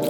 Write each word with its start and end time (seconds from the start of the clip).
Hey, 0.00 0.06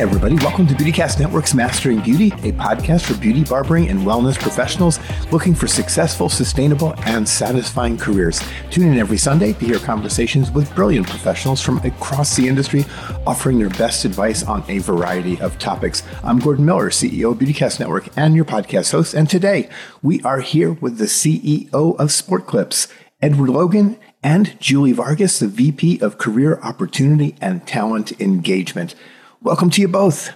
everybody, 0.00 0.36
welcome 0.36 0.66
to 0.66 0.74
Beautycast 0.74 1.20
Network's 1.20 1.52
Mastering 1.52 2.00
Beauty, 2.00 2.28
a 2.28 2.52
podcast 2.52 3.02
for 3.02 3.20
beauty, 3.20 3.44
barbering, 3.44 3.90
and 3.90 4.00
wellness 4.00 4.38
professionals 4.38 4.98
looking 5.30 5.54
for 5.54 5.66
successful, 5.66 6.30
sustainable, 6.30 6.94
and 7.04 7.28
satisfying 7.28 7.98
careers. 7.98 8.40
Tune 8.70 8.94
in 8.94 8.98
every 8.98 9.18
Sunday 9.18 9.52
to 9.52 9.66
hear 9.66 9.78
conversations 9.78 10.50
with 10.52 10.74
brilliant 10.74 11.06
professionals 11.06 11.60
from 11.60 11.76
across 11.80 12.34
the 12.34 12.48
industry 12.48 12.86
offering 13.26 13.58
their 13.58 13.68
best 13.68 14.06
advice 14.06 14.42
on 14.42 14.64
a 14.68 14.78
variety 14.78 15.38
of 15.42 15.58
topics. 15.58 16.02
I'm 16.22 16.38
Gordon 16.38 16.64
Miller, 16.64 16.88
CEO 16.88 17.32
of 17.32 17.38
Beautycast 17.38 17.78
Network 17.78 18.08
and 18.16 18.34
your 18.34 18.46
podcast 18.46 18.92
host, 18.92 19.12
and 19.12 19.28
today 19.28 19.68
we 20.00 20.22
are 20.22 20.40
here 20.40 20.72
with 20.72 20.96
the 20.96 21.04
CEO 21.04 21.74
of 21.74 22.10
Sport 22.10 22.46
Clips, 22.46 22.88
Edward 23.20 23.50
Logan, 23.50 23.98
and 24.24 24.58
Julie 24.58 24.92
Vargas, 24.92 25.38
the 25.38 25.46
VP 25.46 26.00
of 26.00 26.16
Career 26.16 26.58
Opportunity 26.62 27.36
and 27.42 27.64
Talent 27.66 28.18
Engagement. 28.20 28.94
Welcome 29.42 29.68
to 29.70 29.82
you 29.82 29.86
both 29.86 30.30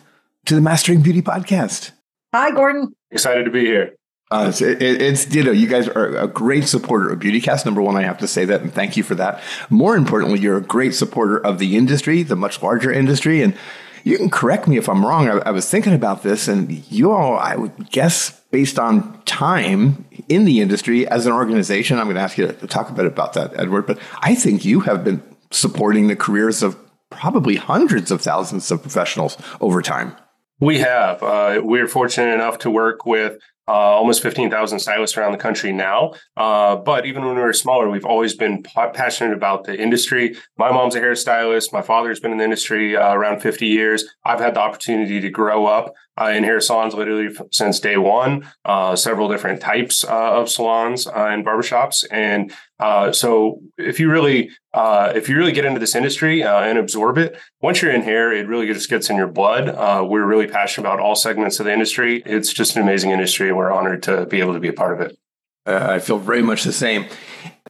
to 0.45 0.55
the 0.55 0.61
Mastering 0.61 1.01
Beauty 1.01 1.23
podcast. 1.23 1.93
Hi, 2.35 2.51
Gordon. 2.51 2.95
Excited 3.11 3.45
to 3.45 3.51
be 3.51 3.65
here. 3.65 3.95
Uh, 4.31 4.47
it's, 4.51 4.61
it, 4.61 4.83
it's 4.83 5.25
ditto. 5.25 5.53
You 5.53 5.67
guys 5.67 5.89
are 5.89 6.19
a 6.19 6.29
great 6.29 6.69
supporter 6.69 7.09
of 7.09 7.19
BeautyCast. 7.19 7.65
Number 7.65 7.81
one, 7.81 7.97
I 7.97 8.03
have 8.03 8.19
to 8.19 8.29
say 8.29 8.45
that, 8.45 8.61
and 8.61 8.71
thank 8.71 8.99
you 8.99 9.03
for 9.03 9.15
that. 9.15 9.43
More 9.71 9.97
importantly, 9.97 10.39
you're 10.39 10.59
a 10.59 10.63
great 10.63 10.95
supporter 10.95 11.39
of 11.39 11.59
the 11.59 11.79
industry, 11.79 12.23
the 12.23 12.37
much 12.37 12.63
larger 12.63 12.93
industry, 12.93 13.41
and 13.41 13.57
you 14.05 14.19
can 14.19 14.29
correct 14.29 14.69
me 14.69 14.77
if 14.77 14.87
I'm 14.87 15.05
wrong. 15.05 15.31
I, 15.31 15.39
I 15.39 15.51
was 15.51 15.71
thinking 15.71 15.95
about 15.95 16.23
this, 16.23 16.47
and 16.47 16.71
you 16.93 17.11
all, 17.11 17.39
I 17.39 17.57
would 17.57 17.91
guess, 17.91 18.38
based 18.51 18.79
on 18.79 19.23
time 19.25 20.05
in 20.29 20.45
the 20.45 20.61
industry 20.61 21.07
as 21.09 21.27
an 21.27 21.33
organization, 21.33 21.99
I'm 21.99 22.07
going 22.07 22.17
to 22.17 22.23
ask 22.23 22.39
you 22.39 22.49
to 22.49 22.67
talk 22.67 22.91
a 22.91 22.93
bit 22.93 23.07
about 23.07 23.35
that, 23.35 23.53
Edward. 23.59 23.87
But 23.87 23.99
I 24.21 24.35
think 24.35 24.65
you 24.65 24.81
have 24.81 25.05
been 25.05 25.23
supporting 25.51 26.09
the 26.09 26.17
careers 26.17 26.63
of 26.63 26.77
probably 27.11 27.57
hundreds 27.57 28.11
of 28.11 28.21
thousands 28.21 28.71
of 28.71 28.83
professionals 28.83 29.37
over 29.61 29.83
time. 29.83 30.15
We 30.61 30.79
have. 30.79 31.23
Uh, 31.23 31.61
we're 31.63 31.87
fortunate 31.87 32.35
enough 32.35 32.59
to 32.61 32.71
work 32.71 33.07
with 33.07 33.39
uh, 33.69 33.73
almost 33.73 34.23
15,000 34.23 34.79
stylists 34.79 35.17
around 35.19 35.33
the 35.33 35.39
country 35.39 35.73
now. 35.73 36.15
Uh, 36.37 36.75
but 36.77 37.05
even 37.05 37.25
when 37.25 37.37
we 37.37 37.43
were 37.43 37.53
smaller, 37.53 37.91
we've 37.91 38.05
always 38.05 38.35
been 38.35 38.63
p- 38.63 38.73
passionate 38.95 39.35
about 39.35 39.65
the 39.65 39.79
industry. 39.79 40.37
My 40.57 40.73
mom's 40.73 40.95
a 40.95 41.01
hairstylist. 41.01 41.71
My 41.73 41.83
father's 41.83 42.19
been 42.19 42.33
in 42.33 42.39
the 42.39 42.45
industry 42.45 42.97
uh, 42.97 43.13
around 43.13 43.41
50 43.41 43.67
years. 43.67 44.05
I've 44.25 44.41
had 44.41 44.55
the 44.55 44.61
opportunity 44.61 45.21
to 45.21 45.29
grow 45.29 45.67
up 45.67 45.93
uh, 46.21 46.31
in 46.31 46.45
hair 46.45 46.61
salons 46.61 46.95
literally 46.95 47.35
since 47.53 47.81
day 47.81 47.97
one, 47.97 48.47
uh, 48.65 48.97
several 48.97 49.29
different 49.29 49.61
types 49.61 50.05
uh, 50.05 50.41
of 50.41 50.49
salons 50.49 51.07
and 51.07 51.45
barbershops. 51.45 52.05
And 52.11 52.53
so 53.15 53.61
if 53.77 54.01
you 54.01 54.11
really 54.11 54.51
if 54.75 55.29
you 55.29 55.37
really 55.37 55.53
get 55.53 55.65
into 55.65 55.81
this 55.81 55.95
industry 55.95 56.43
and 56.43 56.79
absorb 56.79 57.19
it, 57.19 57.39
once 57.61 57.83
you're 57.83 57.91
in 57.91 58.03
hair, 58.03 58.33
it 58.33 58.47
really 58.47 58.67
just 58.67 58.89
gets 58.89 59.11
in 59.11 59.17
your 59.17 59.27
blood. 59.27 60.09
we're 60.09 60.27
really 60.27 60.47
passionate 60.47 60.87
about 60.87 61.01
all 61.01 61.15
segments 61.15 61.61
of 61.61 61.67
the 61.67 61.73
industry. 61.73 62.23
It's 62.27 62.53
just 62.53 62.77
an 62.77 62.83
amazing 62.83 63.11
industry, 63.11 63.53
we're 63.53 63.73
honored 63.73 64.03
to 64.05 64.27
be 64.27 64.41
able 64.41 64.55
to 64.55 64.61
be 64.61 64.69
a 64.69 64.73
part 64.73 65.01
of 65.01 65.01
it. 65.01 65.19
I 65.67 65.99
feel 65.99 66.19
very 66.19 66.43
much 66.43 66.65
the 66.65 66.73
same. 66.73 67.07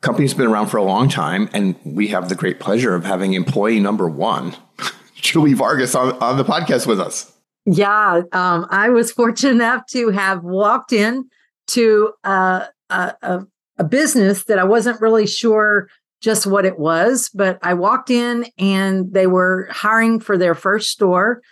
Company's 0.01 0.35
been 0.35 0.47
around 0.47 0.69
for 0.69 0.77
a 0.77 0.85
long 0.85 1.09
time, 1.09 1.51
and 1.53 1.75
we 1.85 2.09
have 2.09 2.29
the 2.29 2.37
great 2.37 2.61
pleasure 2.61 2.95
of 2.95 3.05
having 3.05 3.33
employee 3.33 3.81
number 3.81 4.09
one, 4.09 4.55
Julie 5.17 5.55
Vargas, 5.55 5.97
on, 5.97 6.13
on 6.23 6.37
the 6.37 6.45
podcast 6.45 6.87
with 6.87 7.01
us. 7.01 7.33
Yeah, 7.71 8.23
um, 8.33 8.67
I 8.71 8.89
was 8.89 9.13
fortunate 9.13 9.51
enough 9.53 9.87
to 9.91 10.11
have 10.11 10.43
walked 10.43 10.93
in 10.93 11.29
to 11.69 12.13
uh, 12.25 12.67
a, 12.91 13.47
a 13.79 13.85
business 13.85 14.45
that 14.45 14.59
I 14.59 14.65
wasn't 14.65 15.01
really 15.01 15.27
sure 15.27 15.89
just 16.21 16.47
what 16.47 16.65
it 16.65 16.79
was, 16.79 17.31
but 17.33 17.59
I 17.63 17.75
walked 17.75 18.11
in 18.11 18.47
and 18.59 19.13
they 19.13 19.27
were 19.27 19.69
hiring 19.71 20.19
for 20.19 20.37
their 20.37 20.55
first 20.55 20.91
store 20.91 21.43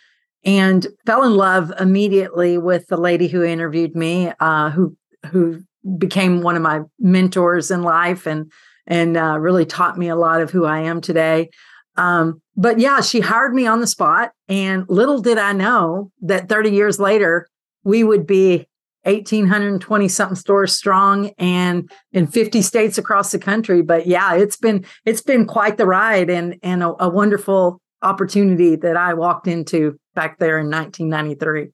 and 0.45 0.87
fell 1.05 1.23
in 1.23 1.35
love 1.37 1.73
immediately 1.79 2.59
with 2.59 2.87
the 2.89 2.97
lady 2.97 3.29
who 3.29 3.43
interviewed 3.43 3.95
me, 3.95 4.33
uh, 4.41 4.71
who 4.71 4.97
who 5.31 5.61
became 5.99 6.41
one 6.41 6.57
of 6.57 6.63
my 6.63 6.81
mentors 6.99 7.71
in 7.71 7.83
life 7.83 8.27
and 8.27 8.51
and 8.87 9.17
uh, 9.17 9.39
really 9.39 9.67
taught 9.67 9.99
me 9.99 10.09
a 10.09 10.17
lot 10.17 10.41
of 10.41 10.51
who 10.51 10.65
I 10.65 10.81
am 10.81 11.01
today. 11.01 11.51
Um, 11.97 12.41
but 12.57 12.79
yeah, 12.79 13.01
she 13.01 13.21
hired 13.21 13.55
me 13.55 13.67
on 13.67 13.81
the 13.81 13.87
spot. 13.87 14.33
And 14.49 14.87
little 14.89 15.21
did 15.21 15.39
I 15.39 15.53
know 15.53 16.11
that 16.23 16.49
30 16.49 16.71
years 16.71 16.99
later, 16.99 17.49
we 17.85 18.03
would 18.03 18.27
be 18.27 18.67
1820 19.05 20.09
something 20.09 20.35
stores 20.35 20.75
strong 20.75 21.31
and 21.39 21.89
in 22.13 22.27
50 22.27 22.61
states 22.61 22.99
across 22.99 23.31
the 23.31 23.39
country 23.39 23.81
but 23.81 24.05
yeah 24.09 24.35
it's 24.35 24.57
been 24.57 24.85
it's 25.05 25.23
been 25.23 25.47
quite 25.47 25.77
the 25.77 25.87
ride 25.87 26.29
and 26.29 26.57
and 26.65 26.83
a, 26.83 26.93
a 27.05 27.09
wonderful 27.09 27.81
opportunity 28.03 28.75
that 28.75 28.97
i 28.97 29.15
walked 29.15 29.47
into 29.47 29.97
back 30.17 30.41
there 30.41 30.59
in 30.59 30.69
1993 30.69 31.69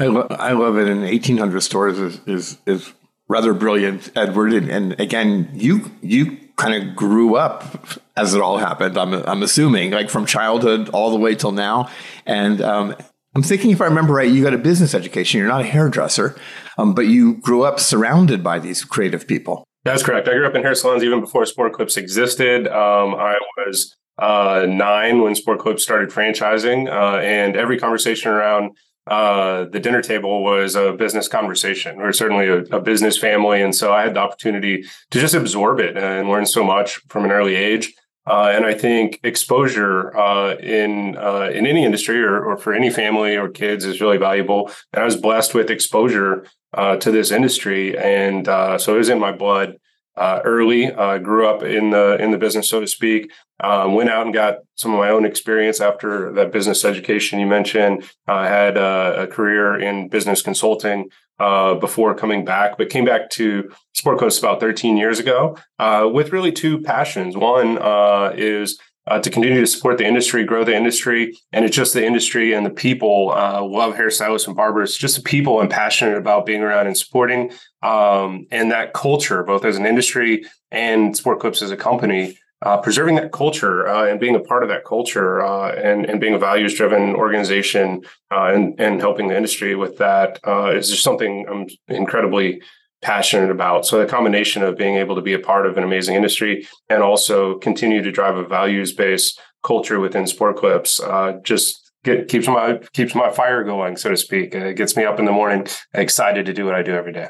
I, 0.00 0.06
lo- 0.06 0.26
I 0.28 0.50
love 0.50 0.76
it 0.76 0.88
and 0.88 1.02
1800 1.02 1.60
stores 1.60 2.00
is 2.00 2.20
is, 2.26 2.58
is 2.66 2.92
rather 3.28 3.54
brilliant 3.54 4.10
edward 4.16 4.52
and, 4.52 4.68
and 4.68 5.00
again 5.00 5.50
you 5.54 5.92
you 6.02 6.38
kind 6.56 6.74
of 6.74 6.94
grew 6.94 7.36
up 7.36 7.88
as 8.16 8.34
it 8.34 8.40
all 8.40 8.58
happened. 8.58 8.96
I'm, 8.96 9.12
I'm 9.12 9.42
assuming, 9.42 9.90
like 9.90 10.10
from 10.10 10.26
childhood 10.26 10.88
all 10.90 11.10
the 11.10 11.18
way 11.18 11.34
till 11.34 11.52
now. 11.52 11.88
And 12.26 12.60
um, 12.60 12.94
I'm 13.34 13.42
thinking, 13.42 13.70
if 13.70 13.80
I 13.80 13.86
remember 13.86 14.14
right, 14.14 14.30
you 14.30 14.42
got 14.42 14.54
a 14.54 14.58
business 14.58 14.94
education. 14.94 15.38
You're 15.38 15.48
not 15.48 15.62
a 15.62 15.64
hairdresser, 15.64 16.36
um, 16.78 16.94
but 16.94 17.06
you 17.06 17.34
grew 17.34 17.64
up 17.64 17.80
surrounded 17.80 18.42
by 18.44 18.58
these 18.58 18.84
creative 18.84 19.26
people. 19.26 19.64
That's 19.84 20.02
correct. 20.02 20.28
I 20.28 20.32
grew 20.34 20.46
up 20.46 20.54
in 20.54 20.62
hair 20.62 20.74
salons 20.74 21.02
even 21.02 21.20
before 21.20 21.44
Sport 21.44 21.72
Clips 21.74 21.96
existed. 21.96 22.68
Um, 22.68 23.14
I 23.14 23.36
was 23.66 23.94
uh, 24.18 24.64
nine 24.68 25.20
when 25.20 25.34
Sport 25.34 25.58
Clips 25.58 25.82
started 25.82 26.10
franchising, 26.10 26.88
uh, 26.88 27.18
and 27.18 27.56
every 27.56 27.78
conversation 27.78 28.30
around 28.30 28.76
uh, 29.06 29.64
the 29.64 29.80
dinner 29.80 30.00
table 30.00 30.42
was 30.42 30.76
a 30.76 30.92
business 30.92 31.28
conversation. 31.28 31.98
We're 31.98 32.12
certainly 32.12 32.48
a, 32.48 32.58
a, 32.76 32.80
business 32.80 33.18
family, 33.18 33.60
and 33.60 33.74
so 33.74 33.92
I 33.92 34.02
had 34.02 34.14
the 34.14 34.20
opportunity 34.20 34.84
to 35.10 35.20
just 35.20 35.34
absorb 35.34 35.78
it 35.78 35.96
and 35.98 36.28
learn 36.28 36.46
so 36.46 36.64
much 36.64 36.96
from 37.08 37.24
an 37.24 37.30
early 37.30 37.54
age. 37.54 37.92
Uh, 38.26 38.50
and 38.54 38.64
I 38.64 38.72
think 38.72 39.20
exposure 39.22 40.16
uh, 40.16 40.54
in 40.54 41.18
uh, 41.18 41.50
in 41.52 41.66
any 41.66 41.84
industry 41.84 42.22
or, 42.22 42.42
or, 42.42 42.56
for 42.56 42.72
any 42.72 42.88
family 42.88 43.36
or 43.36 43.50
kids 43.50 43.84
is 43.84 44.00
really 44.00 44.16
valuable. 44.16 44.70
And 44.94 45.02
I 45.02 45.04
was 45.04 45.16
blessed 45.16 45.54
with 45.54 45.68
exposure 45.68 46.46
uh, 46.72 46.96
to 46.96 47.10
this 47.10 47.30
industry, 47.30 47.98
and 47.98 48.48
uh, 48.48 48.78
so 48.78 48.94
it 48.94 48.98
was 48.98 49.10
in 49.10 49.20
my 49.20 49.32
blood 49.32 49.76
uh, 50.16 50.40
early. 50.44 50.92
Uh, 50.92 51.18
grew 51.18 51.46
up 51.46 51.62
in 51.62 51.90
the 51.90 52.16
in 52.20 52.30
the 52.30 52.38
business, 52.38 52.68
so 52.68 52.80
to 52.80 52.86
speak. 52.86 53.30
Um, 53.60 53.94
went 53.94 54.10
out 54.10 54.26
and 54.26 54.34
got 54.34 54.58
some 54.74 54.92
of 54.92 54.98
my 54.98 55.10
own 55.10 55.24
experience 55.24 55.80
after 55.80 56.32
that 56.32 56.52
business 56.52 56.84
education 56.84 57.38
you 57.38 57.46
mentioned. 57.46 58.04
I 58.26 58.48
had 58.48 58.76
a, 58.76 59.28
career 59.30 59.78
in 59.78 60.08
business 60.08 60.42
consulting 60.42 61.08
uh, 61.38 61.74
before 61.74 62.14
coming 62.14 62.44
back, 62.44 62.76
but 62.76 62.90
came 62.90 63.04
back 63.04 63.30
to 63.30 63.70
Sport 63.92 64.18
Clips 64.18 64.38
about 64.38 64.60
13 64.60 64.96
years 64.96 65.20
ago 65.20 65.56
uh, 65.78 66.08
with 66.12 66.32
really 66.32 66.52
two 66.52 66.80
passions. 66.80 67.36
One 67.36 67.78
uh, 67.78 68.32
is 68.34 68.78
uh, 69.06 69.18
to 69.20 69.30
continue 69.30 69.60
to 69.60 69.66
support 69.66 69.98
the 69.98 70.06
industry, 70.06 70.44
grow 70.44 70.64
the 70.64 70.74
industry, 70.74 71.36
and 71.52 71.64
it's 71.64 71.76
just 71.76 71.92
the 71.92 72.04
industry 72.04 72.54
and 72.54 72.64
the 72.64 72.70
people. 72.70 73.32
Uh, 73.32 73.62
love 73.62 73.94
hairstylists 73.94 74.46
and 74.46 74.56
barbers, 74.56 74.96
just 74.96 75.16
the 75.16 75.22
people 75.22 75.60
I'm 75.60 75.68
passionate 75.68 76.16
about 76.16 76.46
being 76.46 76.62
around 76.62 76.86
and 76.86 76.96
supporting, 76.96 77.52
um, 77.82 78.46
and 78.50 78.70
that 78.70 78.94
culture, 78.94 79.42
both 79.42 79.64
as 79.64 79.76
an 79.76 79.86
industry 79.86 80.44
and 80.70 81.16
Sport 81.16 81.40
Clips 81.40 81.62
as 81.62 81.70
a 81.70 81.76
company. 81.76 82.38
Uh, 82.62 82.78
preserving 82.78 83.14
that 83.14 83.30
culture 83.30 83.86
uh, 83.86 84.06
and 84.06 84.18
being 84.18 84.34
a 84.34 84.40
part 84.40 84.62
of 84.62 84.70
that 84.70 84.86
culture 84.86 85.44
uh, 85.44 85.72
and, 85.72 86.06
and 86.06 86.18
being 86.18 86.32
a 86.32 86.38
values 86.38 86.74
driven 86.74 87.14
organization 87.14 88.00
uh, 88.30 88.46
and, 88.54 88.80
and 88.80 89.00
helping 89.00 89.28
the 89.28 89.36
industry 89.36 89.74
with 89.74 89.98
that 89.98 90.40
is 90.74 90.88
just 90.88 91.02
something 91.02 91.44
I'm 91.46 91.66
incredibly 91.94 92.62
passionate 93.04 93.50
about. 93.50 93.86
So 93.86 93.98
the 93.98 94.06
combination 94.06 94.62
of 94.62 94.76
being 94.76 94.96
able 94.96 95.14
to 95.14 95.20
be 95.20 95.34
a 95.34 95.38
part 95.38 95.66
of 95.66 95.76
an 95.76 95.84
amazing 95.84 96.16
industry 96.16 96.66
and 96.88 97.02
also 97.02 97.58
continue 97.58 98.02
to 98.02 98.10
drive 98.10 98.36
a 98.36 98.44
values 98.44 98.92
based 98.92 99.40
culture 99.62 100.00
within 100.00 100.26
Sport 100.26 100.56
Clips 100.56 101.00
uh, 101.00 101.38
just 101.42 101.92
get, 102.02 102.28
keeps 102.28 102.48
my 102.48 102.80
keeps 102.92 103.14
my 103.14 103.30
fire 103.30 103.62
going, 103.62 103.96
so 103.96 104.10
to 104.10 104.16
speak. 104.16 104.54
It 104.54 104.76
gets 104.76 104.96
me 104.96 105.04
up 105.04 105.18
in 105.18 105.26
the 105.26 105.32
morning, 105.32 105.66
excited 105.92 106.46
to 106.46 106.52
do 106.52 106.64
what 106.64 106.74
I 106.74 106.82
do 106.82 106.94
every 106.94 107.12
day. 107.12 107.28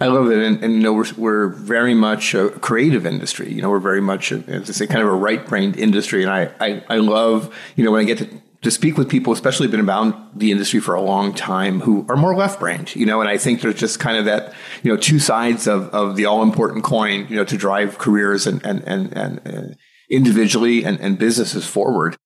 I 0.00 0.06
love 0.06 0.30
it, 0.30 0.38
and, 0.38 0.62
and 0.62 0.74
you 0.74 0.80
know 0.80 0.92
we're 0.92 1.12
we're 1.16 1.48
very 1.48 1.94
much 1.94 2.34
a 2.34 2.50
creative 2.50 3.06
industry. 3.06 3.52
You 3.52 3.62
know 3.62 3.70
we're 3.70 3.78
very 3.78 4.00
much, 4.00 4.32
a, 4.32 4.42
as 4.48 4.68
I 4.68 4.72
say, 4.72 4.86
kind 4.86 5.02
of 5.02 5.08
a 5.08 5.14
right 5.14 5.46
brained 5.46 5.76
industry, 5.76 6.22
and 6.22 6.30
I, 6.30 6.50
I 6.60 6.82
I 6.88 6.96
love 6.96 7.54
you 7.76 7.84
know 7.84 7.92
when 7.92 8.00
I 8.00 8.04
get 8.04 8.18
to 8.18 8.28
to 8.66 8.70
speak 8.72 8.98
with 8.98 9.08
people, 9.08 9.32
especially 9.32 9.68
been 9.68 9.88
around 9.88 10.12
the 10.34 10.50
industry 10.50 10.80
for 10.80 10.96
a 10.96 11.00
long 11.00 11.32
time, 11.32 11.78
who 11.82 12.04
are 12.08 12.16
more 12.16 12.34
left 12.34 12.58
brained, 12.58 12.96
you 12.96 13.06
know, 13.06 13.20
and 13.20 13.30
I 13.30 13.38
think 13.38 13.60
there's 13.60 13.78
just 13.78 14.00
kind 14.00 14.18
of 14.18 14.24
that, 14.24 14.52
you 14.82 14.90
know, 14.90 14.96
two 14.96 15.20
sides 15.20 15.68
of, 15.68 15.88
of 15.90 16.16
the 16.16 16.26
all 16.26 16.42
important 16.42 16.82
coin, 16.82 17.28
you 17.30 17.36
know, 17.36 17.44
to 17.44 17.56
drive 17.56 17.98
careers 17.98 18.44
and, 18.44 18.60
and, 18.66 18.82
and, 18.82 19.16
and 19.16 19.46
uh, 19.46 19.74
individually 20.10 20.84
and, 20.84 20.98
and 20.98 21.16
businesses 21.16 21.64
forward. 21.64 22.16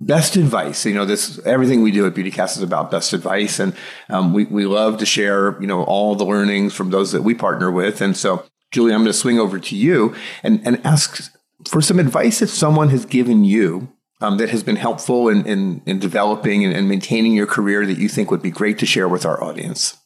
Best 0.00 0.34
advice, 0.34 0.84
you 0.84 0.94
know, 0.94 1.04
this, 1.04 1.38
everything 1.46 1.80
we 1.80 1.92
do 1.92 2.04
at 2.08 2.14
BeautyCast 2.14 2.56
is 2.56 2.62
about 2.62 2.90
best 2.90 3.12
advice. 3.12 3.60
And 3.60 3.72
um, 4.08 4.32
we, 4.32 4.46
we 4.46 4.66
love 4.66 4.98
to 4.98 5.06
share, 5.06 5.56
you 5.60 5.68
know, 5.68 5.84
all 5.84 6.16
the 6.16 6.24
learnings 6.24 6.74
from 6.74 6.90
those 6.90 7.12
that 7.12 7.22
we 7.22 7.34
partner 7.34 7.70
with. 7.70 8.00
And 8.00 8.16
so, 8.16 8.44
Julie, 8.72 8.92
I'm 8.92 9.02
going 9.02 9.12
to 9.12 9.12
swing 9.12 9.38
over 9.38 9.60
to 9.60 9.76
you 9.76 10.12
and, 10.42 10.60
and 10.66 10.84
ask 10.84 11.32
for 11.68 11.80
some 11.80 12.00
advice 12.00 12.40
that 12.40 12.48
someone 12.48 12.88
has 12.88 13.06
given 13.06 13.44
you 13.44 13.93
um, 14.20 14.38
that 14.38 14.50
has 14.50 14.62
been 14.62 14.76
helpful 14.76 15.28
in, 15.28 15.44
in, 15.46 15.82
in 15.86 15.98
developing 15.98 16.64
and, 16.64 16.74
and 16.74 16.88
maintaining 16.88 17.32
your 17.32 17.46
career 17.46 17.84
that 17.86 17.98
you 17.98 18.08
think 18.08 18.30
would 18.30 18.42
be 18.42 18.50
great 18.50 18.78
to 18.78 18.86
share 18.86 19.08
with 19.08 19.26
our 19.26 19.42
audience? 19.42 19.96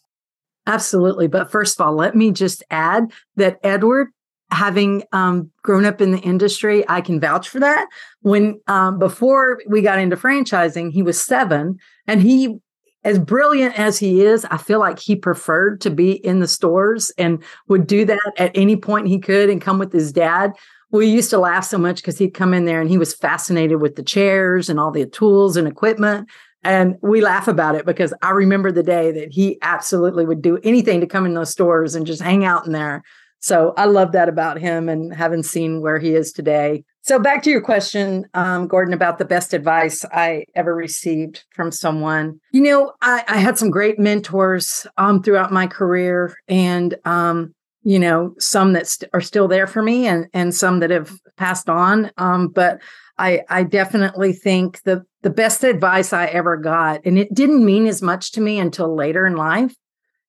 Absolutely. 0.67 1.29
But 1.29 1.51
first 1.51 1.81
of 1.81 1.87
all, 1.87 1.95
let 1.95 2.15
me 2.15 2.31
just 2.31 2.63
add 2.71 3.13
that 3.37 3.59
Edward, 3.63 4.09
having 4.51 5.03
um, 5.13 5.51
grown 5.63 5.85
up 5.85 6.01
in 6.01 6.11
the 6.11 6.19
industry, 6.19 6.85
I 6.89 7.01
can 7.01 7.21
vouch 7.21 7.49
for 7.49 7.61
that. 7.61 7.87
When 8.21 8.61
um, 8.67 8.99
before 8.99 9.61
we 9.67 9.83
got 9.83 9.99
into 9.99 10.17
franchising, 10.17 10.93
he 10.93 11.03
was 11.03 11.23
seven, 11.23 11.79
and 12.07 12.21
he, 12.21 12.59
as 13.05 13.19
brilliant 13.19 13.79
as 13.79 13.99
he 13.99 14.23
is, 14.23 14.45
I 14.51 14.57
feel 14.59 14.79
like 14.79 14.99
he 14.99 15.17
preferred 15.17 15.81
to 15.83 15.91
be 15.91 16.13
in 16.13 16.41
the 16.41 16.49
stores 16.49 17.11
and 17.17 17.43
would 17.69 17.87
do 17.87 18.05
that 18.05 18.33
at 18.37 18.53
any 18.55 18.77
point 18.77 19.07
he 19.07 19.19
could 19.19 19.49
and 19.49 19.61
come 19.61 19.79
with 19.79 19.93
his 19.93 20.13
dad 20.13 20.53
we 20.91 21.07
used 21.07 21.31
to 21.31 21.39
laugh 21.39 21.65
so 21.65 21.79
much 21.79 21.97
because 21.97 22.19
he'd 22.19 22.35
come 22.35 22.55
in 22.55 22.65
there 22.65 22.81
and 22.81 22.91
he 22.91 22.99
was 22.99 23.15
fascinated 23.15 23.81
with 23.81 23.97
the 23.97 24.03
chairs 24.03 24.69
and 24.69 24.81
all 24.81 24.91
the 24.91 25.07
tools 25.07 25.57
and 25.57 25.69
equipment. 25.69 26.29
And 26.65 26.97
we 27.03 27.21
laugh 27.21 27.47
about 27.47 27.75
it 27.75 27.87
because 27.87 28.13
I 28.23 28.31
remember 28.31 28.73
the 28.73 28.83
day 28.83 29.13
that 29.13 29.33
he 29.33 29.59
absolutely 29.63 30.25
would 30.25 30.43
do 30.43 30.59
anything 30.65 31.01
to 31.01 31.07
come 31.07 31.25
in 31.25 31.35
those 31.35 31.51
stores 31.51 31.95
and 31.95 32.07
just 32.07 32.23
hang 32.23 32.45
out 32.45 32.67
in 32.67 32.73
there. 32.73 33.03
So 33.41 33.73
I 33.77 33.85
love 33.85 34.13
that 34.13 34.29
about 34.29 34.59
him 34.59 34.89
and 34.89 35.15
having 35.15 35.45
seen 35.45 35.81
where 35.81 35.99
he 35.99 36.15
is 36.15 36.33
today. 36.33 36.83
So 37.03 37.19
back 37.19 37.43
to 37.45 37.51
your 37.51 37.61
question, 37.61 38.27
um, 38.35 38.67
Gordon, 38.67 38.93
about 38.93 39.19
the 39.19 39.25
best 39.25 39.55
advice 39.55 40.05
I 40.13 40.45
ever 40.55 40.75
received 40.75 41.45
from 41.55 41.71
someone. 41.71 42.41
You 42.53 42.63
know, 42.63 42.93
I, 43.01 43.25
I 43.29 43.39
had 43.39 43.57
some 43.57 43.71
great 43.71 43.99
mentors 43.99 44.87
um, 44.99 45.23
throughout 45.23 45.53
my 45.53 45.67
career, 45.67 46.37
and 46.49 46.97
um, 47.05 47.55
you 47.83 47.99
know 47.99 48.35
some 48.39 48.73
that 48.73 48.87
st- 48.87 49.11
are 49.13 49.21
still 49.21 49.49
there 49.49 49.67
for 49.67 49.83
me 49.83 50.07
and 50.07 50.27
and 50.33 50.55
some 50.55 50.81
that 50.81 50.91
have 50.91 51.13
passed 51.37 51.69
on 51.69 52.11
um, 52.17 52.49
but 52.49 52.81
i 53.19 53.41
i 53.49 53.63
definitely 53.63 54.33
think 54.33 54.83
the 54.83 55.05
the 55.23 55.31
best 55.31 55.65
advice 55.65 56.13
i 56.13 56.27
ever 56.27 56.57
got 56.57 57.01
and 57.05 57.19
it 57.19 57.33
didn't 57.35 57.65
mean 57.65 57.87
as 57.87 58.03
much 58.03 58.33
to 58.33 58.41
me 58.41 58.59
until 58.59 58.95
later 58.95 59.27
in 59.27 59.37
life 59.37 59.75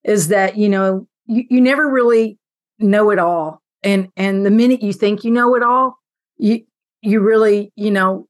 is 0.03 0.27
that 0.29 0.57
you 0.57 0.69
know 0.69 1.07
you, 1.29 1.43
you 1.49 1.61
never 1.61 1.89
really 1.89 2.37
know 2.79 3.11
it 3.11 3.19
all. 3.19 3.61
And 3.83 4.09
and 4.17 4.45
the 4.45 4.51
minute 4.51 4.81
you 4.81 4.91
think 4.91 5.23
you 5.23 5.31
know 5.31 5.55
it 5.55 5.63
all 5.63 5.97
you 6.37 6.65
you 7.01 7.21
really 7.21 7.71
you 7.75 7.91
know 7.91 8.27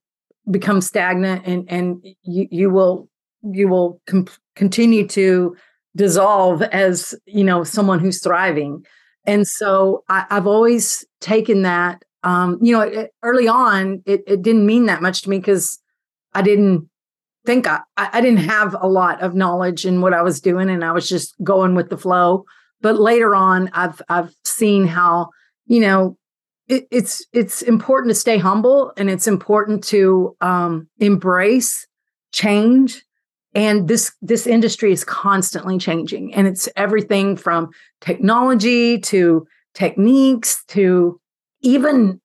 become 0.52 0.82
stagnant 0.82 1.46
and 1.48 1.66
and 1.72 2.06
you 2.22 2.48
you 2.52 2.70
will 2.70 3.10
you 3.42 3.68
will 3.68 4.00
com- 4.06 4.28
continue 4.56 5.08
to 5.08 5.56
dissolve 5.96 6.62
as 6.62 7.16
you 7.26 7.44
know 7.44 7.64
someone 7.64 8.00
who's 8.00 8.22
thriving 8.22 8.86
and 9.30 9.48
so 9.48 10.04
I, 10.10 10.26
have 10.30 10.48
always 10.48 11.06
taken 11.22 11.62
that. 11.62 12.04
Um, 12.24 12.58
you 12.62 12.74
know, 12.74 12.82
it, 12.82 13.14
early 13.22 13.48
on, 13.48 14.02
it, 14.08 14.24
it 14.26 14.42
didn't 14.42 14.66
mean 14.66 14.88
that 14.88 15.04
much 15.04 15.22
to 15.22 15.30
me 15.30 15.38
because 15.38 15.80
I 16.34 16.42
didn't 16.42 16.90
think 17.46 17.68
I, 17.68 17.82
I 17.96 18.22
didn't 18.22 18.40
have 18.40 18.76
a 18.80 18.88
lot 18.88 19.22
of 19.22 19.36
knowledge 19.36 19.86
in 19.86 20.02
what 20.02 20.14
I 20.16 20.24
was 20.24 20.42
doing, 20.42 20.70
and 20.70 20.84
I 20.84 20.92
was 20.92 21.08
just 21.08 21.36
going 21.44 21.76
with 21.76 21.90
the 21.90 21.98
flow. 21.98 22.44
But 22.82 23.00
later 23.00 23.36
on, 23.36 23.70
I've 23.74 24.02
I've 24.10 24.34
seen 24.44 24.88
how 24.88 25.30
you 25.68 25.82
know 25.82 26.18
it, 26.68 26.88
it's 26.90 27.24
it's 27.32 27.62
important 27.62 28.10
to 28.10 28.20
stay 28.20 28.40
humble, 28.40 28.92
and 28.98 29.12
it's 29.12 29.28
important 29.28 29.84
to 29.86 30.36
um, 30.42 30.90
embrace 30.98 31.86
change 32.32 33.04
and 33.56 33.88
this 33.88 34.12
this 34.22 34.46
industry 34.46 34.92
is 34.92 35.04
constantly 35.04 35.78
changing 35.78 36.34
and 36.34 36.48
it's 36.48 36.70
everything 36.76 37.36
from 37.36 37.70
technology 38.02 39.00
to 39.00 39.46
techniques 39.74 40.64
to 40.68 41.20
even 41.62 42.20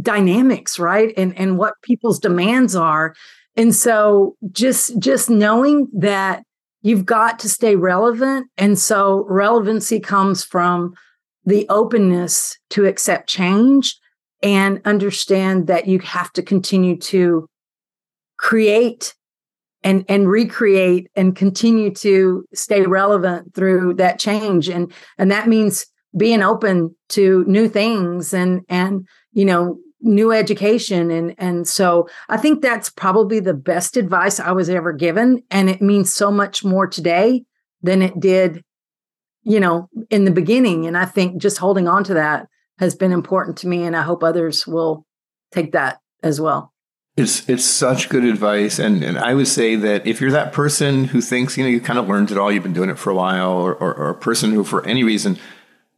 dynamics 0.00 0.78
right? 0.78 1.12
And 1.16 1.36
and 1.38 1.58
what 1.58 1.74
people's 1.82 2.18
demands 2.18 2.74
are. 2.74 3.14
And 3.56 3.74
so 3.74 4.36
just 4.50 4.98
just 4.98 5.30
knowing 5.30 5.88
that 5.94 6.42
you've 6.82 7.06
got 7.06 7.38
to 7.40 7.48
stay 7.48 7.76
relevant. 7.76 8.48
And 8.58 8.78
so 8.78 9.24
relevancy 9.28 10.00
comes 10.00 10.44
from 10.44 10.94
the 11.46 11.66
openness 11.68 12.58
to 12.70 12.86
accept 12.86 13.28
change 13.28 13.96
and 14.42 14.80
understand 14.84 15.66
that 15.66 15.86
you 15.86 15.98
have 16.00 16.32
to 16.34 16.42
continue 16.42 16.98
to 16.98 17.48
create 18.36 19.14
and 19.84 20.04
and 20.08 20.28
recreate 20.28 21.08
and 21.14 21.36
continue 21.36 21.90
to 21.90 22.44
stay 22.54 22.82
relevant 22.82 23.54
through 23.54 23.94
that 23.94 24.18
change. 24.18 24.68
And 24.68 24.92
and 25.18 25.30
that 25.30 25.46
means 25.46 25.86
being 26.16 26.42
open 26.42 26.96
to 27.10 27.44
new 27.46 27.68
things 27.68 28.34
and 28.34 28.62
and 28.68 29.06
you 29.32 29.44
know 29.44 29.78
new 30.00 30.32
education. 30.32 31.10
And 31.10 31.34
and 31.38 31.68
so 31.68 32.08
i 32.28 32.36
think 32.36 32.60
that's 32.60 32.90
probably 32.90 33.40
the 33.40 33.54
best 33.54 33.96
advice 33.96 34.40
i 34.40 34.50
was 34.50 34.68
ever 34.68 34.92
given. 34.92 35.42
And 35.50 35.70
it 35.70 35.80
means 35.80 36.12
so 36.12 36.32
much 36.32 36.64
more 36.64 36.86
today 36.86 37.44
than 37.82 38.02
it 38.02 38.18
did 38.18 38.64
you 39.42 39.60
know 39.60 39.88
in 40.10 40.24
the 40.24 40.30
beginning. 40.32 40.86
And 40.86 40.96
i 40.96 41.04
think 41.04 41.40
just 41.40 41.58
holding 41.58 41.86
on 41.86 42.02
to 42.04 42.14
that 42.14 42.48
has 42.78 42.96
been 42.96 43.12
important 43.12 43.58
to 43.58 43.68
me 43.68 43.84
and 43.84 43.94
i 43.94 44.02
hope 44.02 44.24
others 44.24 44.66
will 44.66 45.06
take 45.52 45.72
that 45.72 45.98
as 46.22 46.40
well 46.40 46.73
it's 47.16 47.48
it's 47.48 47.64
such 47.64 48.08
good 48.08 48.24
advice, 48.24 48.78
and 48.78 49.04
and 49.04 49.18
I 49.18 49.34
would 49.34 49.46
say 49.46 49.76
that 49.76 50.06
if 50.06 50.20
you're 50.20 50.32
that 50.32 50.52
person 50.52 51.04
who 51.04 51.20
thinks 51.20 51.56
you 51.56 51.62
know 51.62 51.70
you 51.70 51.80
kind 51.80 51.98
of 51.98 52.08
learned 52.08 52.32
it 52.32 52.38
all, 52.38 52.50
you've 52.50 52.64
been 52.64 52.72
doing 52.72 52.90
it 52.90 52.98
for 52.98 53.10
a 53.10 53.14
while, 53.14 53.52
or, 53.52 53.74
or, 53.74 53.94
or 53.94 54.10
a 54.10 54.14
person 54.14 54.50
who 54.52 54.64
for 54.64 54.84
any 54.86 55.04
reason 55.04 55.38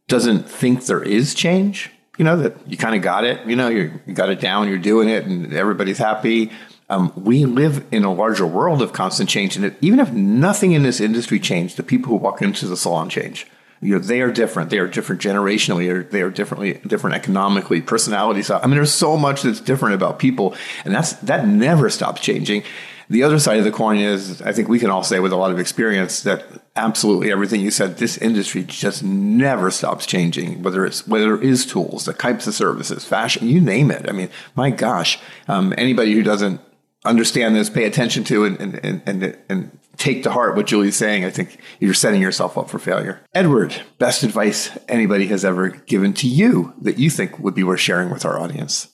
doesn't 0.07 0.47
think 0.47 0.85
there 0.85 1.01
is 1.01 1.33
change, 1.33 1.89
you 2.17 2.23
know 2.23 2.37
that 2.37 2.55
you 2.67 2.77
kind 2.77 2.95
of 2.95 3.01
got 3.01 3.23
it, 3.23 3.45
you 3.47 3.55
know 3.55 3.67
you 3.67 3.99
got 4.13 4.29
it 4.29 4.39
down, 4.39 4.67
you're 4.67 4.77
doing 4.77 5.09
it, 5.09 5.25
and 5.25 5.53
everybody's 5.53 5.97
happy. 5.97 6.51
Um, 6.89 7.11
we 7.17 7.45
live 7.45 7.83
in 7.91 8.05
a 8.05 8.13
larger 8.13 8.45
world 8.45 8.81
of 8.81 8.93
constant 8.93 9.27
change, 9.27 9.57
and 9.57 9.75
even 9.81 9.99
if 9.99 10.11
nothing 10.13 10.71
in 10.71 10.83
this 10.83 11.01
industry 11.01 11.39
changed, 11.39 11.77
the 11.77 11.83
people 11.83 12.11
who 12.11 12.15
walk 12.15 12.41
into 12.41 12.67
the 12.67 12.77
salon 12.77 13.09
change 13.09 13.47
you 13.81 13.93
know 13.93 13.99
they 13.99 14.21
are 14.21 14.31
different. 14.31 14.69
They 14.69 14.79
are 14.79 14.87
different 14.87 15.21
generationally. 15.21 15.89
Or 15.89 16.03
they 16.03 16.21
are 16.21 16.29
differently 16.29 16.81
different 16.87 17.15
economically 17.15 17.81
personality 17.81 18.41
style. 18.41 18.59
i 18.63 18.67
mean 18.67 18.75
there's 18.75 18.91
so 18.91 19.17
much 19.17 19.43
that's 19.43 19.59
different 19.59 19.95
about 19.95 20.19
people 20.19 20.55
and 20.85 20.93
that's 20.93 21.13
that 21.13 21.47
never 21.47 21.89
stops 21.89 22.21
changing. 22.21 22.63
The 23.09 23.23
other 23.23 23.39
side 23.39 23.57
of 23.57 23.63
the 23.63 23.71
coin 23.71 23.99
is 23.99 24.41
i 24.41 24.51
think 24.51 24.67
we 24.67 24.79
can 24.79 24.89
all 24.89 25.03
say 25.03 25.19
with 25.19 25.31
a 25.31 25.37
lot 25.37 25.51
of 25.51 25.59
experience 25.59 26.23
that 26.23 26.45
absolutely 26.75 27.31
everything 27.31 27.61
you 27.61 27.71
said 27.71 27.97
this 27.97 28.17
industry 28.17 28.63
just 28.63 29.03
never 29.03 29.71
stops 29.71 30.05
changing 30.05 30.61
whether 30.61 30.85
it's 30.85 31.07
whether 31.07 31.35
it 31.35 31.43
is 31.43 31.65
tools 31.65 32.05
the 32.05 32.13
types 32.13 32.47
of 32.47 32.53
services 32.53 33.05
fashion 33.05 33.47
you 33.47 33.61
name 33.61 33.91
it. 33.91 34.09
I 34.09 34.11
mean 34.11 34.29
my 34.55 34.71
gosh 34.71 35.19
um, 35.47 35.73
anybody 35.77 36.13
who 36.13 36.23
doesn't 36.23 36.59
understand 37.05 37.55
this 37.55 37.69
pay 37.69 37.85
attention 37.85 38.23
to 38.25 38.43
and 38.43 38.59
and 38.59 39.01
and, 39.05 39.37
and 39.49 39.79
take 39.97 40.23
to 40.23 40.31
heart 40.31 40.55
what 40.55 40.67
Julie's 40.67 40.95
saying, 40.95 41.25
I 41.25 41.29
think 41.29 41.59
you're 41.79 41.93
setting 41.93 42.21
yourself 42.21 42.57
up 42.57 42.69
for 42.69 42.79
failure. 42.79 43.21
Edward, 43.33 43.75
best 43.97 44.23
advice 44.23 44.77
anybody 44.87 45.27
has 45.27 45.43
ever 45.43 45.69
given 45.69 46.13
to 46.13 46.27
you 46.27 46.73
that 46.81 46.99
you 46.99 47.09
think 47.09 47.39
would 47.39 47.55
be 47.55 47.63
worth 47.63 47.79
sharing 47.79 48.09
with 48.09 48.25
our 48.25 48.39
audience? 48.39 48.89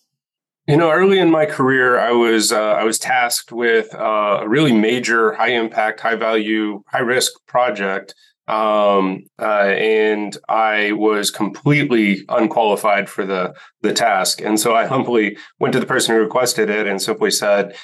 You 0.67 0.77
know, 0.77 0.91
early 0.91 1.19
in 1.19 1.29
my 1.29 1.45
career, 1.45 2.00
I 2.00 2.12
was 2.12 2.53
uh, 2.53 2.57
I 2.57 2.86
was 2.86 2.98
tasked 2.98 3.51
with 3.51 3.93
uh, 3.93 4.39
a 4.41 4.48
really 4.48 4.72
major, 4.72 5.33
high 5.33 5.50
impact, 5.51 6.00
high 6.00 6.15
value, 6.15 6.83
high 6.88 7.00
risk 7.00 7.33
project, 7.48 8.15
um, 8.48 9.24
uh, 9.41 9.74
and 9.75 10.38
I 10.48 10.93
was 10.93 11.31
completely 11.31 12.24
unqualified 12.29 13.10
for 13.10 13.25
the 13.25 13.53
the 13.81 13.91
task. 13.91 14.41
And 14.41 14.57
so 14.57 14.74
I 14.74 14.86
humbly 14.86 15.38
went 15.60 15.74
to 15.74 15.81
the 15.81 15.86
person 15.86 16.15
who 16.15 16.22
requested 16.22 16.69
it 16.69 16.88
and 16.88 17.01
simply 17.01 17.31
said, 17.31 17.75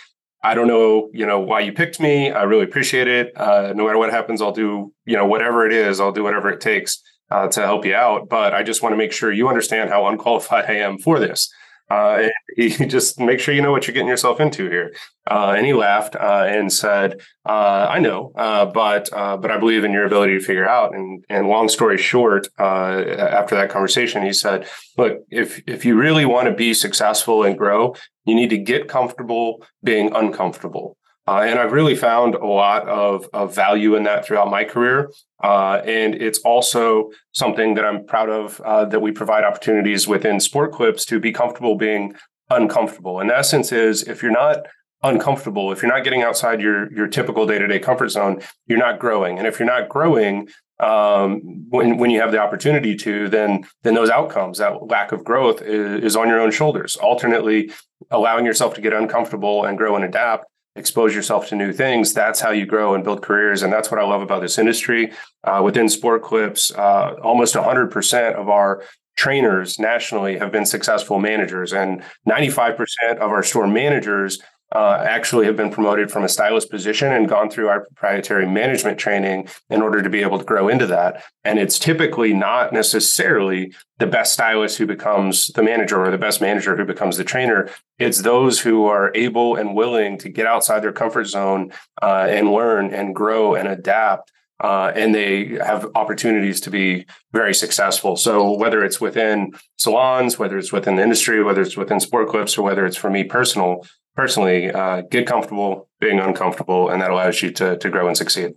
I 0.41 0.53
don't 0.53 0.67
know, 0.67 1.09
you 1.13 1.25
know, 1.25 1.39
why 1.39 1.59
you 1.59 1.73
picked 1.73 1.99
me. 1.99 2.31
I 2.31 2.43
really 2.43 2.63
appreciate 2.63 3.07
it. 3.07 3.35
Uh, 3.35 3.73
no 3.75 3.85
matter 3.85 3.97
what 3.97 4.11
happens, 4.11 4.41
I'll 4.41 4.53
do, 4.53 4.93
you 5.05 5.17
know, 5.17 5.25
whatever 5.25 5.65
it 5.65 5.73
is, 5.73 5.99
I'll 5.99 6.13
do 6.13 6.23
whatever 6.23 6.49
it 6.49 6.61
takes 6.61 7.01
uh, 7.29 7.47
to 7.49 7.61
help 7.61 7.85
you 7.85 7.95
out. 7.95 8.29
But 8.29 8.53
I 8.53 8.63
just 8.63 8.81
want 8.81 8.93
to 8.93 8.97
make 8.97 9.11
sure 9.11 9.31
you 9.31 9.49
understand 9.49 9.89
how 9.89 10.07
unqualified 10.07 10.65
I 10.69 10.75
am 10.75 10.97
for 10.97 11.19
this. 11.19 11.51
Uh, 11.89 12.27
just 12.57 13.19
make 13.19 13.39
sure 13.39 13.53
you 13.53 13.61
know 13.61 13.71
what 13.71 13.87
you're 13.87 13.93
getting 13.93 14.07
yourself 14.07 14.39
into 14.39 14.69
here. 14.69 14.93
Uh, 15.29 15.53
and 15.57 15.65
he 15.65 15.73
laughed 15.73 16.15
uh, 16.15 16.45
and 16.47 16.71
said, 16.71 17.19
uh, 17.47 17.87
"I 17.89 17.99
know, 17.99 18.31
uh, 18.35 18.65
but 18.65 19.11
uh, 19.11 19.37
but 19.37 19.51
I 19.51 19.57
believe 19.57 19.83
in 19.83 19.91
your 19.91 20.05
ability 20.05 20.37
to 20.37 20.43
figure 20.43 20.67
out." 20.67 20.93
And 20.93 21.23
and 21.29 21.47
long 21.47 21.67
story 21.67 21.97
short, 21.97 22.47
after 22.57 23.55
that 23.55 23.69
conversation, 23.69 24.23
he 24.23 24.33
said, 24.33 24.67
"Look, 24.97 25.19
if 25.29 25.61
if 25.67 25.83
you 25.83 25.97
really 25.97 26.25
want 26.25 26.47
to 26.47 26.53
be 26.53 26.73
successful 26.73 27.43
and 27.43 27.57
grow, 27.57 27.95
you 28.29 28.35
need 28.35 28.49
to 28.51 28.57
get 28.57 28.87
comfortable 28.87 29.65
being 29.83 30.15
uncomfortable." 30.15 30.97
Uh, 31.29 31.41
and 31.41 31.59
I've 31.59 31.73
really 31.73 31.95
found 31.95 32.33
a 32.33 32.45
lot 32.47 32.87
of, 32.87 33.29
of 33.33 33.53
value 33.53 33.93
in 33.93 34.01
that 34.03 34.25
throughout 34.25 34.49
my 34.49 34.63
career. 34.63 35.11
Uh, 35.43 35.79
and 35.85 36.15
it's 36.15 36.39
also 36.39 37.11
something 37.33 37.75
that 37.75 37.85
I'm 37.85 38.03
proud 38.07 38.29
of 38.31 38.59
uh, 38.61 38.85
that 38.85 38.99
we 38.99 39.11
provide 39.11 39.43
opportunities 39.43 40.07
within 40.07 40.39
Sport 40.39 40.71
Clips 40.71 41.05
to 41.05 41.19
be 41.19 41.31
comfortable 41.31 41.75
being 41.75 42.15
uncomfortable. 42.49 43.19
In 43.19 43.29
essence, 43.29 43.71
is 43.71 44.07
if 44.07 44.23
you're 44.23 44.31
not 44.31 44.65
uncomfortable, 45.03 45.71
if 45.71 45.83
you're 45.83 45.91
not 45.91 46.03
getting 46.03 46.23
outside 46.23 46.61
your 46.61 46.91
your 46.91 47.07
typical 47.07 47.45
day 47.45 47.59
to 47.59 47.67
day 47.67 47.77
comfort 47.77 48.09
zone, 48.09 48.41
you're 48.65 48.79
not 48.79 48.97
growing. 48.99 49.37
And 49.37 49.45
if 49.45 49.59
you're 49.59 49.67
not 49.67 49.87
growing, 49.87 50.49
um, 50.79 51.41
when 51.69 51.97
when 51.97 52.09
you 52.09 52.21
have 52.21 52.31
the 52.31 52.39
opportunity 52.39 52.95
to, 52.97 53.27
then 53.29 53.65
then 53.83 53.93
those 53.93 54.09
outcomes, 54.09 54.57
that 54.59 54.87
lack 54.87 55.11
of 55.11 55.23
growth, 55.23 55.61
is, 55.61 56.03
is 56.03 56.15
on 56.15 56.27
your 56.27 56.39
own 56.39 56.51
shoulders. 56.51 56.95
Alternately, 56.97 57.71
allowing 58.11 58.45
yourself 58.45 58.73
to 58.75 58.81
get 58.81 58.93
uncomfortable 58.93 59.65
and 59.65 59.77
grow 59.77 59.95
and 59.95 60.05
adapt 60.05 60.45
expose 60.75 61.15
yourself 61.15 61.47
to 61.47 61.55
new 61.55 61.73
things 61.73 62.13
that's 62.13 62.39
how 62.39 62.51
you 62.51 62.65
grow 62.65 62.93
and 62.93 63.03
build 63.03 63.23
careers 63.23 63.63
and 63.63 63.73
that's 63.73 63.89
what 63.89 63.99
i 63.99 64.03
love 64.03 64.21
about 64.21 64.39
this 64.39 64.59
industry 64.59 65.11
uh, 65.43 65.59
within 65.63 65.89
sport 65.89 66.21
clips 66.21 66.71
uh, 66.75 67.15
almost 67.23 67.55
100% 67.55 68.35
of 68.35 68.49
our 68.49 68.83
trainers 69.19 69.79
nationally 69.79 70.37
have 70.37 70.49
been 70.49 70.65
successful 70.65 71.19
managers 71.19 71.73
and 71.73 72.01
95% 72.25 72.85
of 73.17 73.31
our 73.31 73.43
store 73.43 73.67
managers 73.67 74.41
uh, 74.73 75.03
actually 75.03 75.45
have 75.45 75.55
been 75.55 75.71
promoted 75.71 76.11
from 76.11 76.23
a 76.23 76.29
stylist 76.29 76.69
position 76.69 77.11
and 77.11 77.27
gone 77.27 77.49
through 77.49 77.67
our 77.67 77.81
proprietary 77.81 78.47
management 78.47 78.99
training 78.99 79.47
in 79.69 79.81
order 79.81 80.01
to 80.01 80.09
be 80.09 80.21
able 80.21 80.37
to 80.37 80.45
grow 80.45 80.67
into 80.67 80.85
that. 80.85 81.23
And 81.43 81.57
it's 81.57 81.79
typically 81.79 82.33
not 82.33 82.71
necessarily 82.71 83.73
the 83.97 84.07
best 84.07 84.33
stylist 84.33 84.77
who 84.77 84.85
becomes 84.85 85.47
the 85.47 85.63
manager 85.63 86.03
or 86.03 86.11
the 86.11 86.17
best 86.17 86.39
manager 86.39 86.77
who 86.77 86.85
becomes 86.85 87.17
the 87.17 87.23
trainer. 87.23 87.69
It's 87.97 88.21
those 88.21 88.59
who 88.59 88.85
are 88.85 89.11
able 89.15 89.55
and 89.55 89.75
willing 89.75 90.17
to 90.19 90.29
get 90.29 90.45
outside 90.45 90.81
their 90.81 90.93
comfort 90.93 91.25
zone 91.25 91.71
uh, 92.01 92.27
and 92.29 92.51
learn 92.51 92.93
and 92.93 93.15
grow 93.15 93.55
and 93.55 93.67
adapt. 93.67 94.31
Uh, 94.61 94.91
and 94.93 95.15
they 95.15 95.57
have 95.65 95.89
opportunities 95.95 96.59
to 96.59 96.69
be 96.69 97.05
very 97.31 97.53
successful. 97.53 98.17
So 98.17 98.57
whether 98.57 98.83
it's 98.83 98.99
within 98.99 99.53
salons, 99.77 100.37
whether 100.37 100.57
it's 100.57 100.73
within 100.73 100.97
the 100.97 101.03
industry, 101.03 101.41
whether 101.41 101.61
it's 101.61 101.77
within 101.77 102.01
sport 102.01 102.27
clips, 102.27 102.57
or 102.57 102.63
whether 102.63 102.85
it's 102.85 102.97
for 102.97 103.09
me 103.09 103.23
personal, 103.23 103.85
personally, 104.19 104.69
uh, 104.69 105.01
get 105.09 105.25
comfortable 105.25 105.87
being 106.01 106.19
uncomfortable, 106.19 106.89
and 106.89 107.01
that 107.01 107.09
allows 107.09 107.41
you 107.41 107.51
to 107.51 107.77
to 107.77 107.89
grow 107.89 108.07
and 108.07 108.17
succeed. 108.17 108.51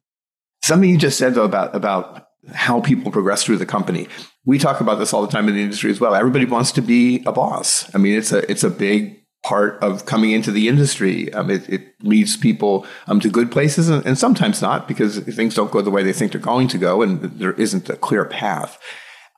Something 0.63 0.91
you 0.91 0.99
just 0.99 1.19
said 1.19 1.35
though 1.35 1.45
about 1.45 1.75
about 1.75 2.27
how 2.53 2.81
people 2.81 3.13
progress 3.13 3.45
through 3.45 3.59
the 3.59 3.67
company. 3.67 4.09
We 4.45 4.59
talk 4.59 4.81
about 4.81 4.97
this 4.99 5.13
all 5.13 5.23
the 5.23 5.31
time 5.31 5.49
in 5.49 5.55
the 5.55 5.63
industry 5.63 5.93
as 5.93 6.01
well. 6.01 6.17
Everybody 6.17 6.47
wants 6.47 6.73
to 6.73 6.83
be 6.83 7.23
a 7.27 7.33
boss. 7.33 7.89
I 7.95 7.99
mean, 7.99 8.19
it's 8.19 8.33
a 8.33 8.51
it's 8.51 8.65
a 8.65 8.71
big 8.71 9.23
part 9.45 9.81
of 9.83 10.05
coming 10.05 10.33
into 10.33 10.51
the 10.51 10.67
industry. 10.67 11.33
Um, 11.33 11.51
it, 11.51 11.69
it, 11.69 11.83
leads 12.03 12.37
people 12.37 12.85
um, 13.07 13.21
to 13.21 13.29
good 13.29 13.51
places 13.53 13.89
and, 13.89 14.05
and, 14.05 14.19
sometimes 14.19 14.61
not 14.61 14.89
because 14.89 15.19
things 15.21 15.55
don't 15.55 15.71
go 15.71 15.81
the 15.81 15.91
way 15.91 16.03
they 16.03 16.13
think 16.13 16.33
they're 16.33 16.41
going 16.41 16.67
to 16.67 16.79
go 16.79 17.01
and 17.03 17.23
there 17.39 17.53
isn't 17.53 17.89
a 17.89 17.97
clear 17.97 18.25
path. 18.25 18.77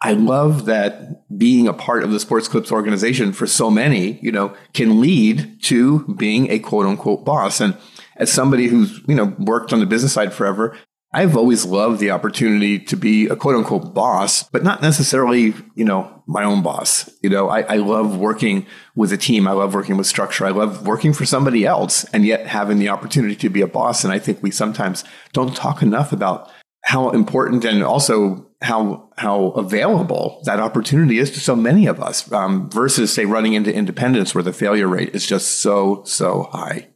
I 0.02 0.12
love 0.12 0.66
that 0.66 1.26
being 1.36 1.66
a 1.66 1.72
part 1.72 2.04
of 2.04 2.10
the 2.10 2.20
Sports 2.20 2.48
Clips 2.48 2.70
organization 2.70 3.32
for 3.32 3.46
so 3.46 3.70
many, 3.70 4.18
you 4.20 4.30
know, 4.30 4.54
can 4.74 5.00
lead 5.00 5.62
to 5.64 6.00
being 6.14 6.50
a 6.50 6.58
quote 6.58 6.86
unquote 6.86 7.24
boss. 7.24 7.60
And 7.60 7.76
as 8.16 8.30
somebody 8.30 8.66
who's, 8.68 9.00
you 9.08 9.14
know, 9.14 9.34
worked 9.38 9.72
on 9.72 9.80
the 9.80 9.86
business 9.86 10.12
side 10.12 10.32
forever, 10.32 10.76
I've 11.14 11.36
always 11.36 11.64
loved 11.64 12.00
the 12.00 12.10
opportunity 12.10 12.78
to 12.80 12.96
be 12.96 13.28
a 13.28 13.36
quote 13.36 13.54
unquote 13.54 13.94
boss, 13.94 14.42
but 14.42 14.64
not 14.64 14.82
necessarily, 14.82 15.54
you 15.76 15.84
know, 15.84 16.22
my 16.26 16.42
own 16.42 16.60
boss. 16.62 17.08
You 17.22 17.30
know, 17.30 17.48
I, 17.48 17.60
I, 17.60 17.76
love 17.76 18.16
working 18.16 18.66
with 18.96 19.12
a 19.12 19.16
team. 19.16 19.46
I 19.46 19.52
love 19.52 19.74
working 19.74 19.96
with 19.96 20.08
structure. 20.08 20.44
I 20.44 20.50
love 20.50 20.86
working 20.86 21.12
for 21.12 21.24
somebody 21.24 21.64
else 21.64 22.02
and 22.12 22.26
yet 22.26 22.48
having 22.48 22.78
the 22.78 22.88
opportunity 22.88 23.36
to 23.36 23.48
be 23.48 23.60
a 23.60 23.68
boss. 23.68 24.02
And 24.02 24.12
I 24.12 24.18
think 24.18 24.42
we 24.42 24.50
sometimes 24.50 25.04
don't 25.32 25.54
talk 25.54 25.82
enough 25.82 26.12
about 26.12 26.50
how 26.82 27.10
important 27.10 27.64
and 27.64 27.84
also 27.84 28.50
how 28.64 29.10
how 29.18 29.48
available 29.50 30.40
that 30.44 30.58
opportunity 30.58 31.18
is 31.18 31.30
to 31.30 31.40
so 31.40 31.54
many 31.54 31.86
of 31.86 32.00
us 32.00 32.30
um, 32.32 32.70
versus 32.70 33.12
say 33.12 33.26
running 33.26 33.52
into 33.52 33.72
independence 33.72 34.34
where 34.34 34.42
the 34.42 34.52
failure 34.52 34.88
rate 34.88 35.14
is 35.14 35.26
just 35.26 35.60
so 35.60 36.02
so 36.04 36.44
high. 36.44 36.88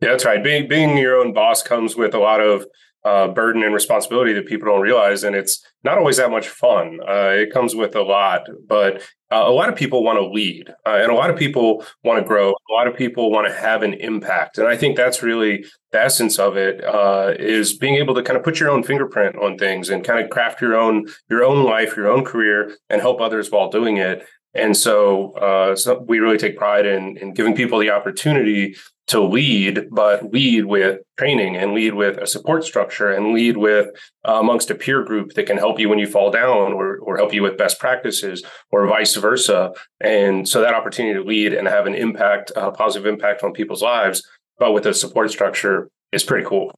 Yeah, 0.00 0.10
that's 0.10 0.24
right. 0.24 0.42
Being 0.42 0.68
being 0.68 0.98
your 0.98 1.16
own 1.16 1.32
boss 1.32 1.62
comes 1.62 1.94
with 1.94 2.12
a 2.12 2.18
lot 2.18 2.40
of 2.40 2.66
uh, 3.04 3.28
burden 3.28 3.62
and 3.62 3.74
responsibility 3.74 4.32
that 4.32 4.46
people 4.46 4.68
don't 4.68 4.80
realize, 4.80 5.24
and 5.24 5.34
it's 5.34 5.64
not 5.84 5.98
always 5.98 6.16
that 6.18 6.30
much 6.30 6.48
fun. 6.48 7.00
Uh, 7.06 7.30
it 7.30 7.52
comes 7.52 7.74
with 7.74 7.96
a 7.96 8.02
lot, 8.02 8.46
but 8.66 9.02
uh, 9.32 9.44
a 9.44 9.50
lot 9.50 9.68
of 9.68 9.74
people 9.74 10.04
want 10.04 10.18
to 10.18 10.26
lead, 10.26 10.68
uh, 10.86 10.98
and 11.02 11.10
a 11.10 11.14
lot 11.14 11.30
of 11.30 11.36
people 11.36 11.84
want 12.04 12.18
to 12.18 12.26
grow. 12.26 12.50
A 12.50 12.72
lot 12.72 12.86
of 12.86 12.96
people 12.96 13.30
want 13.30 13.48
to 13.48 13.54
have 13.54 13.82
an 13.82 13.94
impact, 13.94 14.58
and 14.58 14.68
I 14.68 14.76
think 14.76 14.96
that's 14.96 15.22
really 15.22 15.64
the 15.90 16.00
essence 16.00 16.38
of 16.38 16.56
it 16.56 16.84
uh, 16.84 17.34
is 17.38 17.76
being 17.76 17.96
able 17.96 18.14
to 18.14 18.22
kind 18.22 18.36
of 18.36 18.44
put 18.44 18.60
your 18.60 18.70
own 18.70 18.82
fingerprint 18.82 19.36
on 19.36 19.58
things 19.58 19.90
and 19.90 20.04
kind 20.04 20.22
of 20.22 20.30
craft 20.30 20.60
your 20.60 20.76
own 20.76 21.06
your 21.28 21.44
own 21.44 21.64
life, 21.64 21.96
your 21.96 22.08
own 22.08 22.24
career, 22.24 22.76
and 22.88 23.00
help 23.00 23.20
others 23.20 23.50
while 23.50 23.68
doing 23.68 23.96
it. 23.96 24.26
And 24.54 24.76
so, 24.76 25.32
uh, 25.32 25.74
so 25.74 26.04
we 26.06 26.18
really 26.18 26.36
take 26.36 26.58
pride 26.58 26.84
in, 26.84 27.16
in 27.16 27.32
giving 27.32 27.54
people 27.54 27.78
the 27.78 27.90
opportunity 27.90 28.76
to 29.08 29.20
lead, 29.20 29.88
but 29.90 30.32
lead 30.32 30.64
with 30.64 31.00
training 31.18 31.56
and 31.56 31.74
lead 31.74 31.94
with 31.94 32.18
a 32.18 32.26
support 32.26 32.64
structure 32.64 33.10
and 33.10 33.34
lead 33.34 33.56
with 33.56 33.88
uh, 34.26 34.34
amongst 34.34 34.70
a 34.70 34.74
peer 34.74 35.02
group 35.02 35.32
that 35.34 35.46
can 35.46 35.56
help 35.56 35.78
you 35.78 35.88
when 35.88 35.98
you 35.98 36.06
fall 36.06 36.30
down 36.30 36.72
or, 36.72 36.98
or 36.98 37.16
help 37.16 37.34
you 37.34 37.42
with 37.42 37.58
best 37.58 37.78
practices 37.80 38.44
or 38.70 38.86
vice 38.86 39.16
versa. 39.16 39.72
And 40.00 40.48
so 40.48 40.60
that 40.60 40.74
opportunity 40.74 41.14
to 41.14 41.24
lead 41.24 41.52
and 41.52 41.66
have 41.66 41.86
an 41.86 41.94
impact, 41.94 42.52
a 42.54 42.70
positive 42.70 43.06
impact 43.06 43.42
on 43.42 43.52
people's 43.52 43.82
lives, 43.82 44.26
but 44.58 44.72
with 44.72 44.86
a 44.86 44.94
support 44.94 45.30
structure 45.30 45.88
is 46.12 46.22
pretty 46.22 46.46
cool. 46.46 46.72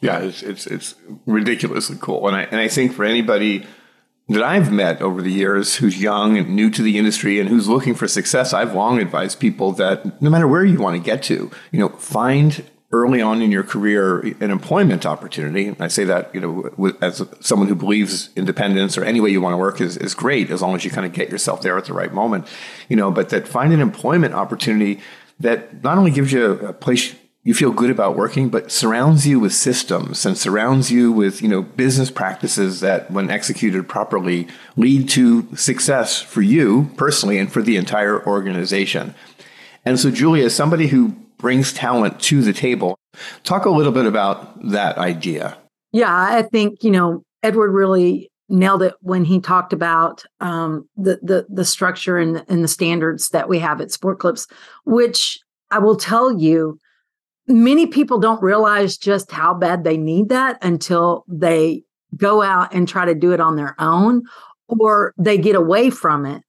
Yeah, 0.00 0.18
it's, 0.20 0.42
it's, 0.42 0.66
it's 0.66 0.94
ridiculously 1.24 1.96
cool. 2.00 2.26
And 2.28 2.36
I, 2.36 2.42
and 2.42 2.60
I 2.60 2.68
think 2.68 2.92
for 2.92 3.04
anybody 3.04 3.66
that 4.28 4.42
I've 4.42 4.72
met 4.72 5.02
over 5.02 5.20
the 5.20 5.32
years 5.32 5.76
who's 5.76 6.00
young 6.00 6.38
and 6.38 6.56
new 6.56 6.70
to 6.70 6.82
the 6.82 6.96
industry 6.96 7.38
and 7.38 7.48
who's 7.48 7.68
looking 7.68 7.94
for 7.94 8.08
success, 8.08 8.52
I've 8.54 8.74
long 8.74 8.98
advised 8.98 9.38
people 9.38 9.72
that 9.72 10.22
no 10.22 10.30
matter 10.30 10.48
where 10.48 10.64
you 10.64 10.78
want 10.78 10.96
to 10.96 11.02
get 11.02 11.22
to, 11.24 11.50
you 11.70 11.78
know, 11.78 11.90
find 11.90 12.64
early 12.94 13.20
on 13.20 13.42
in 13.42 13.50
your 13.50 13.64
career 13.64 14.20
an 14.40 14.50
employment 14.50 15.04
opportunity. 15.04 15.66
And 15.66 15.76
I 15.80 15.88
say 15.88 16.04
that, 16.04 16.32
you 16.34 16.40
know, 16.40 16.94
as 17.02 17.22
someone 17.40 17.68
who 17.68 17.74
believes 17.74 18.30
independence 18.36 18.96
or 18.96 19.04
any 19.04 19.20
way 19.20 19.30
you 19.30 19.40
want 19.40 19.52
to 19.52 19.58
work 19.58 19.80
is, 19.80 19.96
is 19.96 20.14
great 20.14 20.50
as 20.50 20.62
long 20.62 20.74
as 20.76 20.84
you 20.84 20.90
kind 20.90 21.04
of 21.04 21.12
get 21.12 21.28
yourself 21.28 21.60
there 21.60 21.76
at 21.76 21.86
the 21.86 21.92
right 21.92 22.12
moment, 22.12 22.46
you 22.88 22.96
know, 22.96 23.10
but 23.10 23.30
that 23.30 23.48
find 23.48 23.72
an 23.72 23.80
employment 23.80 24.32
opportunity 24.32 25.00
that 25.40 25.82
not 25.82 25.98
only 25.98 26.12
gives 26.12 26.32
you 26.32 26.52
a 26.52 26.72
place 26.72 27.16
you 27.44 27.52
feel 27.52 27.72
good 27.72 27.90
about 27.90 28.16
working, 28.16 28.48
but 28.48 28.72
surrounds 28.72 29.26
you 29.26 29.38
with 29.38 29.52
systems 29.52 30.24
and 30.24 30.36
surrounds 30.36 30.90
you 30.90 31.12
with, 31.12 31.42
you 31.42 31.48
know, 31.48 31.60
business 31.60 32.10
practices 32.10 32.80
that 32.80 33.10
when 33.10 33.30
executed 33.30 33.86
properly 33.86 34.48
lead 34.76 35.08
to 35.10 35.54
success 35.54 36.22
for 36.22 36.40
you 36.40 36.90
personally 36.96 37.38
and 37.38 37.52
for 37.52 37.60
the 37.60 37.76
entire 37.76 38.26
organization. 38.26 39.14
And 39.84 40.00
so, 40.00 40.10
Julia, 40.10 40.46
as 40.46 40.54
somebody 40.54 40.86
who 40.86 41.08
brings 41.36 41.74
talent 41.74 42.18
to 42.22 42.40
the 42.40 42.54
table, 42.54 42.98
talk 43.42 43.66
a 43.66 43.70
little 43.70 43.92
bit 43.92 44.06
about 44.06 44.70
that 44.70 44.96
idea. 44.96 45.58
Yeah, 45.92 46.12
I 46.12 46.42
think, 46.42 46.82
you 46.82 46.90
know, 46.90 47.22
Edward 47.42 47.72
really 47.72 48.30
nailed 48.48 48.82
it 48.82 48.94
when 49.00 49.26
he 49.26 49.40
talked 49.40 49.74
about 49.74 50.24
um, 50.40 50.88
the, 50.96 51.18
the 51.22 51.46
the 51.50 51.64
structure 51.64 52.16
and, 52.18 52.42
and 52.48 52.64
the 52.64 52.68
standards 52.68 53.28
that 53.30 53.50
we 53.50 53.58
have 53.58 53.82
at 53.82 53.90
Sport 53.90 54.18
Clips, 54.18 54.46
which 54.86 55.38
I 55.70 55.78
will 55.78 55.96
tell 55.96 56.40
you 56.40 56.78
many 57.46 57.86
people 57.86 58.18
don't 58.18 58.42
realize 58.42 58.96
just 58.96 59.30
how 59.30 59.54
bad 59.54 59.84
they 59.84 59.96
need 59.96 60.28
that 60.30 60.58
until 60.62 61.24
they 61.28 61.82
go 62.16 62.42
out 62.42 62.72
and 62.72 62.88
try 62.88 63.04
to 63.04 63.14
do 63.14 63.32
it 63.32 63.40
on 63.40 63.56
their 63.56 63.74
own 63.78 64.22
or 64.68 65.12
they 65.18 65.36
get 65.36 65.56
away 65.56 65.90
from 65.90 66.24
it 66.24 66.42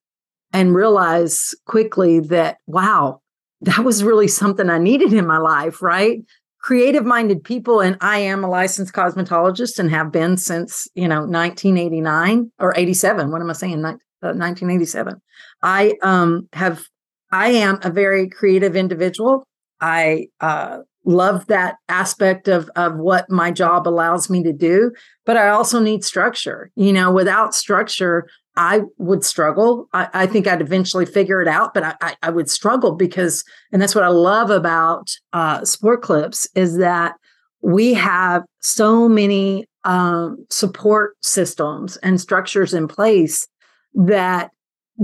and 0.54 0.76
realize 0.76 1.54
quickly 1.66 2.20
that 2.20 2.58
wow 2.68 3.20
that 3.62 3.84
was 3.84 4.04
really 4.04 4.28
something 4.28 4.70
i 4.70 4.78
needed 4.78 5.14
in 5.14 5.28
my 5.28 5.38
life 5.38 5.82
right? 5.82 6.20
Creative 6.62 7.06
minded 7.06 7.44
people 7.44 7.80
and 7.82 7.98
i 8.02 8.18
am 8.18 8.44
a 8.44 8.50
licensed 8.50 8.94
cosmetologist 8.94 9.78
and 9.80 9.92
have 9.92 10.12
been 10.12 10.38
since 10.38 10.88
you 10.96 11.08
know 11.08 11.22
1989 11.22 12.52
or 12.60 12.74
87 12.76 13.32
what 13.32 13.42
am 13.42 13.50
i 13.50 13.54
saying? 13.54 13.82
1987 13.82 15.14
uh, 15.14 15.18
i 15.62 15.94
um 16.02 16.48
have 16.54 16.86
i 17.32 17.50
am 17.50 17.80
a 17.84 17.92
very 17.92 18.28
creative 18.30 18.76
individual 18.76 19.46
I 19.82 20.28
uh, 20.42 20.80
love 21.04 21.48
that 21.48 21.76
aspect 21.90 22.48
of 22.48 22.70
of 22.76 22.98
what 22.98 23.30
my 23.30 23.52
job 23.52 23.88
allows 23.88 24.30
me 24.30 24.44
to 24.44 24.54
do, 24.54 24.92
but 25.26 25.38
I 25.38 25.50
also 25.50 25.80
need 25.80 26.04
structure. 26.04 26.72
You 26.76 26.94
know, 26.94 27.12
without 27.12 27.54
structure, 27.54 28.28
I 28.56 28.82
would 28.98 29.24
struggle. 29.24 29.88
I, 29.94 30.08
I 30.14 30.28
think 30.28 30.48
I'd 30.48 30.62
eventually 30.62 31.06
figure 31.06 31.42
it 31.42 31.48
out, 31.48 31.74
but 31.74 31.84
I, 31.84 31.96
I, 32.02 32.16
I, 32.24 32.30
would 32.30 32.50
struggle 32.50 32.94
because, 32.94 33.44
and 33.72 33.82
that's 33.82 33.94
what 33.94 34.06
I 34.06 34.10
love 34.10 34.50
about 34.50 35.12
uh, 35.34 35.66
Sport 35.66 36.02
Clips 36.02 36.48
is 36.56 36.78
that 36.78 37.16
we 37.62 37.94
have 37.94 38.44
so 38.62 39.10
many 39.10 39.68
um, 39.84 40.46
support 40.50 41.16
systems 41.22 41.98
and 41.98 42.22
structures 42.22 42.74
in 42.74 42.88
place 42.88 43.46
that 43.94 44.52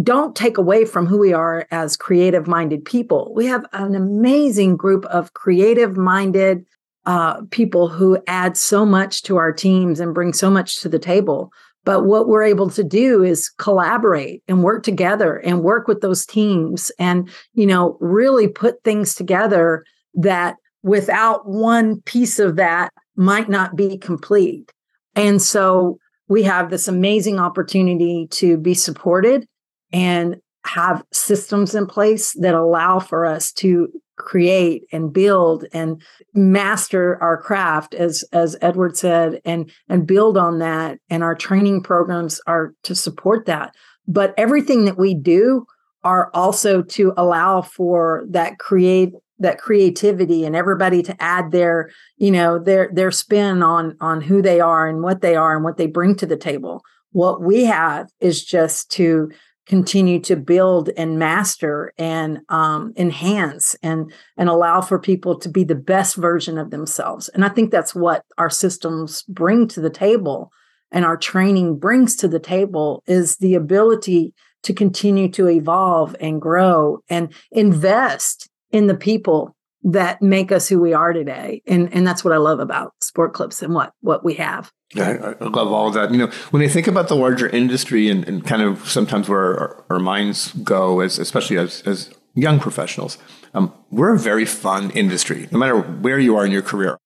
don't 0.01 0.35
take 0.35 0.57
away 0.57 0.85
from 0.85 1.05
who 1.05 1.17
we 1.17 1.33
are 1.33 1.67
as 1.71 1.97
creative 1.97 2.47
minded 2.47 2.85
people. 2.85 3.33
We 3.35 3.45
have 3.47 3.65
an 3.73 3.95
amazing 3.95 4.77
group 4.77 5.05
of 5.05 5.33
creative 5.33 5.97
minded 5.97 6.65
uh, 7.05 7.41
people 7.51 7.89
who 7.89 8.17
add 8.27 8.55
so 8.55 8.85
much 8.85 9.23
to 9.23 9.37
our 9.37 9.51
teams 9.51 9.99
and 9.99 10.13
bring 10.13 10.33
so 10.33 10.49
much 10.49 10.79
to 10.81 10.89
the 10.89 10.99
table. 10.99 11.51
But 11.83 12.05
what 12.05 12.27
we're 12.27 12.43
able 12.43 12.69
to 12.69 12.83
do 12.83 13.23
is 13.23 13.49
collaborate 13.49 14.43
and 14.47 14.63
work 14.63 14.83
together 14.83 15.37
and 15.37 15.63
work 15.63 15.87
with 15.87 16.01
those 16.01 16.25
teams 16.25 16.91
and, 16.99 17.29
you 17.53 17.65
know, 17.65 17.97
really 17.99 18.47
put 18.47 18.83
things 18.83 19.15
together 19.15 19.83
that 20.13 20.57
without 20.83 21.47
one 21.47 22.01
piece 22.01 22.37
of 22.37 22.55
that 22.57 22.93
might 23.15 23.49
not 23.49 23.75
be 23.75 23.97
complete. 23.97 24.71
And 25.15 25.41
so 25.41 25.97
we 26.27 26.43
have 26.43 26.69
this 26.69 26.87
amazing 26.87 27.39
opportunity 27.39 28.27
to 28.31 28.57
be 28.57 28.73
supported 28.73 29.47
and 29.93 30.37
have 30.65 31.03
systems 31.11 31.73
in 31.75 31.87
place 31.87 32.33
that 32.33 32.53
allow 32.53 32.99
for 32.99 33.25
us 33.25 33.51
to 33.51 33.91
create 34.17 34.83
and 34.91 35.11
build 35.11 35.65
and 35.73 36.01
master 36.35 37.21
our 37.21 37.41
craft 37.41 37.95
as 37.95 38.23
as 38.31 38.55
edward 38.61 38.95
said 38.95 39.41
and 39.45 39.71
and 39.89 40.05
build 40.05 40.37
on 40.37 40.59
that. 40.59 40.99
And 41.09 41.23
our 41.23 41.35
training 41.35 41.81
programs 41.81 42.39
are 42.45 42.73
to 42.83 42.93
support 42.93 43.45
that. 43.47 43.75
But 44.07 44.33
everything 44.37 44.85
that 44.85 44.97
we 44.97 45.15
do 45.15 45.65
are 46.03 46.29
also 46.33 46.81
to 46.81 47.13
allow 47.17 47.61
for 47.61 48.25
that 48.29 48.59
create 48.59 49.13
that 49.39 49.57
creativity 49.57 50.45
and 50.45 50.55
everybody 50.55 51.01
to 51.01 51.19
add 51.21 51.51
their 51.51 51.89
you 52.17 52.29
know 52.29 52.59
their 52.59 52.89
their 52.93 53.11
spin 53.11 53.63
on 53.63 53.97
on 53.99 54.21
who 54.21 54.41
they 54.41 54.59
are 54.59 54.87
and 54.87 55.01
what 55.01 55.21
they 55.21 55.35
are 55.35 55.55
and 55.55 55.63
what 55.63 55.77
they 55.77 55.87
bring 55.87 56.15
to 56.15 56.27
the 56.27 56.37
table. 56.37 56.83
What 57.11 57.41
we 57.41 57.65
have 57.65 58.09
is 58.21 58.45
just 58.45 58.91
to 58.91 59.31
continue 59.67 60.19
to 60.19 60.35
build 60.35 60.89
and 60.97 61.19
master 61.19 61.93
and 61.97 62.39
um, 62.49 62.93
enhance 62.97 63.75
and 63.83 64.11
and 64.37 64.49
allow 64.49 64.81
for 64.81 64.99
people 64.99 65.37
to 65.37 65.49
be 65.49 65.63
the 65.63 65.75
best 65.75 66.15
version 66.15 66.57
of 66.57 66.71
themselves 66.71 67.29
and 67.29 67.45
i 67.45 67.49
think 67.49 67.71
that's 67.71 67.93
what 67.93 68.25
our 68.37 68.49
systems 68.49 69.23
bring 69.23 69.67
to 69.67 69.79
the 69.79 69.89
table 69.89 70.51
and 70.91 71.05
our 71.05 71.17
training 71.17 71.77
brings 71.77 72.15
to 72.17 72.27
the 72.27 72.39
table 72.39 73.03
is 73.07 73.37
the 73.37 73.55
ability 73.55 74.33
to 74.63 74.73
continue 74.73 75.29
to 75.29 75.49
evolve 75.49 76.15
and 76.19 76.41
grow 76.41 76.99
and 77.09 77.33
invest 77.51 78.49
in 78.71 78.87
the 78.87 78.95
people 78.95 79.55
that 79.83 80.21
make 80.21 80.51
us 80.51 80.69
who 80.69 80.79
we 80.79 80.93
are 80.93 81.13
today. 81.13 81.61
And 81.65 81.93
and 81.93 82.05
that's 82.05 82.23
what 82.23 82.33
I 82.33 82.37
love 82.37 82.59
about 82.59 82.93
Sport 83.01 83.33
Clips 83.33 83.61
and 83.61 83.73
what 83.73 83.93
what 84.01 84.23
we 84.23 84.35
have. 84.35 84.71
Yeah, 84.93 85.35
I, 85.39 85.43
love 85.45 85.71
all 85.71 85.87
of 85.87 85.93
that. 85.93 86.11
You 86.11 86.17
know, 86.17 86.31
when 86.51 86.61
I 86.61 86.67
think 86.67 86.87
about 86.87 87.07
the 87.07 87.15
larger 87.15 87.47
industry 87.47 88.09
and, 88.09 88.27
and 88.27 88.45
kind 88.45 88.61
of 88.61 88.89
sometimes 88.89 89.29
where 89.29 89.59
our, 89.59 89.85
our 89.91 89.99
minds 89.99 90.51
go, 90.53 90.99
as 90.99 91.17
especially 91.17 91.57
as, 91.57 91.81
as 91.83 92.13
young 92.35 92.59
professionals, 92.59 93.17
um, 93.53 93.73
we're 93.89 94.15
a 94.15 94.19
very 94.19 94.45
fun 94.45 94.91
industry, 94.91 95.47
no 95.51 95.59
matter 95.59 95.79
where 95.79 96.19
you 96.19 96.35
are 96.35 96.45
in 96.45 96.51
your 96.51 96.61
career. 96.61 96.97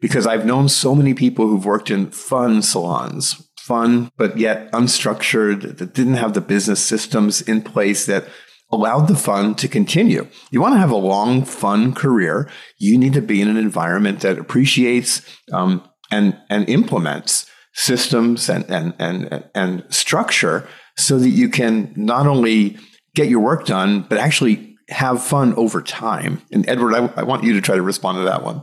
Because 0.00 0.26
I've 0.26 0.44
known 0.44 0.68
so 0.68 0.96
many 0.96 1.14
people 1.14 1.46
who've 1.46 1.64
worked 1.64 1.90
in 1.90 2.10
fun 2.10 2.60
salons, 2.60 3.48
fun 3.56 4.10
but 4.16 4.36
yet 4.36 4.70
unstructured, 4.72 5.78
that 5.78 5.94
didn't 5.94 6.14
have 6.14 6.34
the 6.34 6.40
business 6.40 6.84
systems 6.84 7.40
in 7.40 7.62
place 7.62 8.06
that 8.06 8.24
allowed 8.72 9.06
the 9.06 9.14
fun 9.14 9.54
to 9.54 9.68
continue. 9.68 10.26
You 10.50 10.60
want 10.60 10.74
to 10.74 10.80
have 10.80 10.90
a 10.90 10.96
long, 10.96 11.44
fun 11.44 11.94
career. 11.94 12.50
You 12.78 12.98
need 12.98 13.12
to 13.12 13.20
be 13.20 13.40
in 13.40 13.48
an 13.48 13.58
environment 13.58 14.20
that 14.20 14.38
appreciates 14.38 15.22
um, 15.52 15.86
and 16.12 16.38
and 16.48 16.68
implements 16.68 17.46
systems 17.74 18.48
and 18.48 18.64
and 18.68 18.94
and 19.00 19.44
and 19.54 19.84
structure 19.88 20.68
so 20.96 21.18
that 21.18 21.30
you 21.30 21.48
can 21.48 21.92
not 21.96 22.26
only 22.26 22.78
get 23.14 23.28
your 23.28 23.40
work 23.40 23.66
done 23.66 24.02
but 24.08 24.18
actually 24.18 24.76
have 24.88 25.22
fun 25.22 25.54
over 25.54 25.80
time. 25.80 26.42
And 26.52 26.68
Edward, 26.68 26.94
I, 26.94 27.06
I 27.16 27.22
want 27.22 27.44
you 27.44 27.54
to 27.54 27.60
try 27.60 27.76
to 27.76 27.82
respond 27.82 28.18
to 28.18 28.24
that 28.24 28.42
one. 28.42 28.62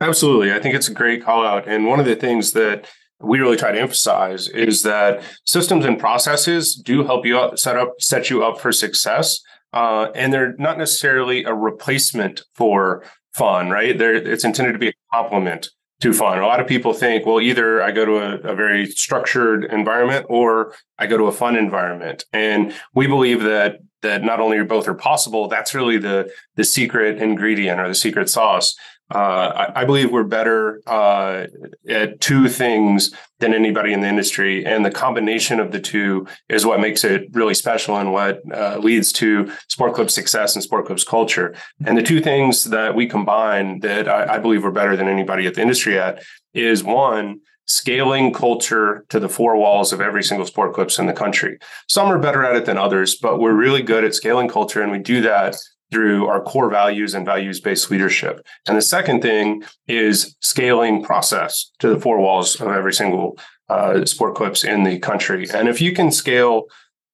Absolutely, 0.00 0.52
I 0.52 0.58
think 0.58 0.74
it's 0.74 0.88
a 0.88 0.94
great 0.94 1.24
call 1.24 1.46
out. 1.46 1.66
And 1.66 1.86
one 1.86 1.98
of 1.98 2.06
the 2.06 2.16
things 2.16 2.52
that 2.52 2.88
we 3.22 3.38
really 3.38 3.56
try 3.56 3.72
to 3.72 3.80
emphasize 3.80 4.48
is 4.48 4.82
that 4.82 5.22
systems 5.44 5.84
and 5.84 5.98
processes 5.98 6.74
do 6.74 7.04
help 7.04 7.24
you 7.24 7.50
set 7.56 7.76
up 7.76 7.94
set 8.00 8.30
you 8.30 8.44
up 8.44 8.60
for 8.60 8.72
success 8.72 9.40
uh, 9.72 10.08
and 10.14 10.32
they're 10.32 10.54
not 10.58 10.76
necessarily 10.76 11.44
a 11.44 11.54
replacement 11.54 12.42
for 12.54 13.04
fun 13.32 13.70
right 13.70 13.96
they're, 13.96 14.14
it's 14.14 14.44
intended 14.44 14.72
to 14.72 14.78
be 14.78 14.88
a 14.88 14.94
complement 15.12 15.70
to 16.02 16.12
fun 16.12 16.38
a 16.38 16.46
lot 16.46 16.60
of 16.60 16.66
people 16.66 16.92
think 16.92 17.24
well 17.24 17.40
either 17.40 17.82
i 17.82 17.90
go 17.90 18.04
to 18.04 18.16
a, 18.16 18.52
a 18.52 18.54
very 18.54 18.86
structured 18.86 19.64
environment 19.64 20.26
or 20.28 20.74
i 20.98 21.06
go 21.06 21.16
to 21.16 21.24
a 21.24 21.32
fun 21.32 21.56
environment. 21.56 22.24
And 22.32 22.74
we 22.94 23.06
believe 23.06 23.42
that 23.42 23.78
that 24.02 24.24
not 24.24 24.40
only 24.40 24.62
both 24.64 24.88
are 24.88 24.94
possible 24.94 25.48
that's 25.48 25.74
really 25.74 25.98
the 25.98 26.30
the 26.56 26.64
secret 26.64 27.22
ingredient 27.22 27.80
or 27.80 27.88
the 27.88 27.94
secret 27.94 28.28
sauce 28.28 28.74
uh, 29.14 29.68
I, 29.74 29.82
I, 29.82 29.84
believe 29.84 30.10
we're 30.10 30.24
better 30.24 30.80
uh, 30.86 31.46
at 31.88 32.20
two 32.20 32.48
things 32.48 33.14
than 33.40 33.52
anybody 33.52 33.92
in 33.92 34.00
the 34.00 34.08
industry, 34.08 34.64
and 34.64 34.84
the 34.84 34.90
combination 34.90 35.60
of 35.60 35.70
the 35.70 35.80
two 35.80 36.26
is 36.48 36.64
what 36.64 36.80
makes 36.80 37.04
it 37.04 37.28
really 37.32 37.54
special 37.54 37.96
and 37.98 38.12
what 38.12 38.40
uh, 38.54 38.78
leads 38.78 39.12
to 39.14 39.52
Sport 39.68 39.94
Clips 39.94 40.14
success 40.14 40.54
and 40.54 40.62
Sport 40.62 40.86
Clips 40.86 41.04
culture. 41.04 41.54
And 41.84 41.98
the 41.98 42.02
two 42.02 42.20
things 42.20 42.64
that 42.64 42.94
we 42.94 43.06
combine 43.06 43.80
that 43.80 44.08
I, 44.08 44.36
I 44.36 44.38
believe 44.38 44.64
we're 44.64 44.70
better 44.70 44.96
than 44.96 45.08
anybody 45.08 45.46
at 45.46 45.54
the 45.54 45.62
industry 45.62 45.98
at 45.98 46.22
is 46.54 46.82
one 46.82 47.40
scaling 47.66 48.32
culture 48.32 49.04
to 49.08 49.20
the 49.20 49.28
four 49.28 49.56
walls 49.56 49.92
of 49.92 50.00
every 50.00 50.22
single 50.22 50.46
sport 50.46 50.74
clips 50.74 50.98
in 50.98 51.06
the 51.06 51.12
country. 51.12 51.58
Some 51.88 52.08
are 52.08 52.18
better 52.18 52.44
at 52.44 52.56
it 52.56 52.66
than 52.66 52.78
others, 52.78 53.16
but 53.16 53.38
we're 53.38 53.54
really 53.54 53.82
good 53.82 54.04
at 54.04 54.14
scaling 54.14 54.48
culture 54.48 54.82
and 54.82 54.90
we 54.90 54.98
do 54.98 55.20
that 55.22 55.56
through 55.92 56.26
our 56.26 56.42
core 56.42 56.70
values 56.70 57.14
and 57.14 57.26
values 57.26 57.60
based 57.60 57.90
leadership. 57.90 58.44
And 58.66 58.76
the 58.76 58.82
second 58.82 59.22
thing 59.22 59.62
is 59.86 60.34
scaling 60.40 61.04
process 61.04 61.70
to 61.80 61.88
the 61.88 62.00
four 62.00 62.18
walls 62.18 62.60
of 62.60 62.68
every 62.68 62.94
single 62.94 63.38
uh, 63.68 64.04
sport 64.04 64.34
clips 64.34 64.64
in 64.64 64.82
the 64.82 64.98
country. 64.98 65.46
And 65.52 65.68
if 65.68 65.80
you 65.80 65.92
can 65.92 66.10
scale 66.10 66.64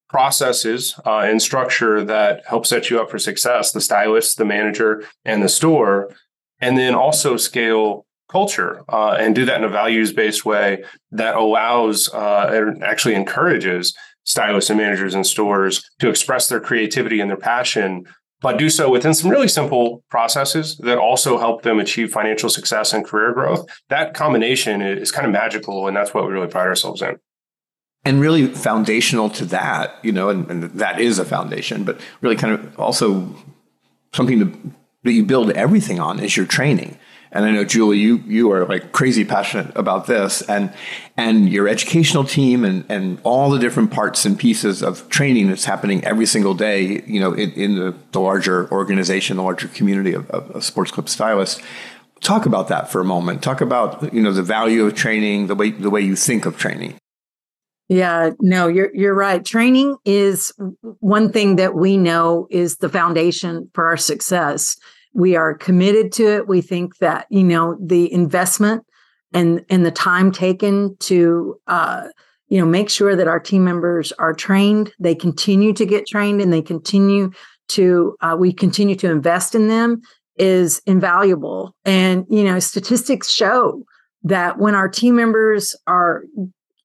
processes 0.08 0.98
uh, 1.04 1.18
and 1.18 1.42
structure 1.42 2.02
that 2.04 2.42
help 2.46 2.66
set 2.66 2.88
you 2.88 3.00
up 3.00 3.10
for 3.10 3.18
success, 3.18 3.72
the 3.72 3.80
stylist, 3.80 4.38
the 4.38 4.44
manager, 4.44 5.04
and 5.24 5.42
the 5.42 5.48
store, 5.48 6.14
and 6.60 6.78
then 6.78 6.94
also 6.94 7.36
scale 7.36 8.06
culture 8.30 8.82
uh, 8.88 9.16
and 9.18 9.34
do 9.34 9.44
that 9.44 9.58
in 9.58 9.64
a 9.64 9.68
values 9.68 10.12
based 10.12 10.44
way 10.44 10.84
that 11.10 11.34
allows 11.34 12.08
uh, 12.12 12.50
and 12.52 12.82
actually 12.84 13.14
encourages 13.14 13.94
stylists 14.24 14.68
and 14.68 14.78
managers 14.78 15.14
and 15.14 15.26
stores 15.26 15.88
to 15.98 16.10
express 16.10 16.48
their 16.48 16.60
creativity 16.60 17.20
and 17.20 17.30
their 17.30 17.38
passion 17.38 18.04
but 18.40 18.58
do 18.58 18.70
so 18.70 18.90
within 18.90 19.14
some 19.14 19.30
really 19.30 19.48
simple 19.48 20.04
processes 20.10 20.78
that 20.78 20.98
also 20.98 21.38
help 21.38 21.62
them 21.62 21.80
achieve 21.80 22.12
financial 22.12 22.48
success 22.48 22.92
and 22.92 23.04
career 23.04 23.32
growth. 23.32 23.66
That 23.88 24.14
combination 24.14 24.80
is 24.80 25.10
kind 25.10 25.26
of 25.26 25.32
magical, 25.32 25.88
and 25.88 25.96
that's 25.96 26.14
what 26.14 26.26
we 26.26 26.32
really 26.32 26.46
pride 26.46 26.66
ourselves 26.66 27.02
in. 27.02 27.18
And 28.04 28.20
really 28.20 28.46
foundational 28.46 29.28
to 29.30 29.44
that, 29.46 29.98
you 30.02 30.12
know, 30.12 30.28
and, 30.28 30.48
and 30.50 30.62
that 30.64 31.00
is 31.00 31.18
a 31.18 31.24
foundation, 31.24 31.84
but 31.84 32.00
really 32.20 32.36
kind 32.36 32.54
of 32.54 32.78
also 32.78 33.34
something 34.12 34.38
to, 34.38 34.72
that 35.02 35.12
you 35.12 35.24
build 35.24 35.50
everything 35.50 35.98
on 35.98 36.20
is 36.20 36.36
your 36.36 36.46
training. 36.46 36.96
And 37.30 37.44
I 37.44 37.50
know 37.50 37.64
Julie, 37.64 37.98
you 37.98 38.22
you 38.26 38.52
are 38.52 38.64
like 38.64 38.92
crazy 38.92 39.24
passionate 39.24 39.70
about 39.76 40.06
this, 40.06 40.40
and 40.42 40.72
and 41.16 41.48
your 41.48 41.68
educational 41.68 42.24
team 42.24 42.64
and 42.64 42.84
and 42.88 43.18
all 43.22 43.50
the 43.50 43.58
different 43.58 43.90
parts 43.90 44.24
and 44.24 44.38
pieces 44.38 44.82
of 44.82 45.08
training 45.10 45.48
that's 45.48 45.66
happening 45.66 46.02
every 46.04 46.26
single 46.26 46.54
day, 46.54 47.02
you 47.06 47.20
know, 47.20 47.32
in, 47.32 47.52
in 47.52 47.74
the, 47.74 47.94
the 48.12 48.20
larger 48.20 48.70
organization, 48.70 49.36
the 49.36 49.42
larger 49.42 49.68
community 49.68 50.14
of, 50.14 50.30
of, 50.30 50.50
of 50.52 50.64
Sport 50.64 50.90
Clips 50.92 51.12
stylists. 51.12 51.60
Talk 52.20 52.46
about 52.46 52.68
that 52.68 52.90
for 52.90 53.00
a 53.00 53.04
moment. 53.04 53.42
Talk 53.42 53.60
about 53.60 54.12
you 54.12 54.22
know 54.22 54.32
the 54.32 54.42
value 54.42 54.86
of 54.86 54.94
training, 54.94 55.48
the 55.48 55.54
way 55.54 55.70
the 55.70 55.90
way 55.90 56.00
you 56.00 56.16
think 56.16 56.46
of 56.46 56.56
training. 56.56 56.94
Yeah, 57.88 58.30
no, 58.40 58.68
you're 58.68 58.94
you're 58.94 59.14
right. 59.14 59.44
Training 59.44 59.96
is 60.04 60.52
one 61.00 61.30
thing 61.30 61.56
that 61.56 61.74
we 61.74 61.96
know 61.96 62.46
is 62.50 62.78
the 62.78 62.88
foundation 62.88 63.70
for 63.74 63.86
our 63.86 63.96
success 63.96 64.76
we 65.14 65.36
are 65.36 65.54
committed 65.54 66.12
to 66.12 66.26
it. 66.26 66.48
We 66.48 66.60
think 66.60 66.98
that, 66.98 67.26
you 67.30 67.44
know, 67.44 67.76
the 67.80 68.12
investment 68.12 68.84
and 69.32 69.64
and 69.68 69.84
the 69.84 69.90
time 69.90 70.32
taken 70.32 70.96
to 71.00 71.58
uh, 71.66 72.08
you 72.48 72.58
know 72.58 72.66
make 72.66 72.90
sure 72.90 73.14
that 73.14 73.28
our 73.28 73.40
team 73.40 73.64
members 73.64 74.12
are 74.12 74.32
trained 74.32 74.92
they 74.98 75.14
continue 75.14 75.72
to 75.72 75.84
get 75.84 76.06
trained 76.06 76.40
and 76.40 76.52
they 76.52 76.62
continue 76.62 77.30
to 77.68 78.16
uh, 78.20 78.36
we 78.38 78.52
continue 78.52 78.96
to 78.96 79.10
invest 79.10 79.54
in 79.54 79.68
them 79.68 80.00
is 80.36 80.80
invaluable 80.86 81.74
and 81.84 82.24
you 82.30 82.44
know 82.44 82.58
statistics 82.58 83.30
show 83.30 83.82
that 84.22 84.58
when 84.58 84.74
our 84.74 84.88
team 84.88 85.16
members 85.16 85.76
are 85.86 86.24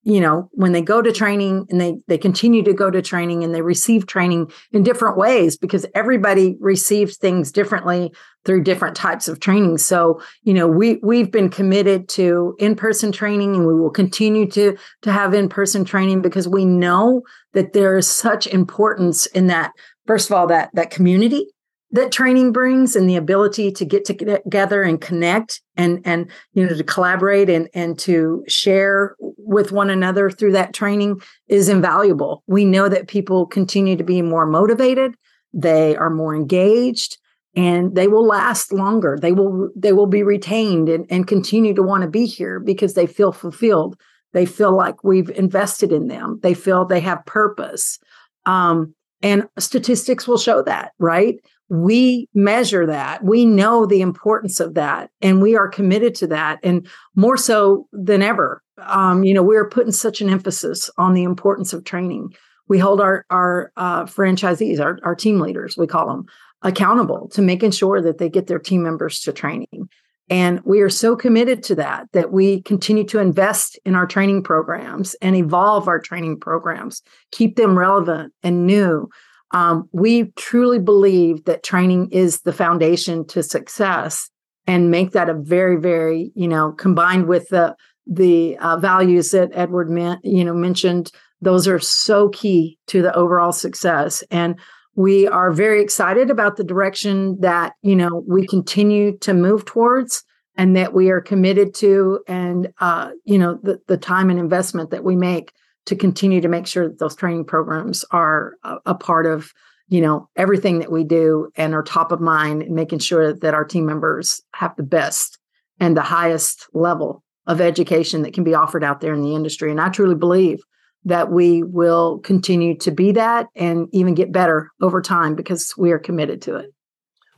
you 0.04 0.20
know 0.20 0.50
when 0.52 0.74
they 0.74 0.82
go 0.82 1.02
to 1.02 1.12
training 1.12 1.66
and 1.70 1.80
they 1.80 1.96
they 2.08 2.18
continue 2.18 2.64
to 2.64 2.74
go 2.74 2.92
to 2.92 3.02
training 3.02 3.44
and 3.44 3.56
they 3.56 3.62
receive 3.62 4.06
training 4.06 4.52
in 4.72 4.84
different 4.84 5.18
ways 5.18 5.58
because 5.58 5.86
everybody 5.96 6.56
receives 6.60 7.18
things 7.18 7.52
differently 7.52 8.12
through 8.46 8.62
different 8.62 8.96
types 8.96 9.30
of 9.30 9.40
training. 9.40 9.78
So 9.78 10.22
you 10.44 10.54
know 10.54 10.68
we 10.68 11.00
we've 11.04 11.32
been 11.32 11.50
committed 11.50 12.10
to 12.10 12.56
in-person 12.60 13.12
training 13.12 13.56
and 13.56 13.66
we 13.66 13.74
will 13.74 13.90
continue 13.92 14.50
to 14.52 14.78
to 15.04 15.12
have 15.12 15.34
in-person 15.34 15.86
training 15.86 16.22
because 16.22 16.48
we 16.48 16.66
know 16.66 17.22
that 17.54 17.74
there 17.74 17.98
is 17.98 18.08
such 18.08 18.48
importance 18.48 19.26
in 19.28 19.48
that 19.48 19.72
first 20.06 20.30
of 20.30 20.36
all 20.36 20.48
that 20.48 20.70
that 20.74 20.92
community 20.92 21.48
that 21.94 22.12
training 22.12 22.52
brings 22.52 22.96
and 22.96 23.08
the 23.08 23.16
ability 23.16 23.72
to 23.72 23.86
get 23.86 24.04
together 24.04 24.82
and 24.82 25.00
connect 25.00 25.62
and 25.78 26.02
and 26.06 26.30
you 26.54 26.66
know 26.66 26.76
to 26.76 26.84
collaborate 26.84 27.50
and 27.50 27.70
and 27.74 27.98
to 28.00 28.44
share 28.48 29.16
with 29.20 29.72
one 29.72 29.90
another 29.90 30.30
through 30.30 30.52
that 30.52 30.74
training 30.74 31.22
is 31.48 31.70
invaluable. 31.70 32.44
We 32.48 32.66
know 32.66 32.90
that 32.90 33.08
people 33.08 33.46
continue 33.46 33.96
to 33.96 34.04
be 34.04 34.22
more 34.22 34.46
motivated, 34.46 35.16
they 35.54 35.96
are 35.96 36.10
more 36.10 36.36
engaged 36.36 37.18
and 37.56 37.96
they 37.96 38.08
will 38.08 38.26
last 38.26 38.74
longer. 38.74 39.18
They 39.22 39.32
will 39.32 39.70
they 39.76 39.94
will 39.94 40.08
be 40.08 40.24
retained 40.24 40.90
and, 40.90 41.06
and 41.10 41.28
continue 41.28 41.76
to 41.76 41.84
want 41.84 42.02
to 42.02 42.10
be 42.10 42.26
here 42.26 42.60
because 42.60 42.96
they 42.96 43.06
feel 43.08 43.32
fulfilled. 43.32 43.96
They 44.34 44.48
feel 44.48 44.76
like 44.76 45.04
we've 45.04 45.30
invested 45.30 45.92
in 45.92 46.08
them. 46.08 46.40
They 46.42 46.56
feel 46.56 46.86
they 46.86 47.02
have 47.02 47.24
purpose. 47.28 48.00
Um, 48.48 48.96
And 49.22 49.48
statistics 49.58 50.28
will 50.28 50.40
show 50.40 50.64
that, 50.64 50.92
right? 51.00 51.40
We 51.70 52.28
measure 52.34 52.86
that. 52.86 53.24
We 53.24 53.46
know 53.46 53.86
the 53.86 54.02
importance 54.02 54.60
of 54.60 54.74
that. 54.76 55.10
And 55.22 55.42
we 55.42 55.56
are 55.56 55.68
committed 55.68 56.16
to 56.16 56.28
that. 56.28 56.60
And 56.64 56.88
more 57.16 57.38
so 57.38 57.88
than 57.92 58.22
ever, 58.22 58.62
um, 58.78 59.24
you 59.24 59.34
know, 59.34 59.44
we're 59.44 59.70
putting 59.70 59.92
such 59.92 60.22
an 60.22 60.30
emphasis 60.30 60.90
on 60.98 61.14
the 61.14 61.24
importance 61.24 61.74
of 61.74 61.84
training. 61.84 62.34
We 62.68 62.80
hold 62.80 63.02
our, 63.02 63.26
our 63.30 63.72
uh, 63.78 64.04
franchisees, 64.04 64.80
our, 64.80 65.00
our 65.04 65.16
team 65.16 65.40
leaders, 65.40 65.78
we 65.78 65.88
call 65.88 66.08
them, 66.08 66.26
accountable 66.62 67.30
to 67.30 67.42
making 67.42 67.72
sure 67.72 68.02
that 68.02 68.18
they 68.18 68.30
get 68.30 68.48
their 68.48 68.60
team 68.60 68.84
members 68.84 69.20
to 69.22 69.34
training. 69.34 69.90
And 70.30 70.62
we 70.64 70.80
are 70.80 70.90
so 70.90 71.16
committed 71.16 71.64
to 71.64 71.76
that 71.76 72.08
that 72.14 72.32
we 72.32 72.62
continue 72.62 73.04
to 73.06 73.20
invest 73.20 73.78
in 73.86 73.96
our 73.96 74.08
training 74.08 74.44
programs 74.44 75.16
and 75.16 75.36
evolve 75.36 75.88
our 75.88 76.00
training 76.00 76.40
programs, 76.40 77.02
keep 77.32 77.58
them 77.58 77.78
relevant 77.78 78.34
and 78.42 78.66
new. 78.66 79.10
Um, 79.54 79.88
we 79.92 80.32
truly 80.36 80.80
believe 80.80 81.46
that 81.46 81.64
training 81.64 82.10
is 82.12 82.42
the 82.42 82.54
foundation 82.54 83.26
to 83.28 83.44
success 83.44 84.30
and 84.66 84.92
make 84.92 85.12
that 85.12 85.30
a 85.30 85.34
very, 85.34 85.80
very, 85.80 86.32
you 86.36 86.48
know, 86.48 86.72
combined 86.74 87.28
with 87.28 87.50
the 87.50 87.76
the 88.06 88.58
uh, 88.58 88.76
values 88.78 89.32
that 89.32 89.50
Edward 89.54 89.90
meant, 89.90 90.20
you 90.26 90.44
know, 90.44 90.54
mentioned, 90.54 91.10
those 91.40 91.70
are 91.70 91.80
so 91.80 92.28
key 92.30 92.78
to 92.88 93.02
the 93.02 93.16
overall 93.16 93.54
success. 93.54 94.24
And 94.30 94.60
we 94.96 95.28
are 95.28 95.52
very 95.52 95.82
excited 95.82 96.30
about 96.30 96.58
the 96.58 96.64
direction 96.64 97.40
that 97.42 97.74
you 97.82 97.96
know 97.96 98.24
we 98.28 98.46
continue 98.48 99.18
to 99.20 99.34
move 99.34 99.66
towards 99.66 100.24
and 100.56 100.76
that 100.76 100.94
we 100.94 101.10
are 101.10 101.22
committed 101.22 101.74
to 101.74 102.20
and 102.28 102.72
uh, 102.80 103.12
you 103.26 103.38
know 103.38 103.60
the, 103.64 103.80
the 103.88 103.98
time 103.98 104.30
and 104.30 104.40
investment 104.40 104.92
that 104.92 105.04
we 105.04 105.16
make 105.16 105.52
to 105.86 105.96
continue 105.96 106.42
to 106.42 106.48
make 106.48 106.68
sure 106.68 106.88
that 106.88 107.00
those 107.00 107.16
training 107.16 107.46
programs 107.46 108.06
are 108.12 108.56
a, 108.64 108.78
a 108.88 108.96
part 108.96 109.26
of 109.26 109.52
you 109.88 110.02
know 110.02 110.30
everything 110.36 110.80
that 110.80 110.92
we 110.92 111.04
do 111.04 111.50
and 111.56 111.74
are 111.74 111.84
top 111.84 112.12
of 112.12 112.22
mind 112.22 112.64
and 112.64 112.76
making 112.76 113.00
sure 113.00 113.34
that 113.34 113.54
our 113.54 113.66
team 113.66 113.86
members 113.86 114.42
have 114.56 114.76
the 114.76 114.84
best 114.84 115.38
and 115.80 115.98
the 115.98 116.02
highest 116.02 116.68
level 116.74 117.24
of 117.48 117.60
education 117.60 118.22
that 118.22 118.34
can 118.34 118.44
be 118.44 118.54
offered 118.54 118.84
out 118.84 119.02
there 119.02 119.14
in 119.14 119.22
the 119.22 119.36
industry 119.36 119.70
and 119.70 119.82
i 119.82 119.90
truly 119.90 120.16
believe 120.16 120.62
that 121.06 121.32
we 121.32 121.64
will 121.64 122.20
continue 122.20 122.78
to 122.78 122.92
be 122.92 123.12
that 123.12 123.48
and 123.56 123.88
even 123.92 124.14
get 124.14 124.32
better 124.32 124.72
over 124.82 125.02
time 125.02 125.36
because 125.36 125.74
we 125.78 125.92
are 125.92 126.00
committed 126.00 126.42
to 126.44 126.56
it. 126.56 126.74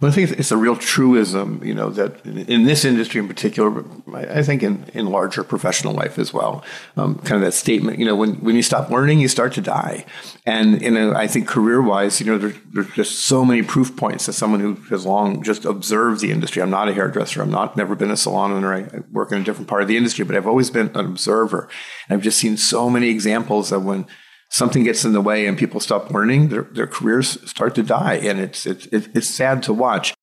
Well, 0.05 0.11
I 0.11 0.15
think 0.15 0.37
it's 0.37 0.51
a 0.51 0.57
real 0.57 0.75
truism, 0.75 1.65
you 1.65 1.73
know, 1.73 1.89
that 1.89 2.23
in 2.27 2.65
this 2.65 2.85
industry 2.85 3.19
in 3.19 3.27
particular, 3.27 3.83
I 4.13 4.43
think 4.43 4.61
in, 4.61 4.85
in 4.93 5.07
larger 5.07 5.43
professional 5.43 5.95
life 5.95 6.19
as 6.19 6.31
well, 6.31 6.63
um, 6.95 7.15
kind 7.15 7.37
of 7.37 7.41
that 7.41 7.53
statement, 7.53 7.97
you 7.97 8.05
know, 8.05 8.15
when, 8.15 8.35
when 8.35 8.55
you 8.55 8.61
stop 8.61 8.91
learning, 8.91 9.19
you 9.19 9.27
start 9.27 9.53
to 9.53 9.61
die. 9.61 10.05
And, 10.45 10.79
you 10.79 10.91
know, 10.91 11.15
I 11.15 11.25
think 11.25 11.47
career 11.47 11.81
wise, 11.81 12.19
you 12.19 12.27
know, 12.27 12.37
there, 12.37 12.53
there's 12.71 12.91
just 12.91 13.21
so 13.21 13.43
many 13.43 13.63
proof 13.63 13.97
points 13.97 14.29
as 14.29 14.37
someone 14.37 14.59
who 14.59 14.75
has 14.91 15.07
long 15.07 15.41
just 15.41 15.65
observed 15.65 16.21
the 16.21 16.29
industry. 16.29 16.61
I'm 16.61 16.69
not 16.69 16.87
a 16.87 16.93
hairdresser. 16.93 17.41
I'm 17.41 17.49
not, 17.49 17.75
never 17.75 17.95
been 17.95 18.11
a 18.11 18.17
salon 18.17 18.51
owner. 18.51 18.75
I, 18.75 18.81
I 18.81 18.99
work 19.11 19.31
in 19.31 19.41
a 19.41 19.43
different 19.43 19.67
part 19.67 19.81
of 19.81 19.87
the 19.87 19.97
industry, 19.97 20.23
but 20.23 20.35
I've 20.35 20.45
always 20.45 20.69
been 20.69 20.91
an 20.93 21.03
observer. 21.07 21.67
And 22.07 22.15
I've 22.15 22.23
just 22.23 22.37
seen 22.37 22.57
so 22.57 22.91
many 22.91 23.09
examples 23.09 23.71
of 23.71 23.83
when, 23.83 24.05
something 24.49 24.84
gets 24.84 25.03
in 25.05 25.13
the 25.13 25.21
way 25.21 25.47
and 25.47 25.58
people 25.58 25.79
stop 25.79 26.12
learning, 26.12 26.49
their, 26.49 26.63
their 26.63 26.88
careers 26.88 27.49
start 27.49 27.75
to 27.75 27.84
die. 27.84 28.15
And 28.15 28.39
it's, 28.39 28.65
it's, 28.65 28.88
it's 28.88 29.27
sad 29.27 29.63
to 29.63 29.73
watch. 29.73 30.13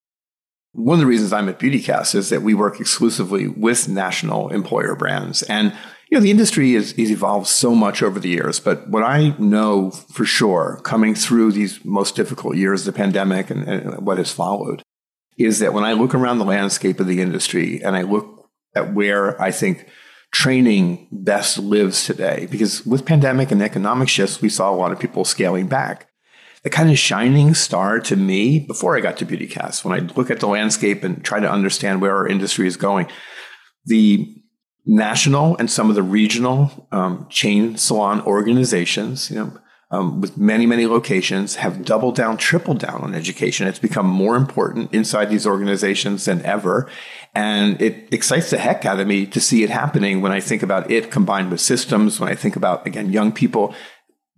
One 0.73 0.95
of 0.95 1.01
the 1.01 1.07
reasons 1.07 1.33
I'm 1.33 1.49
at 1.49 1.59
BeautyCast 1.59 2.15
is 2.15 2.31
that 2.31 2.43
we 2.43 2.55
work 2.55 2.81
exclusively 2.81 3.47
with 3.47 3.89
national 3.89 4.49
employer 4.49 4.97
brands. 4.97 5.43
And 5.43 5.75
you 6.13 6.19
know, 6.19 6.23
the 6.23 6.31
industry 6.31 6.75
is, 6.75 6.93
is 6.93 7.11
evolved 7.11 7.47
so 7.47 7.75
much 7.75 8.03
over 8.03 8.21
the 8.21 8.29
years, 8.29 8.61
but 8.61 8.87
what 8.87 9.03
I 9.03 9.35
know 9.39 9.91
for 9.91 10.27
sure 10.27 10.79
coming 10.83 11.15
through 11.15 11.53
these 11.53 11.83
most 11.87 12.17
difficult 12.17 12.57
years, 12.57 12.85
the 12.85 12.93
pandemic 12.93 13.49
and, 13.49 13.67
and 13.67 14.05
what 14.05 14.19
has 14.19 14.31
followed, 14.31 14.83
is 15.39 15.59
that 15.61 15.73
when 15.73 15.85
I 15.85 15.95
look 15.95 16.15
around 16.15 16.37
the 16.37 16.45
landscape 16.45 17.01
of 17.01 17.07
the 17.07 17.23
industry 17.23 17.83
and 17.83 17.97
I 17.97 18.03
look 18.03 18.51
at 18.75 18.93
where 18.93 19.41
I 19.41 19.51
think 19.51 19.89
training 20.33 21.07
best 21.13 21.59
lives 21.59 22.05
today. 22.05 22.49
Because 22.51 22.85
with 22.85 23.07
pandemic 23.07 23.51
and 23.51 23.63
economic 23.63 24.09
shifts, 24.09 24.41
we 24.41 24.49
saw 24.49 24.71
a 24.71 24.77
lot 24.77 24.91
of 24.91 24.99
people 24.99 25.25
scaling 25.25 25.69
back. 25.69 26.09
The 26.65 26.71
kind 26.71 26.91
of 26.91 26.99
shining 26.99 27.55
star 27.55 28.01
to 28.01 28.17
me 28.17 28.61
before 28.61 28.97
I 28.97 29.01
got 29.01 29.17
to 29.19 29.27
BeautyCast, 29.27 29.85
when 29.85 29.99
I 29.99 30.05
look 30.15 30.31
at 30.31 30.41
the 30.41 30.47
landscape 30.47 31.03
and 31.03 31.23
try 31.25 31.41
to 31.41 31.51
understand 31.51 32.01
where 32.01 32.17
our 32.17 32.27
industry 32.27 32.67
is 32.67 32.77
going, 32.77 33.09
the 33.85 34.43
national 34.87 35.57
and 35.59 35.71
some 35.71 35.91
of 35.91 35.97
the 35.97 36.03
regional 36.03 36.89
um, 36.93 37.27
chain 37.31 37.77
salon 37.77 38.21
organizations, 38.23 39.31
you 39.31 39.37
know, 39.37 39.59
um, 39.93 40.23
with 40.23 40.39
many, 40.39 40.65
many 40.65 40.87
locations, 40.87 41.57
have 41.57 41.85
doubled 41.85 42.17
down, 42.17 42.39
tripled 42.39 42.79
down 42.79 43.03
on 43.03 43.15
education. 43.15 43.69
It's 43.69 43.79
become 43.79 44.07
more 44.07 44.37
important 44.37 44.93
inside 44.93 45.27
these 45.27 45.47
organizations 45.47 46.25
than 46.25 46.43
ever. 46.47 46.89
And 47.35 47.81
it 47.81 48.09
excites 48.13 48.51
the 48.51 48.59
heck 48.59 48.87
out 48.87 49.01
of 49.01 49.07
me 49.07 49.27
to 49.27 49.41
see 49.41 49.63
it 49.63 49.71
happening 49.71 50.23
when 50.23 50.33
I 50.33 50.41
think 50.41 50.63
about 50.63 50.91
it 50.91 51.11
combined 51.11 51.51
with 51.51 51.61
systems, 51.61 52.19
when 52.19 52.31
I 52.31 52.35
think 52.35 52.57
about, 52.57 52.87
again, 52.87 53.13
young 53.13 53.33
people 53.33 53.75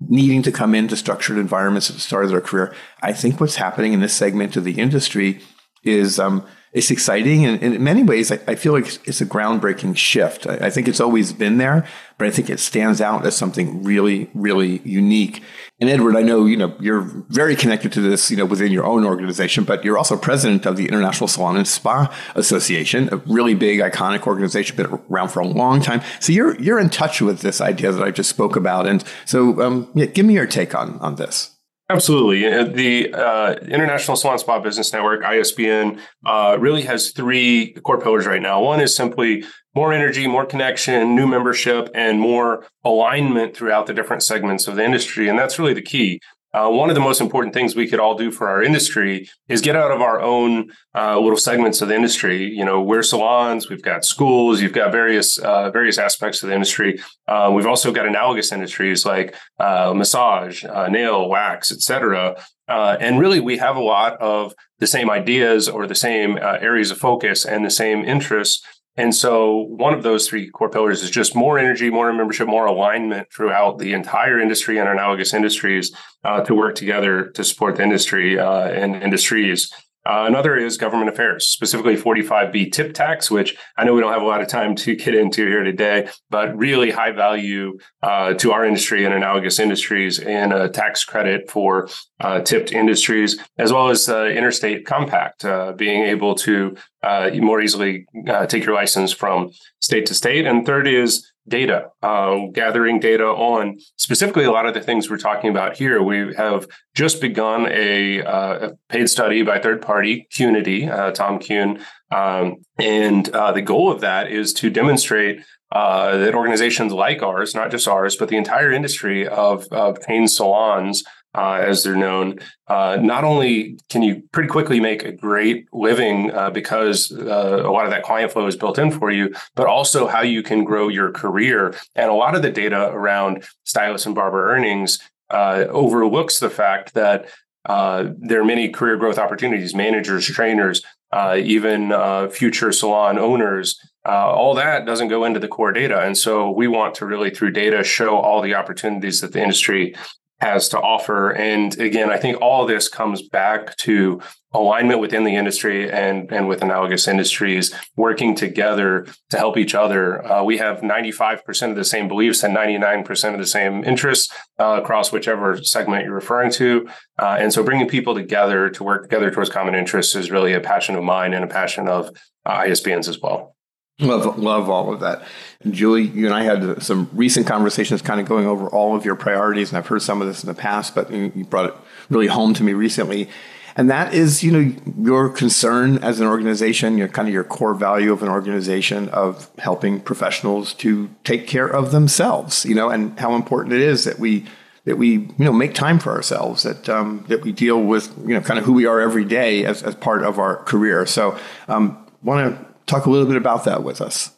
needing 0.01 0.43
to 0.43 0.53
come 0.53 0.75
into 0.75 0.97
structured 0.97 1.39
environments 1.39 1.89
at 1.89 1.95
the 1.95 2.03
start 2.03 2.25
of 2.25 2.31
their 2.33 2.41
career. 2.41 2.75
I 3.01 3.13
think 3.13 3.41
what's 3.41 3.57
happening 3.57 3.93
in 3.93 4.01
this 4.01 4.13
segment 4.13 4.57
of 4.57 4.65
the 4.65 4.81
industry 4.81 5.41
is 5.85 6.19
um, 6.19 6.45
it's 6.75 6.91
exciting. 6.91 7.47
And, 7.47 7.63
and 7.63 7.75
in 7.75 7.85
many 7.85 8.03
ways, 8.03 8.33
I, 8.33 8.41
I, 8.49 8.57
feel 8.57 8.73
like 8.73 8.87
it's 9.07 9.21
a 9.21 9.27
groundbreaking 9.27 9.97
shift. 9.97 10.47
I, 10.47 10.67
I, 10.67 10.71
think 10.71 10.89
it's 10.89 11.01
always 11.01 11.33
been 11.33 11.59
there, 11.59 11.87
but 12.19 12.27
I 12.27 12.33
think 12.33 12.51
it 12.51 12.59
stands 12.59 13.01
out 13.01 13.25
as 13.25 13.37
something 13.37 13.85
really, 13.85 14.29
really 14.35 14.83
unique. 14.85 15.41
And 15.81 15.89
Edward, 15.89 16.17
I 16.17 16.23
know, 16.23 16.47
you 16.47 16.57
know, 16.57 16.75
you're 16.81 17.03
very 17.29 17.55
connected 17.55 17.93
to 17.93 18.01
this, 18.01 18.29
you 18.29 18.37
know, 18.37 18.45
within 18.45 18.73
your 18.73 18.85
own 18.85 19.05
organization, 19.05 19.63
but 19.63 19.85
you're 19.85 19.97
also 19.97 20.17
president 20.17 20.67
of 20.67 20.77
the 20.77 20.89
International 20.89 21.29
Salon 21.29 21.57
and 21.57 21.67
Spa 21.67 22.13
Association, 22.35 23.09
a 23.13 23.17
really 23.19 23.55
big, 23.55 23.79
iconic 23.79 24.27
organization, 24.27 24.77
been 24.77 24.87
around 25.09 25.29
for 25.29 25.41
a 25.41 25.47
long 25.47 25.81
time. 25.81 26.03
So 26.19 26.33
you're, 26.33 26.61
you're 26.61 26.81
in 26.81 26.91
touch 26.91 27.23
with 27.23 27.41
this 27.41 27.61
idea 27.61 27.93
that 27.93 28.03
I 28.03 28.11
just 28.11 28.31
spoke 28.31 28.57
about. 28.57 28.89
And 28.89 29.05
so, 29.27 29.63
um, 29.63 29.91
yeah, 29.95 30.07
give 30.07 30.27
me 30.27 30.35
your 30.35 30.47
take 30.47 30.75
on, 30.75 30.99
on 30.99 31.15
this. 31.15 31.54
Absolutely. 31.91 32.47
Uh, 32.47 32.65
the 32.65 33.13
uh, 33.13 33.55
International 33.69 34.17
Salon 34.17 34.39
Spa 34.39 34.59
Business 34.59 34.93
Network, 34.93 35.23
ISBN, 35.23 36.01
uh, 36.25 36.57
really 36.59 36.83
has 36.83 37.11
three 37.11 37.75
core 37.85 38.01
pillars 38.01 38.27
right 38.27 38.41
now. 38.41 38.63
One 38.63 38.81
is 38.81 38.97
simply 38.97 39.45
more 39.75 39.93
energy, 39.93 40.27
more 40.27 40.47
connection, 40.47 41.15
new 41.15 41.27
membership, 41.27 41.91
and 41.95 42.21
more 42.21 42.67
alignment 42.85 43.55
throughout 43.55 43.87
the 43.87 43.93
different 43.93 44.23
segments 44.23 44.67
of 44.67 44.77
the 44.77 44.85
industry. 44.85 45.29
And 45.29 45.39
that's 45.39 45.59
really 45.59 45.75
the 45.75 45.83
key. 45.83 46.21
Uh, 46.55 46.71
one 46.71 46.89
of 46.89 46.95
the 46.95 47.01
most 47.01 47.21
important 47.21 47.53
things 47.53 47.75
we 47.75 47.89
could 47.89 47.99
all 47.99 48.17
do 48.17 48.31
for 48.31 48.49
our 48.49 48.63
industry 48.63 49.29
is 49.49 49.61
get 49.61 49.75
out 49.75 49.91
of 49.91 50.01
our 50.01 50.21
own 50.21 50.71
uh, 50.95 51.19
little 51.19 51.37
segments 51.37 51.83
of 51.83 51.89
the 51.89 51.95
industry. 51.97 52.45
You 52.45 52.65
know, 52.65 52.81
we're 52.81 53.03
salons, 53.03 53.69
we've 53.69 53.83
got 53.83 54.05
schools, 54.05 54.63
you've 54.63 54.73
got 54.73 54.93
various 54.93 55.37
uh, 55.39 55.71
various 55.71 55.99
aspects 55.99 56.43
of 56.43 56.49
the 56.49 56.55
industry. 56.55 57.01
Uh, 57.27 57.51
we've 57.53 57.67
also 57.67 57.91
got 57.91 58.07
analogous 58.07 58.53
industries 58.53 59.05
like 59.05 59.35
uh, 59.59 59.93
massage, 59.95 60.65
uh, 60.65 60.87
nail, 60.89 61.29
wax, 61.29 61.73
etc. 61.73 62.37
and 62.69 63.19
really, 63.19 63.41
we 63.41 63.59
have 63.59 63.75
a 63.75 63.83
lot 63.83 64.17
of 64.21 64.55
the 64.79 64.87
same 64.87 65.11
ideas 65.11 65.69
or 65.69 65.87
the 65.89 65.95
same 65.95 66.39
areas 66.39 66.93
of 66.93 66.99
focus 66.99 67.45
and 67.45 67.65
the 67.65 67.71
same 67.71 68.05
interests 68.05 68.63
and 68.97 69.15
so 69.15 69.57
one 69.57 69.93
of 69.93 70.03
those 70.03 70.29
three 70.29 70.49
core 70.51 70.71
pillars 70.71 71.03
is 71.03 71.11
just 71.11 71.35
more 71.35 71.59
energy, 71.59 71.91
more 71.91 72.13
membership, 72.13 72.47
more 72.47 72.67
alignment 72.67 73.33
throughout 73.33 73.79
the 73.79 73.93
entire 73.93 74.39
industry 74.39 74.79
and 74.79 74.89
analogous 74.89 75.35
industries 75.35 75.95
uh, 76.23 76.43
to 76.43 76.55
work 76.55 76.77
together 76.77 77.31
to 77.31 77.43
support 77.43 77.77
the 77.77 77.83
industry 77.83 78.39
uh, 78.39 78.69
and 78.69 78.95
industries. 79.03 79.73
Uh, 80.07 80.25
another 80.27 80.57
is 80.57 80.77
government 80.77 81.09
affairs, 81.09 81.47
specifically 81.47 81.97
45B 81.97 82.71
tip 82.73 82.93
tax, 82.93 83.31
which 83.31 83.57
I 83.77 83.85
know 83.85 83.95
we 83.95 84.03
don't 84.03 84.13
have 84.13 84.23
a 84.23 84.27
lot 84.27 84.43
of 84.43 84.49
time 84.49 84.75
to 84.77 84.95
get 84.97 85.15
into 85.15 85.47
here 85.47 85.65
today, 85.65 86.09
but 86.29 86.57
really 86.57 86.91
high 86.91 87.13
value 87.13 87.79
uh, 88.03 88.35
to 88.35 88.53
our 88.53 88.67
industry 88.67 89.05
and 89.05 89.15
analogous 89.15 89.59
industries 89.59 90.19
and 90.19 90.53
a 90.53 90.69
tax 90.69 91.05
credit 91.05 91.51
for 91.51 91.89
uh, 92.21 92.41
tipped 92.41 92.73
industries, 92.73 93.39
as 93.57 93.73
well 93.73 93.89
as 93.89 94.05
the 94.07 94.29
interstate 94.29 94.85
compact, 94.85 95.45
uh, 95.45 95.73
being 95.73 96.03
able 96.03 96.35
to 96.35 96.77
uh, 97.03 97.31
more 97.35 97.61
easily 97.61 98.07
uh, 98.29 98.47
take 98.47 98.65
your 98.65 98.75
license 98.75 99.13
from 99.13 99.51
state 99.81 100.07
to 100.07 100.15
state. 100.15 100.47
And 100.47 100.67
third 100.67 100.87
is 100.87 101.31
data, 101.49 101.91
uh, 102.03 102.47
gathering 102.53 103.01
data 103.01 103.25
on 103.25 103.79
specifically 103.97 104.45
a 104.45 104.51
lot 104.51 104.67
of 104.67 104.75
the 104.75 104.81
things 104.81 105.11
we're 105.11 105.19
talking 105.19 105.51
about 105.51 105.77
here. 105.77 106.03
We 106.03 106.35
have 106.35 106.67
just 106.95 107.21
begun 107.21 107.67
a, 107.71 108.23
uh, 108.23 108.69
a 108.69 108.73
paid 108.89 109.11
study 109.11 109.43
by 109.43 109.59
third 109.59 109.83
party, 109.83 110.27
Qnity, 110.33 110.91
uh, 110.91 111.11
Tom 111.13 111.39
Kuhn. 111.39 111.85
Um, 112.11 112.57
and 112.79 113.29
uh, 113.31 113.53
the 113.53 113.63
goal 113.63 113.91
of 113.91 114.01
that 114.01 114.31
is 114.31 114.53
to 114.55 114.71
demonstrate 114.71 115.41
uh, 115.75 116.17
that 116.19 116.35
organizations 116.35 116.93
like 116.93 117.23
ours, 117.23 117.55
not 117.55 117.71
just 117.71 117.89
ours, 117.89 118.17
but 118.17 118.29
the 118.29 118.37
entire 118.37 118.73
industry 118.73 119.27
of, 119.27 119.67
of 119.73 120.01
chain 120.07 120.29
salons 120.29 121.03
uh, 121.35 121.61
as 121.61 121.83
they're 121.83 121.97
known, 121.97 122.39
uh, 122.69 122.97
not 123.01 123.25
only 123.25 123.77
can 123.91 124.03
you 124.03 124.23
pretty 124.31 124.49
quickly 124.49 124.79
make 124.79 125.05
a 125.05 125.11
great 125.11 125.67
living 125.73 126.31
uh, 126.31 126.49
because 126.49 127.11
uh, 127.11 127.63
a 127.65 127.71
lot 127.73 127.85
of 127.85 127.91
that 127.91 128.05
client 128.05 128.31
flow 128.31 128.47
is 128.47 128.57
built 128.57 128.79
in 128.79 128.93
for 128.93 129.11
you, 129.11 129.35
but 129.57 129.67
also 129.67 130.07
how 130.07 130.23
you 130.23 130.45
can 130.45 130.63
grow 130.63 130.87
your 130.87 131.11
career. 131.11 131.75
And 131.97 132.09
a 132.09 132.15
lot 132.15 132.37
of 132.37 132.43
the 132.43 132.51
data 132.51 132.89
around 132.93 133.45
stylist 133.65 134.07
and 134.07 134.15
barber 134.15 134.53
earnings 134.53 135.01
uh, 135.31 135.65
overlooks 135.71 136.39
the 136.39 136.51
fact 136.51 136.95
that 136.95 137.29
uh, 137.67 138.11
there 138.19 138.41
are 138.41 138.45
many 138.45 138.69
career 138.69 138.97
growth 138.97 139.19
opportunities, 139.19 139.75
managers, 139.75 140.27
trainers, 140.27 140.83
uh, 141.15 141.37
even 141.37 141.93
uh, 141.93 142.29
future 142.29 142.73
salon 142.73 143.19
owners. 143.19 143.79
Uh, 144.05 144.33
all 144.33 144.55
that 144.55 144.85
doesn't 144.85 145.09
go 145.09 145.25
into 145.25 145.39
the 145.39 145.49
core 145.49 145.73
data. 145.73 146.01
And 146.01 146.19
so 146.19 146.51
we 146.51 146.67
want 146.67 146.97
to 146.97 147.07
really, 147.07 147.31
through 147.31 147.53
data, 147.53 147.85
show 147.85 148.19
all 148.19 148.43
the 148.43 148.55
opportunities 148.55 149.21
that 149.21 149.33
the 149.33 149.41
industry 149.41 149.95
has 150.41 150.69
to 150.69 150.79
offer. 150.79 151.31
And 151.31 151.79
again, 151.79 152.11
I 152.11 152.17
think 152.17 152.41
all 152.41 152.67
this 152.67 152.89
comes 152.89 153.27
back 153.29 153.77
to 153.79 154.21
alignment 154.53 155.01
within 155.01 155.25
the 155.25 155.35
industry 155.35 155.91
and, 155.91 156.31
and 156.33 156.49
with 156.49 156.63
analogous 156.63 157.09
industries 157.09 157.75
working 157.97 158.35
together 158.35 159.07
to 159.31 159.37
help 159.37 159.57
each 159.57 159.75
other. 159.75 160.25
Uh, 160.25 160.43
we 160.45 160.59
have 160.59 160.81
95% 160.81 161.71
of 161.71 161.77
the 161.77 161.85
same 161.85 162.09
beliefs 162.09 162.43
and 162.43 162.57
99% 162.57 163.33
of 163.33 163.39
the 163.39 163.47
same 163.47 163.83
interests 163.85 164.33
uh, 164.61 164.81
across 164.81 165.13
whichever 165.13 165.63
segment 165.63 166.05
you're 166.05 166.15
referring 166.15 166.53
to. 166.53 166.89
Uh, 167.19 167.37
and 167.39 167.53
so 167.53 167.65
bringing 167.65 167.89
people 167.89 168.15
together 168.15 168.71
to 168.71 168.85
work 168.85 169.05
together 169.05 169.31
towards 169.31 169.51
common 169.51 169.75
interests 169.75 170.15
is 170.15 170.31
really 170.31 170.53
a 170.53 170.61
passion 170.61 170.95
of 170.95 171.03
mine 171.03 171.35
and 171.35 171.45
a 171.45 171.49
passion 171.49 171.89
of 171.89 172.11
uh, 172.47 172.61
ISBN's 172.61 173.09
as 173.09 173.21
well. 173.21 173.57
Love, 174.01 174.39
love 174.39 174.69
all 174.69 174.93
of 174.93 175.01
that. 175.01 175.23
Julie, 175.71 176.03
you 176.03 176.27
and 176.27 176.35
I 176.35 176.43
had 176.43 176.83
some 176.83 177.09
recent 177.13 177.47
conversations 177.47 178.03
kind 178.03 178.21
of 178.21 178.27
going 178.27 178.45
over 178.45 178.69
all 178.69 178.97
of 178.97 179.05
your 179.05 179.15
priorities, 179.15 179.71
and 179.71 179.79
I've 179.79 179.87
heard 179.87 180.03
some 180.03 180.21
of 180.21 180.27
this 180.27 180.43
in 180.43 180.49
the 180.49 180.55
past, 180.55 180.97
but 180.97 181.13
you 181.13 181.45
brought 181.45 181.67
it 181.67 181.75
really 182.11 182.27
home 182.27 182.55
to 182.55 182.65
me 182.65 182.73
recently. 182.73 183.29
And 183.77 183.89
that 183.91 184.13
is, 184.13 184.43
you 184.43 184.51
know, 184.51 184.75
your 184.99 185.29
concern 185.29 185.99
as 185.99 186.19
an 186.19 186.27
organization, 186.27 186.99
your 186.99 187.09
kind 187.09 187.29
of 187.29 187.35
your 187.35 187.45
core 187.45 187.75
value 187.75 188.13
of 188.13 188.23
an 188.23 188.29
organization 188.29 189.09
of 189.11 189.49
helping 189.59 190.01
professionals 190.01 190.75
to 190.75 191.11
take 191.23 191.47
care 191.47 191.67
of 191.67 191.93
themselves, 191.93 192.65
you 192.65 192.75
know, 192.75 192.91
and 192.91 193.19
how 193.19 193.35
important 193.35 193.75
it 193.75 193.81
is 193.81 194.05
that 194.05 194.19
we 194.19 194.45
that 194.85 194.99
we 194.99 195.13
you 195.13 195.35
know 195.39 195.53
make 195.53 195.73
time 195.73 195.99
for 195.99 196.13
ourselves 196.13 196.65
that 196.65 196.89
um, 196.89 197.25
that 197.29 197.43
we 197.43 197.53
deal 197.53 197.83
with 197.83 198.13
you 198.19 198.35
know 198.35 198.41
kind 198.41 198.59
of 198.59 198.67
who 198.67 198.73
we 198.73 198.87
are 198.87 199.01
every 199.01 199.25
day 199.25 199.65
as, 199.65 199.83
as 199.83 199.95
part 199.95 200.23
of 200.23 200.39
our 200.39 200.57
career 200.65 201.07
so 201.07 201.39
um, 201.69 202.07
want 202.23 202.55
to 202.55 202.74
talk 202.87 203.07
a 203.07 203.11
little 203.11 203.27
bit 203.27 203.37
about 203.37 203.65
that 203.65 203.83
with 203.83 204.01
us. 204.01 204.31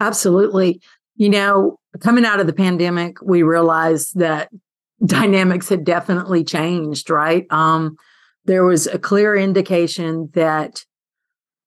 Absolutely. 0.00 0.80
You 1.16 1.28
know, 1.28 1.78
coming 2.00 2.24
out 2.24 2.40
of 2.40 2.46
the 2.46 2.52
pandemic, 2.52 3.20
we 3.22 3.42
realized 3.42 4.18
that 4.18 4.50
dynamics 5.06 5.68
had 5.68 5.84
definitely 5.84 6.44
changed, 6.44 7.10
right? 7.10 7.46
Um, 7.50 7.96
there 8.44 8.64
was 8.64 8.86
a 8.86 8.98
clear 8.98 9.36
indication 9.36 10.30
that 10.34 10.84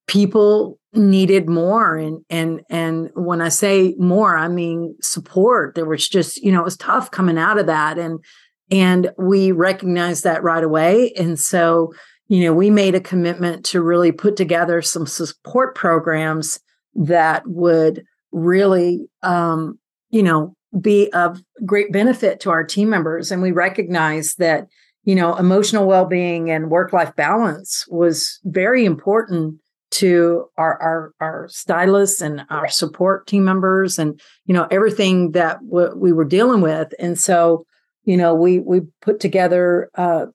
people 0.07 0.79
needed 0.93 1.47
more 1.47 1.95
and 1.95 2.25
and 2.29 2.59
and 2.69 3.09
when 3.13 3.39
i 3.39 3.47
say 3.47 3.95
more 3.97 4.35
i 4.35 4.49
mean 4.49 4.93
support 5.01 5.73
there 5.73 5.85
was 5.85 6.09
just 6.09 6.35
you 6.43 6.51
know 6.51 6.59
it 6.59 6.65
was 6.65 6.75
tough 6.75 7.09
coming 7.11 7.37
out 7.37 7.57
of 7.57 7.65
that 7.65 7.97
and 7.97 8.19
and 8.69 9.09
we 9.17 9.53
recognized 9.53 10.25
that 10.25 10.43
right 10.43 10.65
away 10.65 11.13
and 11.13 11.39
so 11.39 11.93
you 12.31 12.45
know, 12.45 12.53
we 12.53 12.69
made 12.69 12.95
a 12.95 13.01
commitment 13.01 13.65
to 13.65 13.81
really 13.81 14.13
put 14.13 14.37
together 14.37 14.81
some 14.81 15.05
support 15.05 15.75
programs 15.75 16.61
that 16.95 17.45
would 17.45 18.05
really, 18.31 19.05
um, 19.21 19.77
you 20.11 20.23
know, 20.23 20.55
be 20.79 21.11
of 21.11 21.41
great 21.65 21.91
benefit 21.91 22.39
to 22.39 22.49
our 22.49 22.63
team 22.63 22.89
members. 22.89 23.33
And 23.33 23.41
we 23.41 23.51
recognize 23.51 24.35
that, 24.35 24.67
you 25.03 25.13
know, 25.13 25.35
emotional 25.35 25.85
well 25.85 26.05
being 26.05 26.49
and 26.49 26.71
work 26.71 26.93
life 26.93 27.13
balance 27.17 27.85
was 27.89 28.39
very 28.45 28.85
important 28.85 29.59
to 29.89 30.45
our, 30.55 30.81
our 30.81 31.13
our 31.19 31.47
stylists 31.49 32.21
and 32.21 32.45
our 32.49 32.69
support 32.69 33.27
team 33.27 33.43
members 33.43 33.99
and 33.99 34.17
you 34.45 34.53
know 34.53 34.69
everything 34.71 35.33
that 35.33 35.59
w- 35.69 35.93
we 35.97 36.13
were 36.13 36.23
dealing 36.23 36.61
with 36.61 36.93
and 36.97 37.19
so 37.19 37.65
you 38.05 38.15
know 38.15 38.33
we 38.33 38.59
we 38.59 38.79
put 39.01 39.19
together 39.19 39.89
uh, 39.95 40.27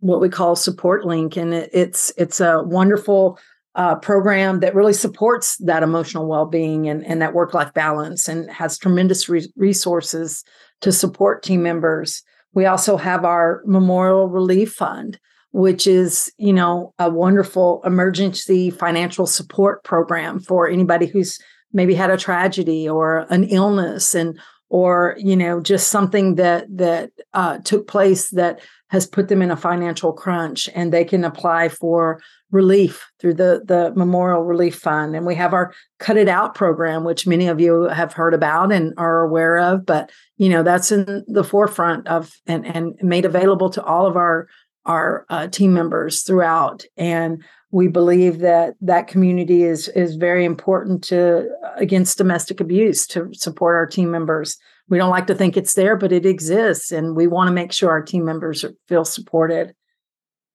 what 0.00 0.20
we 0.20 0.28
call 0.28 0.56
SupportLinc 0.56 1.36
and 1.36 1.54
it, 1.54 1.70
it's 1.72 2.12
it's 2.16 2.40
a 2.40 2.62
wonderful 2.62 3.38
uh, 3.74 3.94
program 3.96 4.60
that 4.60 4.74
really 4.74 4.92
supports 4.92 5.56
that 5.58 5.82
emotional 5.82 6.26
well-being 6.26 6.88
and, 6.88 7.04
and 7.04 7.20
that 7.20 7.34
work-life 7.34 7.74
balance 7.74 8.26
and 8.26 8.50
has 8.50 8.78
tremendous 8.78 9.28
re- 9.28 9.52
resources 9.56 10.44
to 10.80 10.90
support 10.90 11.42
team 11.42 11.62
members. 11.62 12.22
We 12.54 12.64
also 12.64 12.96
have 12.96 13.26
our 13.26 13.62
memorial 13.66 14.28
relief 14.28 14.72
fund 14.72 15.18
which 15.56 15.86
is 15.86 16.30
you 16.36 16.52
know 16.52 16.92
a 16.98 17.08
wonderful 17.08 17.80
emergency 17.86 18.68
financial 18.68 19.26
support 19.26 19.82
program 19.84 20.38
for 20.38 20.68
anybody 20.68 21.06
who's 21.06 21.38
maybe 21.72 21.94
had 21.94 22.10
a 22.10 22.18
tragedy 22.18 22.86
or 22.86 23.26
an 23.30 23.44
illness 23.44 24.14
and 24.14 24.38
or 24.68 25.16
you 25.18 25.34
know 25.34 25.58
just 25.60 25.88
something 25.88 26.34
that 26.34 26.66
that 26.68 27.10
uh, 27.32 27.56
took 27.58 27.88
place 27.88 28.28
that 28.30 28.60
has 28.88 29.06
put 29.06 29.28
them 29.28 29.42
in 29.42 29.50
a 29.50 29.56
financial 29.56 30.12
crunch 30.12 30.68
and 30.74 30.92
they 30.92 31.04
can 31.04 31.24
apply 31.24 31.68
for 31.68 32.20
relief 32.52 33.10
through 33.20 33.34
the 33.34 33.62
the 33.64 33.92
memorial 33.96 34.42
relief 34.42 34.76
fund. 34.76 35.16
And 35.16 35.26
we 35.26 35.34
have 35.34 35.52
our 35.52 35.72
cut 35.98 36.16
it 36.16 36.28
out 36.28 36.54
program 36.54 37.04
which 37.04 37.26
many 37.26 37.48
of 37.48 37.60
you 37.60 37.84
have 37.84 38.12
heard 38.12 38.34
about 38.34 38.72
and 38.72 38.94
are 38.96 39.22
aware 39.22 39.58
of 39.58 39.84
but 39.84 40.10
you 40.36 40.48
know 40.48 40.62
that's 40.62 40.92
in 40.92 41.24
the 41.26 41.44
forefront 41.44 42.06
of 42.06 42.32
and 42.46 42.64
and 42.66 42.94
made 43.02 43.24
available 43.24 43.70
to 43.70 43.82
all 43.82 44.06
of 44.06 44.16
our 44.16 44.46
our 44.86 45.26
uh, 45.28 45.48
team 45.48 45.74
members 45.74 46.22
throughout. 46.22 46.84
And 46.96 47.44
we 47.72 47.88
believe 47.88 48.38
that 48.38 48.74
that 48.80 49.08
community 49.08 49.64
is 49.64 49.88
is 49.88 50.16
very 50.16 50.44
important 50.44 51.02
to 51.04 51.48
against 51.76 52.18
domestic 52.18 52.60
abuse 52.60 53.06
to 53.08 53.28
support 53.32 53.74
our 53.74 53.86
team 53.86 54.10
members 54.10 54.56
we 54.88 54.98
don't 54.98 55.10
like 55.10 55.26
to 55.28 55.34
think 55.34 55.56
it's 55.56 55.74
there, 55.74 55.96
but 55.96 56.12
it 56.12 56.26
exists. 56.26 56.92
And 56.92 57.16
we 57.16 57.26
want 57.26 57.48
to 57.48 57.54
make 57.54 57.72
sure 57.72 57.90
our 57.90 58.02
team 58.02 58.24
members 58.24 58.64
feel 58.88 59.04
supported. 59.04 59.74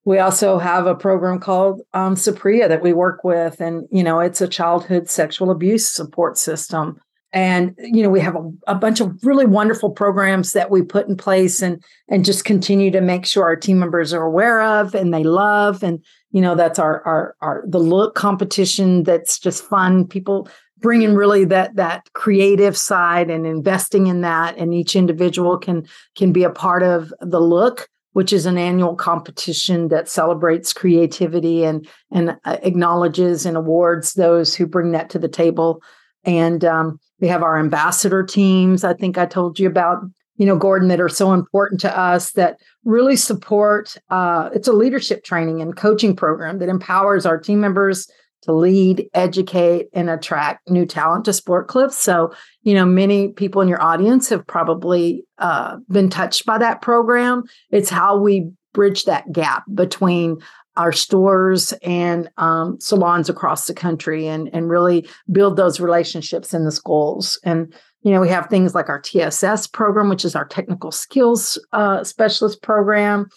We 0.03 0.17
also 0.19 0.57
have 0.57 0.87
a 0.87 0.95
program 0.95 1.39
called 1.39 1.81
um, 1.93 2.15
Sapria 2.15 2.67
that 2.67 2.81
we 2.81 2.93
work 2.93 3.23
with. 3.23 3.61
And, 3.61 3.87
you 3.91 4.03
know, 4.03 4.19
it's 4.19 4.41
a 4.41 4.47
childhood 4.47 5.09
sexual 5.09 5.51
abuse 5.51 5.87
support 5.87 6.37
system. 6.37 6.99
And, 7.33 7.75
you 7.77 8.03
know, 8.03 8.09
we 8.09 8.19
have 8.19 8.35
a, 8.35 8.51
a 8.67 8.75
bunch 8.75 8.99
of 8.99 9.17
really 9.23 9.45
wonderful 9.45 9.91
programs 9.91 10.51
that 10.51 10.69
we 10.69 10.81
put 10.81 11.07
in 11.07 11.15
place 11.15 11.61
and, 11.61 11.81
and 12.09 12.25
just 12.25 12.43
continue 12.43 12.91
to 12.91 12.99
make 12.99 13.25
sure 13.25 13.43
our 13.43 13.55
team 13.55 13.79
members 13.79 14.13
are 14.13 14.23
aware 14.23 14.61
of 14.61 14.93
and 14.95 15.13
they 15.13 15.23
love. 15.23 15.81
And, 15.81 16.03
you 16.31 16.41
know, 16.41 16.55
that's 16.55 16.79
our, 16.79 17.01
our, 17.05 17.35
our, 17.41 17.63
the 17.67 17.79
look 17.79 18.15
competition 18.15 19.03
that's 19.03 19.39
just 19.39 19.63
fun. 19.63 20.07
People 20.07 20.49
bringing 20.81 21.15
really 21.15 21.45
that 21.45 21.75
that 21.75 22.09
creative 22.13 22.75
side 22.75 23.29
and 23.29 23.45
investing 23.45 24.07
in 24.07 24.21
that 24.21 24.57
and 24.57 24.73
each 24.73 24.95
individual 24.95 25.57
can 25.57 25.87
can 26.15 26.31
be 26.31 26.43
a 26.43 26.49
part 26.49 26.83
of 26.83 27.13
the 27.21 27.39
look 27.39 27.87
which 28.13 28.33
is 28.33 28.45
an 28.45 28.57
annual 28.57 28.95
competition 28.95 29.87
that 29.87 30.09
celebrates 30.09 30.73
creativity 30.73 31.63
and 31.63 31.87
and 32.11 32.37
uh, 32.45 32.57
acknowledges 32.63 33.45
and 33.45 33.55
awards 33.55 34.13
those 34.13 34.55
who 34.55 34.65
bring 34.65 34.91
that 34.91 35.09
to 35.09 35.19
the 35.19 35.29
table. 35.29 35.81
And 36.23 36.63
um, 36.65 36.99
we 37.21 37.27
have 37.27 37.43
our 37.43 37.57
ambassador 37.57 38.23
teams 38.23 38.83
i 38.83 38.93
think 38.93 39.17
i 39.17 39.25
told 39.25 39.59
you 39.59 39.67
about 39.67 39.99
you 40.35 40.45
know 40.45 40.57
gordon 40.57 40.89
that 40.89 40.99
are 40.99 41.07
so 41.07 41.31
important 41.31 41.79
to 41.79 41.97
us 41.97 42.31
that 42.31 42.59
really 42.83 43.15
support 43.15 43.95
uh, 44.09 44.49
it's 44.53 44.67
a 44.67 44.73
leadership 44.73 45.23
training 45.23 45.61
and 45.61 45.77
coaching 45.77 46.15
program 46.15 46.57
that 46.57 46.67
empowers 46.67 47.25
our 47.25 47.37
team 47.37 47.61
members 47.61 48.09
to 48.43 48.54
lead, 48.54 49.08
educate, 49.13 49.88
and 49.93 50.10
attract 50.10 50.69
new 50.69 50.86
talent 50.86 51.25
to 51.25 51.34
Sport 51.34 51.67
Clips. 51.67 51.97
So, 51.97 52.34
you 52.63 52.73
know, 52.73 52.86
many 52.86 53.30
people 53.30 53.62
in 53.62 53.67
your 53.67 53.82
audience 53.82 54.30
have 54.30 54.45
probably 54.47 55.23
uh, 55.38 55.77
been 55.89 56.10
touched 56.10 56.45
by 56.45 56.58
that 56.58 56.82
program. 56.82 57.43
It's 57.69 57.89
how 57.89 58.17
we 58.17 58.51
bridge 58.73 59.04
that 59.04 59.32
gap 59.32 59.63
between 59.73 60.38
our 60.77 60.91
stores 60.91 61.73
and 61.84 62.30
um, 62.38 62.80
salons 62.80 63.30
across 63.30 63.67
the 63.67 63.73
country 63.73 64.27
and, 64.27 64.49
and 64.54 64.69
really 64.69 65.08
build 65.32 65.58
those 65.58 65.80
relationships 65.80 66.54
in 66.54 66.63
the 66.63 66.71
schools. 66.71 67.38
And, 67.43 67.73
you 68.04 68.12
know, 68.12 68.21
we 68.21 68.30
have 68.30 68.47
things 68.47 68.73
like 68.73 68.88
our 68.88 69.01
TSS 69.01 69.67
program, 69.67 70.10
which 70.10 70.23
is 70.23 70.36
our 70.36 70.47
technical 70.47 70.91
skills 70.91 71.60
uh, 71.73 72.04
specialist 72.04 72.62
program. 72.62 73.27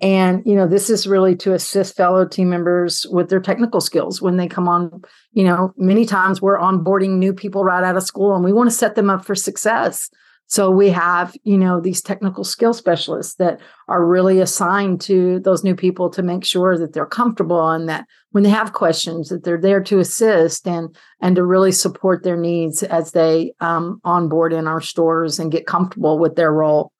And, 0.00 0.42
you 0.46 0.54
know, 0.54 0.66
this 0.66 0.88
is 0.88 1.06
really 1.06 1.36
to 1.36 1.52
assist 1.52 1.96
fellow 1.96 2.26
team 2.26 2.48
members 2.48 3.06
with 3.10 3.28
their 3.28 3.40
technical 3.40 3.80
skills 3.80 4.22
when 4.22 4.36
they 4.36 4.48
come 4.48 4.66
on. 4.66 5.02
You 5.32 5.44
know, 5.44 5.74
many 5.76 6.06
times 6.06 6.40
we're 6.40 6.58
onboarding 6.58 7.18
new 7.18 7.34
people 7.34 7.64
right 7.64 7.84
out 7.84 7.96
of 7.96 8.02
school 8.02 8.34
and 8.34 8.44
we 8.44 8.52
want 8.52 8.70
to 8.70 8.76
set 8.76 8.94
them 8.94 9.10
up 9.10 9.24
for 9.24 9.34
success. 9.34 10.08
So 10.46 10.68
we 10.68 10.90
have, 10.90 11.36
you 11.44 11.56
know, 11.56 11.80
these 11.80 12.02
technical 12.02 12.42
skill 12.42 12.74
specialists 12.74 13.36
that 13.36 13.60
are 13.86 14.04
really 14.04 14.40
assigned 14.40 15.00
to 15.02 15.38
those 15.40 15.62
new 15.62 15.76
people 15.76 16.10
to 16.10 16.24
make 16.24 16.44
sure 16.44 16.76
that 16.76 16.92
they're 16.92 17.06
comfortable 17.06 17.70
and 17.70 17.88
that 17.88 18.04
when 18.32 18.42
they 18.42 18.50
have 18.50 18.72
questions 18.72 19.28
that 19.28 19.44
they're 19.44 19.60
there 19.60 19.80
to 19.84 20.00
assist 20.00 20.66
and 20.66 20.96
and 21.20 21.36
to 21.36 21.44
really 21.44 21.70
support 21.70 22.24
their 22.24 22.36
needs 22.36 22.82
as 22.82 23.12
they 23.12 23.52
um, 23.60 24.00
onboard 24.02 24.52
in 24.52 24.66
our 24.66 24.80
stores 24.80 25.38
and 25.38 25.52
get 25.52 25.66
comfortable 25.66 26.18
with 26.18 26.34
their 26.34 26.52
role 26.52 26.90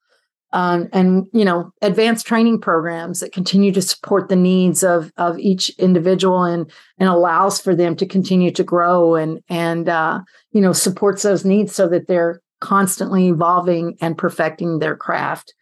um, 0.53 0.89
and 0.93 1.27
you 1.33 1.45
know 1.45 1.73
advanced 1.83 2.27
training 2.27 2.61
programs 2.61 3.21
that 3.21 3.33
continue 3.33 3.73
to 3.73 3.83
support 3.83 4.29
the 4.29 4.37
needs 4.37 4.83
of 4.83 5.13
of 5.17 5.39
each 5.39 5.71
individual 5.79 6.45
and 6.45 6.71
and 6.99 7.09
allows 7.09 7.61
for 7.61 7.75
them 7.75 7.97
to 7.97 8.07
continue 8.07 8.51
to 8.51 8.65
grow 8.65 9.15
and 9.15 9.41
and 9.49 9.89
uh, 9.89 10.21
you 10.53 10.61
know 10.61 10.73
supports 10.73 11.23
those 11.23 11.45
needs 11.45 11.75
so 11.75 11.89
that 11.89 12.09
they're 12.09 12.41
constantly 12.61 13.29
evolving 13.29 13.97
and 14.01 14.19
perfecting 14.19 14.79
their 14.79 14.97
craft 14.97 15.55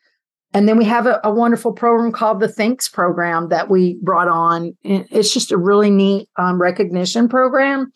and 0.55 0.68
then 0.68 0.79
we 0.79 0.85
have 0.85 1.07
a, 1.07 1.20
a, 1.24 1.31
wonderful 1.31 1.72
program 1.72 2.11
called 2.11 2.40
the 2.40 2.48
Thanks 2.48 2.88
program 2.88 3.51
that 3.51 3.68
we 3.68 3.98
brought 4.03 4.29
on. 4.29 4.77
It's 4.83 5.33
just 5.33 5.53
a 5.53 5.59
really 5.59 5.90
neat 5.90 6.29
um, 6.37 6.61
recognition 6.61 7.29
program 7.29 7.92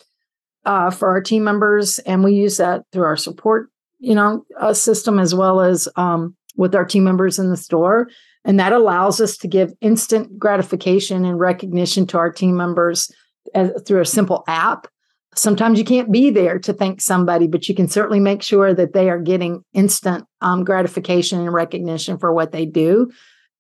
uh, 0.65 0.91
for 0.91 1.09
our 1.09 1.23
team 1.23 1.45
members, 1.45 1.99
and 2.01 2.23
we 2.23 2.35
use 2.35 2.59
that 2.59 2.83
through 2.93 3.05
our 3.05 3.17
support, 3.17 3.71
you 3.99 4.15
know, 4.15 4.45
uh, 4.61 4.75
system 4.75 5.19
as 5.19 5.35
well 5.35 5.61
as 5.61 5.89
um, 5.97 6.37
with 6.57 6.75
our 6.75 6.85
team 6.85 7.05
members 7.05 7.39
in 7.39 7.51
the 7.51 7.57
store. 7.57 8.09
And 8.45 8.59
that 8.59 8.73
allows 8.73 9.21
us 9.21 9.37
to 9.39 9.49
give 9.49 9.73
instant 9.81 10.39
gratification 10.39 11.25
and 11.25 11.39
recognition 11.39 12.07
to 12.09 12.19
our 12.19 12.31
team 12.31 12.57
members 12.57 13.11
as, 13.55 13.71
through 13.87 14.01
a 14.01 14.07
simple 14.07 14.45
app 14.49 14.87
sometimes 15.35 15.79
you 15.79 15.85
can't 15.85 16.13
be 16.13 16.31
there 16.31 16.59
to 16.59 16.73
thank 16.73 17.01
somebody, 17.01 17.47
but 17.47 17.69
you 17.69 17.75
can 17.75 17.89
certainly 17.89 18.21
make 18.21 18.43
sure 18.43 18.75
that 18.75 18.93
they 18.93 19.09
are 19.09 19.21
getting 19.21 19.65
instant 19.73 20.25
um, 20.41 20.65
gratification 20.65 21.41
and 21.41 21.53
recognition 21.53 22.19
for 22.19 22.33
what 22.33 22.53
they 22.53 22.67
do. 22.67 23.11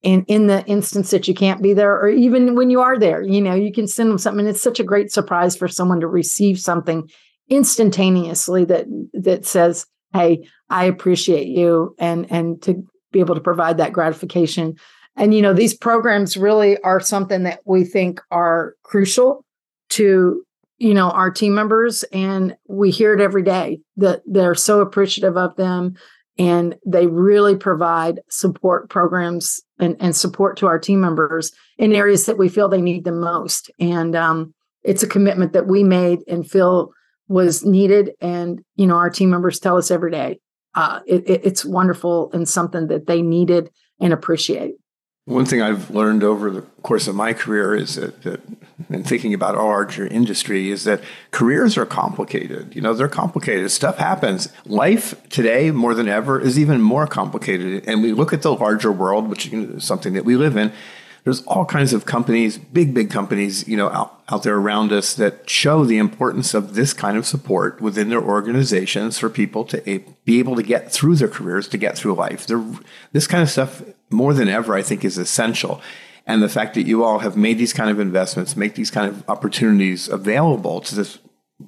And 0.04 0.24
in 0.26 0.48
the 0.48 0.64
instance 0.66 1.10
that 1.10 1.28
you 1.28 1.34
can't 1.34 1.62
be 1.62 1.74
there, 1.74 1.92
or 1.92 2.08
even 2.08 2.56
when 2.56 2.70
you 2.70 2.80
are 2.80 2.98
there, 2.98 3.22
you 3.22 3.40
know, 3.40 3.54
you 3.54 3.72
can 3.72 3.86
send 3.86 4.10
them 4.10 4.18
something. 4.18 4.46
It's 4.46 4.62
such 4.62 4.80
a 4.80 4.84
great 4.84 5.12
surprise 5.12 5.56
for 5.56 5.68
someone 5.68 6.00
to 6.00 6.08
receive 6.08 6.58
something 6.58 7.08
instantaneously 7.48 8.64
that 8.64 8.86
that 9.12 9.46
says, 9.46 9.86
"Hey, 10.12 10.48
I 10.70 10.84
appreciate 10.84 11.48
you," 11.48 11.94
and 11.98 12.30
and 12.30 12.60
to 12.62 12.84
be 13.12 13.20
able 13.20 13.34
to 13.34 13.40
provide 13.40 13.78
that 13.78 13.92
gratification. 13.92 14.76
And 15.16 15.34
you 15.34 15.42
know, 15.42 15.52
these 15.52 15.74
programs 15.74 16.36
really 16.36 16.78
are 16.82 17.00
something 17.00 17.42
that 17.42 17.60
we 17.64 17.84
think 17.84 18.20
are 18.30 18.74
crucial 18.82 19.44
to 19.90 20.44
you 20.78 20.94
know 20.94 21.10
our 21.10 21.30
team 21.30 21.54
members 21.54 22.02
and 22.12 22.56
we 22.66 22.90
hear 22.90 23.14
it 23.14 23.20
every 23.20 23.42
day 23.42 23.80
that 23.96 24.22
they're 24.26 24.54
so 24.54 24.80
appreciative 24.80 25.36
of 25.36 25.54
them 25.56 25.94
and 26.38 26.76
they 26.84 27.06
really 27.06 27.54
provide 27.54 28.20
support 28.28 28.88
programs 28.88 29.60
and, 29.78 29.96
and 30.00 30.16
support 30.16 30.56
to 30.56 30.66
our 30.66 30.78
team 30.78 31.00
members 31.00 31.52
in 31.78 31.92
areas 31.94 32.26
that 32.26 32.38
we 32.38 32.48
feel 32.48 32.68
they 32.68 32.80
need 32.80 33.04
the 33.04 33.12
most 33.12 33.70
and 33.78 34.16
um, 34.16 34.52
it's 34.82 35.04
a 35.04 35.08
commitment 35.08 35.52
that 35.52 35.68
we 35.68 35.84
made 35.84 36.20
and 36.26 36.50
feel 36.50 36.92
was 37.28 37.64
needed 37.64 38.12
and 38.20 38.62
you 38.76 38.86
know 38.86 38.96
our 38.96 39.10
team 39.10 39.30
members 39.30 39.58
tell 39.58 39.76
us 39.76 39.90
every 39.90 40.10
day 40.10 40.38
uh, 40.74 41.00
it, 41.06 41.28
it, 41.28 41.40
it's 41.44 41.64
wonderful 41.64 42.30
and 42.32 42.48
something 42.48 42.88
that 42.88 43.06
they 43.06 43.22
needed 43.22 43.70
and 44.00 44.12
appreciate 44.12 44.74
one 45.24 45.44
thing 45.44 45.62
I've 45.62 45.90
learned 45.90 46.24
over 46.24 46.50
the 46.50 46.62
course 46.82 47.06
of 47.06 47.14
my 47.14 47.32
career 47.32 47.76
is 47.76 47.94
that, 47.94 48.22
that 48.22 48.40
in 48.90 49.04
thinking 49.04 49.32
about 49.32 49.54
our 49.54 49.66
larger 49.66 50.04
industry 50.04 50.70
is 50.70 50.82
that 50.82 51.00
careers 51.30 51.78
are 51.78 51.86
complicated. 51.86 52.74
You 52.74 52.82
know, 52.82 52.92
they're 52.92 53.06
complicated. 53.06 53.70
Stuff 53.70 53.98
happens. 53.98 54.48
Life 54.66 55.28
today, 55.28 55.70
more 55.70 55.94
than 55.94 56.08
ever, 56.08 56.40
is 56.40 56.58
even 56.58 56.82
more 56.82 57.06
complicated. 57.06 57.84
And 57.86 58.02
we 58.02 58.12
look 58.12 58.32
at 58.32 58.42
the 58.42 58.52
larger 58.52 58.90
world, 58.90 59.28
which 59.28 59.52
is 59.52 59.84
something 59.84 60.14
that 60.14 60.24
we 60.24 60.34
live 60.34 60.56
in, 60.56 60.72
there's 61.24 61.42
all 61.42 61.64
kinds 61.64 61.92
of 61.92 62.04
companies, 62.04 62.58
big, 62.58 62.92
big 62.92 63.10
companies, 63.10 63.66
you 63.68 63.76
know, 63.76 63.88
out, 63.90 64.20
out 64.28 64.42
there 64.42 64.56
around 64.56 64.92
us 64.92 65.14
that 65.14 65.48
show 65.48 65.84
the 65.84 65.98
importance 65.98 66.52
of 66.52 66.74
this 66.74 66.92
kind 66.92 67.16
of 67.16 67.26
support 67.26 67.80
within 67.80 68.08
their 68.08 68.22
organizations 68.22 69.18
for 69.18 69.30
people 69.30 69.64
to 69.66 70.02
be 70.24 70.38
able 70.40 70.56
to 70.56 70.62
get 70.62 70.90
through 70.92 71.16
their 71.16 71.28
careers, 71.28 71.68
to 71.68 71.78
get 71.78 71.96
through 71.96 72.14
life. 72.14 72.46
They're, 72.46 72.64
this 73.12 73.28
kind 73.28 73.42
of 73.42 73.50
stuff, 73.50 73.82
more 74.10 74.34
than 74.34 74.48
ever, 74.48 74.74
I 74.74 74.82
think 74.82 75.04
is 75.04 75.16
essential. 75.16 75.80
And 76.26 76.42
the 76.42 76.48
fact 76.48 76.74
that 76.74 76.86
you 76.86 77.04
all 77.04 77.20
have 77.20 77.36
made 77.36 77.58
these 77.58 77.72
kind 77.72 77.90
of 77.90 78.00
investments, 78.00 78.56
make 78.56 78.74
these 78.74 78.90
kind 78.90 79.08
of 79.08 79.28
opportunities 79.28 80.08
available 80.08 80.80
to 80.80 80.94
this 80.94 81.18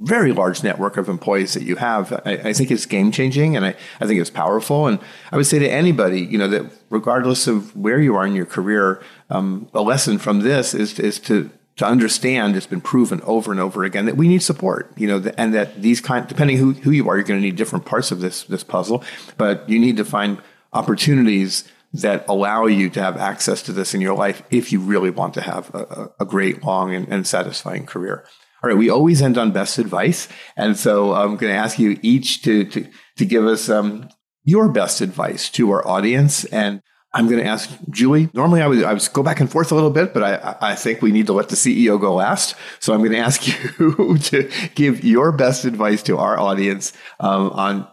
very 0.00 0.32
large 0.32 0.62
network 0.62 0.96
of 0.96 1.08
employees 1.08 1.54
that 1.54 1.62
you 1.62 1.76
have, 1.76 2.12
I, 2.24 2.32
I, 2.32 2.52
think 2.52 2.70
is 2.70 2.86
game 2.86 3.10
changing 3.12 3.56
and 3.56 3.64
I, 3.64 3.74
I 4.00 4.06
think 4.06 4.20
it's 4.20 4.30
powerful. 4.30 4.86
And 4.86 4.98
I 5.32 5.36
would 5.36 5.46
say 5.46 5.58
to 5.58 5.68
anybody, 5.68 6.20
you 6.20 6.38
know, 6.38 6.48
that 6.48 6.70
regardless 6.90 7.46
of 7.46 7.74
where 7.76 8.00
you 8.00 8.14
are 8.16 8.26
in 8.26 8.34
your 8.34 8.46
career, 8.46 9.02
um, 9.30 9.68
a 9.74 9.82
lesson 9.82 10.18
from 10.18 10.40
this 10.40 10.74
is, 10.74 10.98
is 10.98 11.18
to, 11.20 11.50
to 11.76 11.86
understand 11.86 12.56
it's 12.56 12.66
been 12.66 12.80
proven 12.80 13.20
over 13.22 13.50
and 13.50 13.60
over 13.60 13.84
again 13.84 14.06
that 14.06 14.16
we 14.16 14.28
need 14.28 14.42
support, 14.42 14.92
you 14.96 15.06
know, 15.06 15.32
and 15.36 15.54
that 15.54 15.82
these 15.82 16.00
kind, 16.00 16.26
depending 16.26 16.56
who, 16.56 16.72
who 16.72 16.90
you 16.90 17.08
are, 17.08 17.16
you're 17.16 17.24
going 17.24 17.40
to 17.40 17.44
need 17.44 17.56
different 17.56 17.84
parts 17.84 18.10
of 18.10 18.20
this, 18.20 18.44
this 18.44 18.62
puzzle, 18.62 19.02
but 19.36 19.68
you 19.68 19.78
need 19.78 19.96
to 19.96 20.04
find 20.04 20.38
opportunities 20.72 21.64
that 21.94 22.24
allow 22.28 22.66
you 22.66 22.90
to 22.90 23.00
have 23.00 23.16
access 23.16 23.62
to 23.62 23.72
this 23.72 23.94
in 23.94 24.00
your 24.00 24.16
life 24.16 24.42
if 24.50 24.72
you 24.72 24.80
really 24.80 25.10
want 25.10 25.32
to 25.34 25.40
have 25.40 25.72
a, 25.74 26.10
a 26.20 26.24
great, 26.24 26.62
long, 26.64 26.92
and, 26.92 27.08
and 27.08 27.26
satisfying 27.26 27.86
career. 27.86 28.24
All 28.64 28.68
right, 28.68 28.78
we 28.78 28.88
always 28.88 29.20
end 29.20 29.36
on 29.36 29.52
best 29.52 29.76
advice. 29.76 30.26
And 30.56 30.74
so 30.74 31.12
I'm 31.12 31.36
going 31.36 31.52
to 31.52 31.58
ask 31.58 31.78
you 31.78 31.98
each 32.00 32.40
to, 32.44 32.64
to, 32.64 32.88
to 33.18 33.26
give 33.26 33.44
us 33.44 33.68
um, 33.68 34.08
your 34.42 34.70
best 34.70 35.02
advice 35.02 35.50
to 35.50 35.70
our 35.70 35.86
audience. 35.86 36.46
And 36.46 36.80
I'm 37.12 37.28
going 37.28 37.42
to 37.42 37.46
ask 37.46 37.68
Julie. 37.90 38.30
Normally, 38.32 38.62
I 38.62 38.66
would, 38.66 38.82
I 38.82 38.94
would 38.94 39.06
go 39.12 39.22
back 39.22 39.40
and 39.40 39.52
forth 39.52 39.70
a 39.70 39.74
little 39.74 39.90
bit, 39.90 40.14
but 40.14 40.22
I, 40.22 40.70
I 40.70 40.74
think 40.76 41.02
we 41.02 41.12
need 41.12 41.26
to 41.26 41.34
let 41.34 41.50
the 41.50 41.56
CEO 41.56 42.00
go 42.00 42.14
last. 42.14 42.54
So 42.80 42.94
I'm 42.94 43.00
going 43.00 43.12
to 43.12 43.18
ask 43.18 43.46
you 43.78 44.16
to 44.16 44.50
give 44.74 45.04
your 45.04 45.30
best 45.30 45.66
advice 45.66 46.02
to 46.04 46.16
our 46.16 46.40
audience 46.40 46.94
um, 47.20 47.50
on 47.50 47.86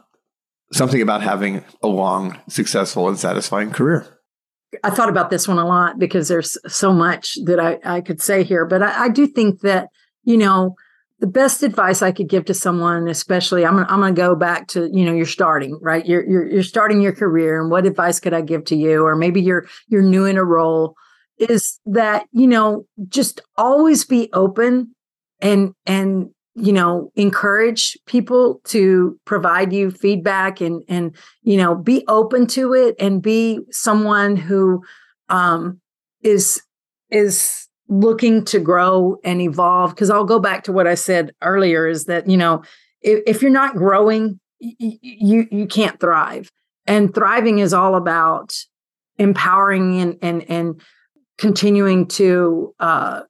something 0.71 1.01
about 1.01 1.21
having 1.21 1.65
a 1.83 1.87
long, 1.87 2.39
successful, 2.47 3.09
and 3.09 3.19
satisfying 3.19 3.71
career. 3.71 4.07
I 4.85 4.89
thought 4.89 5.09
about 5.09 5.31
this 5.31 5.49
one 5.49 5.57
a 5.57 5.67
lot 5.67 5.99
because 5.99 6.29
there's 6.29 6.57
so 6.73 6.93
much 6.93 7.37
that 7.43 7.59
I, 7.59 7.79
I 7.83 7.99
could 7.99 8.21
say 8.21 8.45
here, 8.45 8.65
but 8.65 8.81
I, 8.81 9.03
I 9.03 9.09
do 9.09 9.27
think 9.27 9.59
that 9.63 9.89
you 10.23 10.37
know, 10.37 10.75
the 11.19 11.27
best 11.27 11.61
advice 11.61 12.01
I 12.01 12.11
could 12.11 12.27
give 12.27 12.45
to 12.45 12.53
someone, 12.53 13.07
especially 13.07 13.65
I'm 13.65 13.77
I'm 13.79 13.99
going 13.99 14.15
to 14.15 14.21
go 14.21 14.35
back 14.35 14.67
to 14.69 14.89
you 14.91 15.05
know 15.05 15.13
you're 15.13 15.25
starting 15.25 15.77
right? 15.81 16.05
You're, 16.05 16.27
you're 16.27 16.47
you're 16.47 16.63
starting 16.63 16.99
your 16.99 17.13
career 17.13 17.61
and 17.61 17.69
what 17.69 17.85
advice 17.85 18.19
could 18.19 18.33
I 18.33 18.41
give 18.41 18.65
to 18.65 18.75
you? 18.75 19.05
Or 19.05 19.15
maybe 19.15 19.41
you're 19.41 19.67
you're 19.87 20.01
new 20.01 20.25
in 20.25 20.37
a 20.37 20.43
role 20.43 20.95
is 21.37 21.79
that 21.85 22.25
you 22.31 22.47
know 22.47 22.85
just 23.07 23.41
always 23.55 24.03
be 24.03 24.29
open 24.33 24.95
and 25.41 25.73
and 25.85 26.29
you 26.55 26.73
know 26.73 27.11
encourage 27.15 27.97
people 28.05 28.59
to 28.65 29.19
provide 29.25 29.71
you 29.71 29.91
feedback 29.91 30.59
and 30.59 30.83
and 30.87 31.15
you 31.43 31.57
know 31.57 31.75
be 31.75 32.03
open 32.07 32.45
to 32.45 32.73
it 32.73 32.95
and 32.99 33.21
be 33.21 33.59
someone 33.71 34.35
who 34.35 34.83
um 35.29 35.79
is 36.21 36.61
is 37.09 37.67
looking 37.91 38.43
to 38.43 38.59
grow 38.59 39.19
and 39.23 39.41
evolve 39.41 39.91
because 39.91 40.09
i'll 40.09 40.25
go 40.25 40.39
back 40.39 40.63
to 40.63 40.71
what 40.71 40.87
i 40.87 40.95
said 40.95 41.31
earlier 41.43 41.87
is 41.87 42.05
that 42.05 42.27
you 42.27 42.37
know 42.37 42.63
if, 43.01 43.21
if 43.27 43.41
you're 43.41 43.51
not 43.51 43.75
growing 43.75 44.39
you 44.61 45.47
you 45.51 45.65
can't 45.67 45.99
thrive. 45.99 46.51
And 46.87 47.13
thriving 47.13 47.59
is 47.59 47.73
all 47.73 47.95
about 47.95 48.55
empowering 49.17 49.99
and 49.99 50.17
and 50.21 50.49
and 50.49 50.81
continuing 51.37 52.07
to 52.07 52.73
uh, 52.79 53.21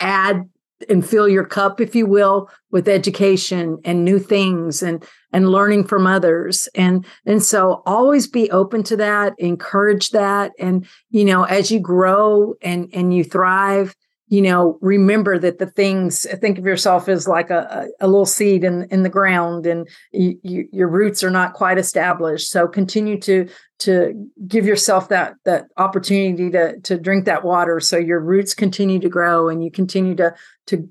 add 0.00 0.48
and 0.88 1.06
fill 1.06 1.28
your 1.28 1.44
cup 1.44 1.80
if 1.80 1.94
you 1.94 2.06
will 2.06 2.50
with 2.70 2.88
education 2.88 3.78
and 3.84 4.04
new 4.04 4.18
things 4.18 4.82
and 4.82 5.04
and 5.32 5.50
learning 5.50 5.84
from 5.84 6.06
others. 6.06 6.68
And 6.74 7.04
and 7.26 7.42
so 7.42 7.82
always 7.86 8.26
be 8.26 8.50
open 8.50 8.82
to 8.84 8.96
that 8.96 9.34
encourage 9.38 10.10
that. 10.10 10.52
And 10.58 10.86
you 11.10 11.24
know 11.24 11.44
as 11.44 11.70
you 11.70 11.80
grow 11.80 12.54
and 12.62 12.88
and 12.92 13.14
you 13.14 13.24
thrive 13.24 13.94
you 14.30 14.40
know 14.40 14.78
remember 14.80 15.38
that 15.38 15.58
the 15.58 15.66
things 15.66 16.24
think 16.40 16.56
of 16.56 16.64
yourself 16.64 17.08
as 17.08 17.28
like 17.28 17.50
a, 17.50 17.88
a, 18.00 18.06
little 18.06 18.24
seed 18.24 18.64
in 18.64 18.84
in 18.84 19.02
the 19.02 19.08
ground 19.08 19.66
and 19.66 19.88
you, 20.12 20.38
you, 20.42 20.68
your 20.72 20.88
roots 20.88 21.22
are 21.24 21.30
not 21.30 21.52
quite 21.52 21.78
established. 21.78 22.48
So 22.48 22.66
continue 22.68 23.18
to 23.22 23.48
to 23.80 24.28
give 24.46 24.66
yourself 24.66 25.08
that 25.08 25.34
that 25.44 25.66
opportunity 25.76 26.48
to 26.50 26.80
to 26.80 26.96
drink 26.96 27.24
that 27.24 27.44
water 27.44 27.80
so 27.80 27.98
your 27.98 28.20
roots 28.20 28.54
continue 28.54 29.00
to 29.00 29.08
grow 29.08 29.48
and 29.48 29.64
you 29.64 29.70
continue 29.70 30.14
to 30.14 30.32
to 30.68 30.88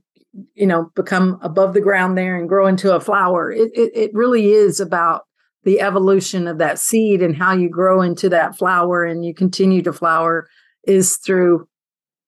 you 0.53 0.67
know 0.67 0.91
become 0.95 1.39
above 1.41 1.73
the 1.73 1.81
ground 1.81 2.17
there 2.17 2.37
and 2.37 2.49
grow 2.49 2.67
into 2.67 2.95
a 2.95 2.99
flower. 2.99 3.51
It, 3.51 3.71
it, 3.73 3.91
it 3.95 4.13
really 4.13 4.51
is 4.51 4.79
about 4.79 5.23
the 5.63 5.81
evolution 5.81 6.47
of 6.47 6.57
that 6.57 6.79
seed 6.79 7.21
and 7.21 7.35
how 7.35 7.53
you 7.53 7.69
grow 7.69 8.01
into 8.01 8.29
that 8.29 8.57
flower 8.57 9.03
and 9.03 9.25
you 9.25 9.33
continue 9.33 9.81
to 9.81 9.93
flower 9.93 10.47
is 10.87 11.17
through 11.17 11.67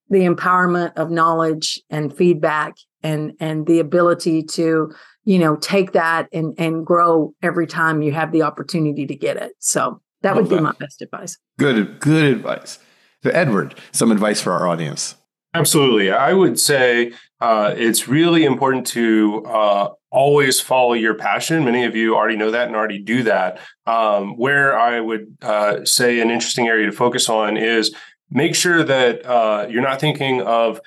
the 0.10 0.20
empowerment 0.28 0.94
of 0.98 1.10
knowledge 1.10 1.82
and 1.90 2.16
feedback 2.16 2.76
and 3.02 3.32
and 3.40 3.66
the 3.66 3.80
ability 3.80 4.44
to 4.44 4.94
you 5.24 5.40
know 5.40 5.56
take 5.56 5.94
that 5.94 6.28
and 6.34 6.54
and 6.58 6.86
grow 6.86 7.34
every 7.42 7.66
time 7.66 8.02
you 8.02 8.12
have 8.12 8.32
the 8.32 8.42
opportunity 8.42 9.06
to 9.08 9.16
get 9.16 9.38
it. 9.38 9.54
So 9.60 10.02
that 10.22 10.36
would 10.36 10.50
be 10.50 10.56
that. 10.56 10.62
my 10.62 10.74
best 10.80 11.02
advice. 11.02 11.38
Good 11.58 12.00
good 12.00 12.26
advice. 12.26 12.80
So 13.24 13.30
edward 13.32 13.76
some 13.92 14.12
advice 14.12 14.42
for 14.42 14.52
our 14.52 14.68
audience. 14.68 15.16
Absolutely. 15.54 16.12
I 16.12 16.34
would 16.34 16.60
say 16.60 17.12
uh, 17.42 17.74
it's 17.76 18.08
really 18.08 18.46
important 18.46 18.86
to 18.86 19.44
uh, 19.46 19.90
always 20.12 20.62
follow 20.62 20.94
your 20.94 21.16
passion. 21.16 21.66
Many 21.66 21.86
of 21.86 21.96
you 21.96 22.16
already 22.16 22.38
know 22.38 22.52
that 22.52 22.68
and 22.68 22.76
already 22.76 23.00
do 23.00 23.24
that. 23.24 23.60
Um, 23.88 24.38
where 24.38 24.78
I 24.80 25.00
would 25.00 25.38
uh, 25.42 25.84
say 25.84 26.20
an 26.20 26.30
interesting 26.30 26.68
area 26.68 26.86
to 26.86 26.92
focus 26.92 27.30
on 27.30 27.58
is 27.58 27.94
make 28.30 28.56
sure 28.56 28.84
that 28.84 29.26
uh, 29.26 29.68
you're 29.70 29.82
not 29.82 30.00
thinking 30.00 30.42
of 30.42 30.80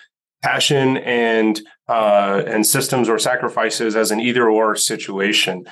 passion 0.42 0.98
and 0.98 1.60
uh, 1.88 2.42
and 2.46 2.66
systems 2.66 3.08
or 3.08 3.18
sacrifices 3.18 3.96
as 3.96 4.10
an 4.10 4.20
either 4.20 4.48
or 4.48 4.76
situation. 4.76 5.64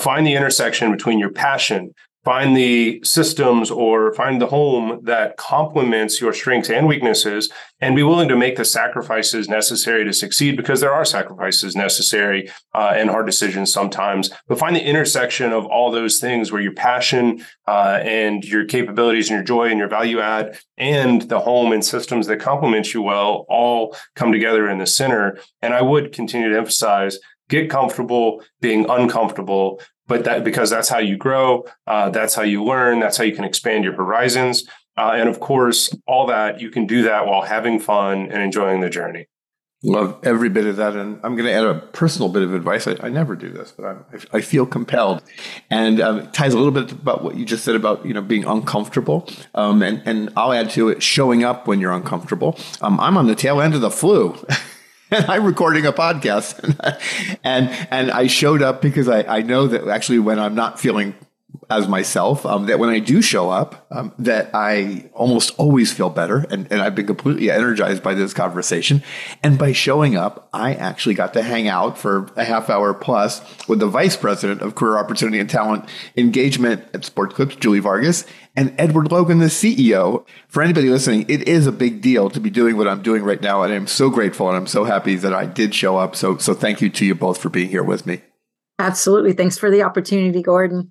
Find 0.00 0.26
the 0.26 0.34
intersection 0.34 0.90
between 0.90 1.18
your 1.18 1.30
passion, 1.30 1.94
find 2.24 2.54
the 2.54 3.00
systems 3.02 3.70
or 3.70 4.12
find 4.14 4.40
the 4.40 4.46
home 4.46 5.00
that 5.04 5.36
complements 5.38 6.20
your 6.20 6.32
strengths 6.32 6.68
and 6.68 6.86
weaknesses 6.86 7.50
and 7.80 7.96
be 7.96 8.02
willing 8.02 8.28
to 8.28 8.36
make 8.36 8.56
the 8.56 8.64
sacrifices 8.64 9.48
necessary 9.48 10.04
to 10.04 10.12
succeed 10.12 10.56
because 10.56 10.80
there 10.80 10.92
are 10.92 11.04
sacrifices 11.04 11.74
necessary 11.74 12.50
uh, 12.74 12.92
and 12.94 13.08
hard 13.08 13.24
decisions 13.24 13.72
sometimes. 13.72 14.30
But 14.48 14.58
find 14.58 14.76
the 14.76 14.84
intersection 14.84 15.52
of 15.52 15.64
all 15.64 15.90
those 15.90 16.18
things 16.18 16.52
where 16.52 16.60
your 16.60 16.74
passion 16.74 17.42
uh, 17.66 18.00
and 18.02 18.44
your 18.44 18.66
capabilities 18.66 19.30
and 19.30 19.36
your 19.36 19.44
joy 19.44 19.70
and 19.70 19.78
your 19.78 19.88
value 19.88 20.20
add 20.20 20.58
and 20.76 21.22
the 21.22 21.40
home 21.40 21.72
and 21.72 21.84
systems 21.84 22.26
that 22.26 22.38
complement 22.38 22.92
you 22.92 23.00
well 23.00 23.46
all 23.48 23.96
come 24.14 24.30
together 24.30 24.68
in 24.68 24.78
the 24.78 24.86
center. 24.86 25.38
And 25.62 25.72
i 25.72 25.80
would 25.80 26.12
continue 26.12 26.50
to 26.50 26.58
emphasize 26.58 27.18
get 27.50 27.68
comfortable 27.68 28.42
being 28.60 28.88
uncomfortable 28.88 29.82
but 30.10 30.24
that 30.24 30.44
because 30.44 30.68
that's 30.68 30.90
how 30.90 30.98
you 30.98 31.16
grow 31.16 31.64
uh, 31.86 32.10
that's 32.10 32.34
how 32.34 32.42
you 32.42 32.62
learn 32.62 33.00
that's 33.00 33.16
how 33.16 33.24
you 33.24 33.34
can 33.34 33.44
expand 33.44 33.82
your 33.84 33.94
horizons 33.94 34.64
uh, 34.98 35.12
and 35.14 35.28
of 35.28 35.40
course 35.40 35.96
all 36.06 36.26
that 36.26 36.60
you 36.60 36.70
can 36.70 36.86
do 36.86 37.02
that 37.02 37.26
while 37.26 37.42
having 37.42 37.80
fun 37.80 38.30
and 38.30 38.42
enjoying 38.42 38.82
the 38.82 38.90
journey 38.90 39.26
Love 39.82 40.20
every 40.24 40.50
bit 40.50 40.66
of 40.66 40.76
that. 40.76 40.94
And 40.94 41.18
I'm 41.22 41.36
going 41.36 41.46
to 41.46 41.52
add 41.52 41.64
a 41.64 41.74
personal 41.74 42.28
bit 42.28 42.42
of 42.42 42.52
advice. 42.52 42.86
I, 42.86 42.96
I 43.00 43.08
never 43.08 43.34
do 43.34 43.48
this, 43.48 43.72
but 43.72 43.86
I'm, 43.86 44.04
I, 44.30 44.42
feel 44.42 44.66
compelled. 44.66 45.22
And 45.70 46.02
um, 46.02 46.18
it 46.18 46.34
ties 46.34 46.52
a 46.52 46.58
little 46.58 46.72
bit 46.72 46.92
about 46.92 47.24
what 47.24 47.36
you 47.36 47.46
just 47.46 47.64
said 47.64 47.74
about, 47.74 48.04
you 48.04 48.12
know, 48.12 48.20
being 48.20 48.44
uncomfortable. 48.44 49.26
Um, 49.54 49.82
and, 49.82 50.02
and 50.04 50.28
I'll 50.36 50.52
add 50.52 50.68
to 50.70 50.90
it 50.90 51.02
showing 51.02 51.44
up 51.44 51.66
when 51.66 51.80
you're 51.80 51.92
uncomfortable. 51.92 52.58
Um, 52.82 53.00
I'm 53.00 53.16
on 53.16 53.26
the 53.26 53.34
tail 53.34 53.62
end 53.62 53.74
of 53.74 53.80
the 53.80 53.90
flu. 53.90 54.36
and 55.10 55.24
I'm 55.28 55.44
recording 55.44 55.86
a 55.86 55.92
podcast. 55.92 56.58
and 57.44 57.68
and 57.90 58.10
I 58.10 58.26
showed 58.26 58.62
up 58.62 58.82
because 58.82 59.08
I, 59.08 59.22
I 59.22 59.42
know 59.42 59.66
that 59.66 59.88
actually 59.88 60.18
when 60.18 60.38
I'm 60.38 60.54
not 60.54 60.80
feeling 60.80 61.14
as 61.70 61.86
myself 61.86 62.44
um, 62.44 62.66
that 62.66 62.80
when 62.80 62.90
I 62.90 62.98
do 62.98 63.22
show 63.22 63.48
up, 63.48 63.86
um, 63.92 64.12
that 64.18 64.50
I 64.52 65.08
almost 65.14 65.54
always 65.56 65.92
feel 65.92 66.10
better. 66.10 66.44
And, 66.50 66.66
and 66.70 66.82
I've 66.82 66.96
been 66.96 67.06
completely 67.06 67.50
energized 67.50 68.02
by 68.02 68.14
this 68.14 68.34
conversation. 68.34 69.02
And 69.42 69.56
by 69.56 69.72
showing 69.72 70.16
up, 70.16 70.48
I 70.52 70.74
actually 70.74 71.14
got 71.14 71.32
to 71.34 71.42
hang 71.42 71.68
out 71.68 71.96
for 71.96 72.30
a 72.36 72.44
half 72.44 72.68
hour 72.68 72.92
plus 72.92 73.40
with 73.68 73.78
the 73.78 73.86
vice 73.86 74.16
president 74.16 74.62
of 74.62 74.74
career 74.74 74.98
opportunity 74.98 75.38
and 75.38 75.48
talent 75.48 75.88
engagement 76.16 76.84
at 76.92 77.04
Sports 77.04 77.34
Clips, 77.34 77.54
Julie 77.54 77.78
Vargas, 77.78 78.26
and 78.56 78.74
Edward 78.76 79.12
Logan, 79.12 79.38
the 79.38 79.46
CEO. 79.46 80.26
For 80.48 80.62
anybody 80.62 80.90
listening, 80.90 81.24
it 81.28 81.46
is 81.46 81.68
a 81.68 81.72
big 81.72 82.02
deal 82.02 82.30
to 82.30 82.40
be 82.40 82.50
doing 82.50 82.76
what 82.76 82.88
I'm 82.88 83.02
doing 83.02 83.22
right 83.22 83.40
now. 83.40 83.62
And 83.62 83.72
I'm 83.72 83.86
so 83.86 84.10
grateful 84.10 84.48
and 84.48 84.56
I'm 84.56 84.66
so 84.66 84.82
happy 84.82 85.14
that 85.16 85.32
I 85.32 85.46
did 85.46 85.72
show 85.72 85.96
up. 85.96 86.16
So, 86.16 86.36
so 86.38 86.52
thank 86.52 86.80
you 86.80 86.90
to 86.90 87.06
you 87.06 87.14
both 87.14 87.38
for 87.38 87.48
being 87.48 87.68
here 87.68 87.84
with 87.84 88.06
me. 88.06 88.22
Absolutely. 88.80 89.34
Thanks 89.34 89.56
for 89.56 89.70
the 89.70 89.82
opportunity, 89.82 90.42
Gordon. 90.42 90.90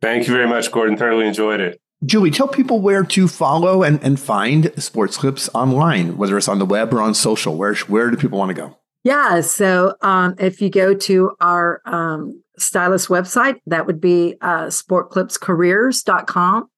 Thank 0.00 0.26
you 0.26 0.32
very 0.32 0.48
much, 0.48 0.72
Gordon. 0.72 0.96
Thoroughly 0.96 1.26
enjoyed 1.26 1.60
it. 1.60 1.80
Julie, 2.04 2.30
tell 2.30 2.48
people 2.48 2.80
where 2.80 3.04
to 3.04 3.28
follow 3.28 3.82
and, 3.82 4.02
and 4.02 4.18
find 4.18 4.72
Sports 4.82 5.18
Clips 5.18 5.50
online, 5.54 6.16
whether 6.16 6.38
it's 6.38 6.48
on 6.48 6.58
the 6.58 6.64
web 6.64 6.94
or 6.94 7.02
on 7.02 7.14
social. 7.14 7.56
Where, 7.56 7.74
where 7.74 8.10
do 8.10 8.16
people 8.16 8.38
want 8.38 8.50
to 8.50 8.54
go? 8.54 8.78
Yeah. 9.04 9.42
So 9.42 9.94
um, 10.02 10.34
if 10.38 10.60
you 10.60 10.70
go 10.70 10.94
to 10.94 11.32
our 11.40 11.80
um, 11.84 12.42
stylist 12.58 13.08
website, 13.08 13.60
that 13.66 13.86
would 13.86 14.00
be 14.00 14.36
uh, 14.40 14.66
sportclipscareers.com. 14.66 16.68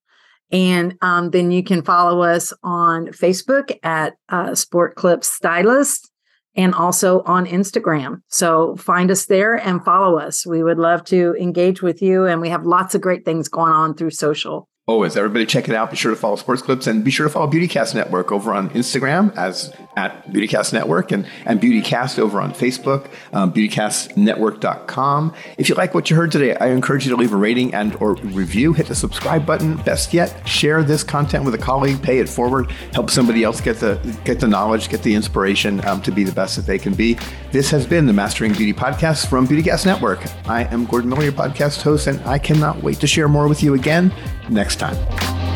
And 0.51 0.99
um, 1.01 1.31
then 1.31 1.51
you 1.51 1.65
can 1.65 1.83
follow 1.83 2.23
us 2.23 2.53
on 2.63 3.07
Facebook 3.09 3.79
at 3.83 4.15
uh, 4.29 4.55
Sport 4.55 4.97
Clips 4.97 5.29
Stylist 5.29 6.12
and 6.55 6.75
also 6.75 7.23
on 7.23 7.47
Instagram. 7.47 8.23
So 8.29 8.77
find 8.77 9.11
us 9.11 9.27
there 9.27 9.55
and 9.55 9.85
follow 9.85 10.19
us. 10.19 10.47
We 10.47 10.63
would 10.63 10.79
love 10.79 11.05
to 11.07 11.35
engage 11.41 11.83
with 11.83 12.03
you. 12.03 12.27
And 12.27 12.41
we 12.41 12.51
have 12.51 12.67
lots 12.67 12.95
of 12.95 13.01
great 13.01 13.25
things 13.25 13.49
going 13.49 13.73
on 13.73 13.95
through 13.95 14.11
social. 14.11 14.69
Always, 14.87 15.17
everybody 15.17 15.47
check 15.47 15.69
it 15.69 15.75
out. 15.77 15.91
Be 15.91 15.97
sure 15.97 16.11
to 16.11 16.17
follow 16.17 16.35
Sports 16.37 16.61
Clips 16.61 16.89
and 16.89 17.05
be 17.05 17.11
sure 17.11 17.27
to 17.27 17.31
follow 17.31 17.49
Beautycast 17.49 17.95
Network 17.95 18.33
over 18.33 18.53
on 18.53 18.69
Instagram 18.71 19.35
as 19.37 19.73
at 19.97 20.27
Beautycast 20.29 20.73
Network 20.73 21.13
and, 21.13 21.27
and 21.45 21.61
Beautycast 21.61 22.19
over 22.19 22.41
on 22.41 22.53
Facebook, 22.53 23.11
um, 23.33 23.53
beautycastnetwork.com. 23.53 25.35
If 25.59 25.69
you 25.69 25.75
like 25.75 25.95
what 25.95 26.11
you 26.11 26.17
heard 26.17 26.33
today, 26.33 26.55
I 26.57 26.69
encourage 26.69 27.05
you 27.05 27.11
to 27.11 27.17
leave 27.17 27.33
a 27.33 27.37
rating 27.37 27.75
and 27.75 27.95
or 27.97 28.15
review. 28.15 28.73
Hit 28.73 28.87
the 28.87 28.95
subscribe 28.95 29.45
button. 29.45 29.77
Best 29.79 30.15
yet, 30.15 30.47
share 30.49 30.83
this 30.83 31.03
content 31.03 31.45
with 31.45 31.55
a 31.55 31.59
colleague. 31.59 32.03
Pay 32.03 32.19
it 32.19 32.29
forward. 32.29 32.71
Help 32.93 33.11
somebody 33.11 33.45
else 33.45 33.61
get 33.61 33.79
the 33.79 34.01
get 34.25 34.41
the 34.41 34.49
knowledge, 34.49 34.89
get 34.89 35.03
the 35.03 35.15
inspiration 35.15 35.85
um, 35.87 36.01
to 36.03 36.11
be 36.11 36.25
the 36.25 36.33
best 36.33 36.57
that 36.57 36.67
they 36.67 36.79
can 36.79 36.95
be. 36.95 37.19
This 37.51 37.71
has 37.71 37.87
been 37.87 38.07
the 38.07 38.13
Mastering 38.13 38.53
Beauty 38.53 38.73
podcast 38.73 39.27
from 39.27 39.47
Beautycast 39.47 39.87
Network. 39.87 40.21
I 40.49 40.65
am 40.65 40.87
Gordon 40.87 41.11
Miller, 41.11 41.25
your 41.25 41.33
podcast 41.33 41.83
host, 41.83 42.07
and 42.07 42.21
I 42.23 42.39
cannot 42.39 42.83
wait 42.83 42.99
to 43.01 43.07
share 43.07 43.29
more 43.29 43.49
with 43.49 43.63
you 43.63 43.75
again 43.75 44.13
next 44.49 44.77
time. 44.77 45.52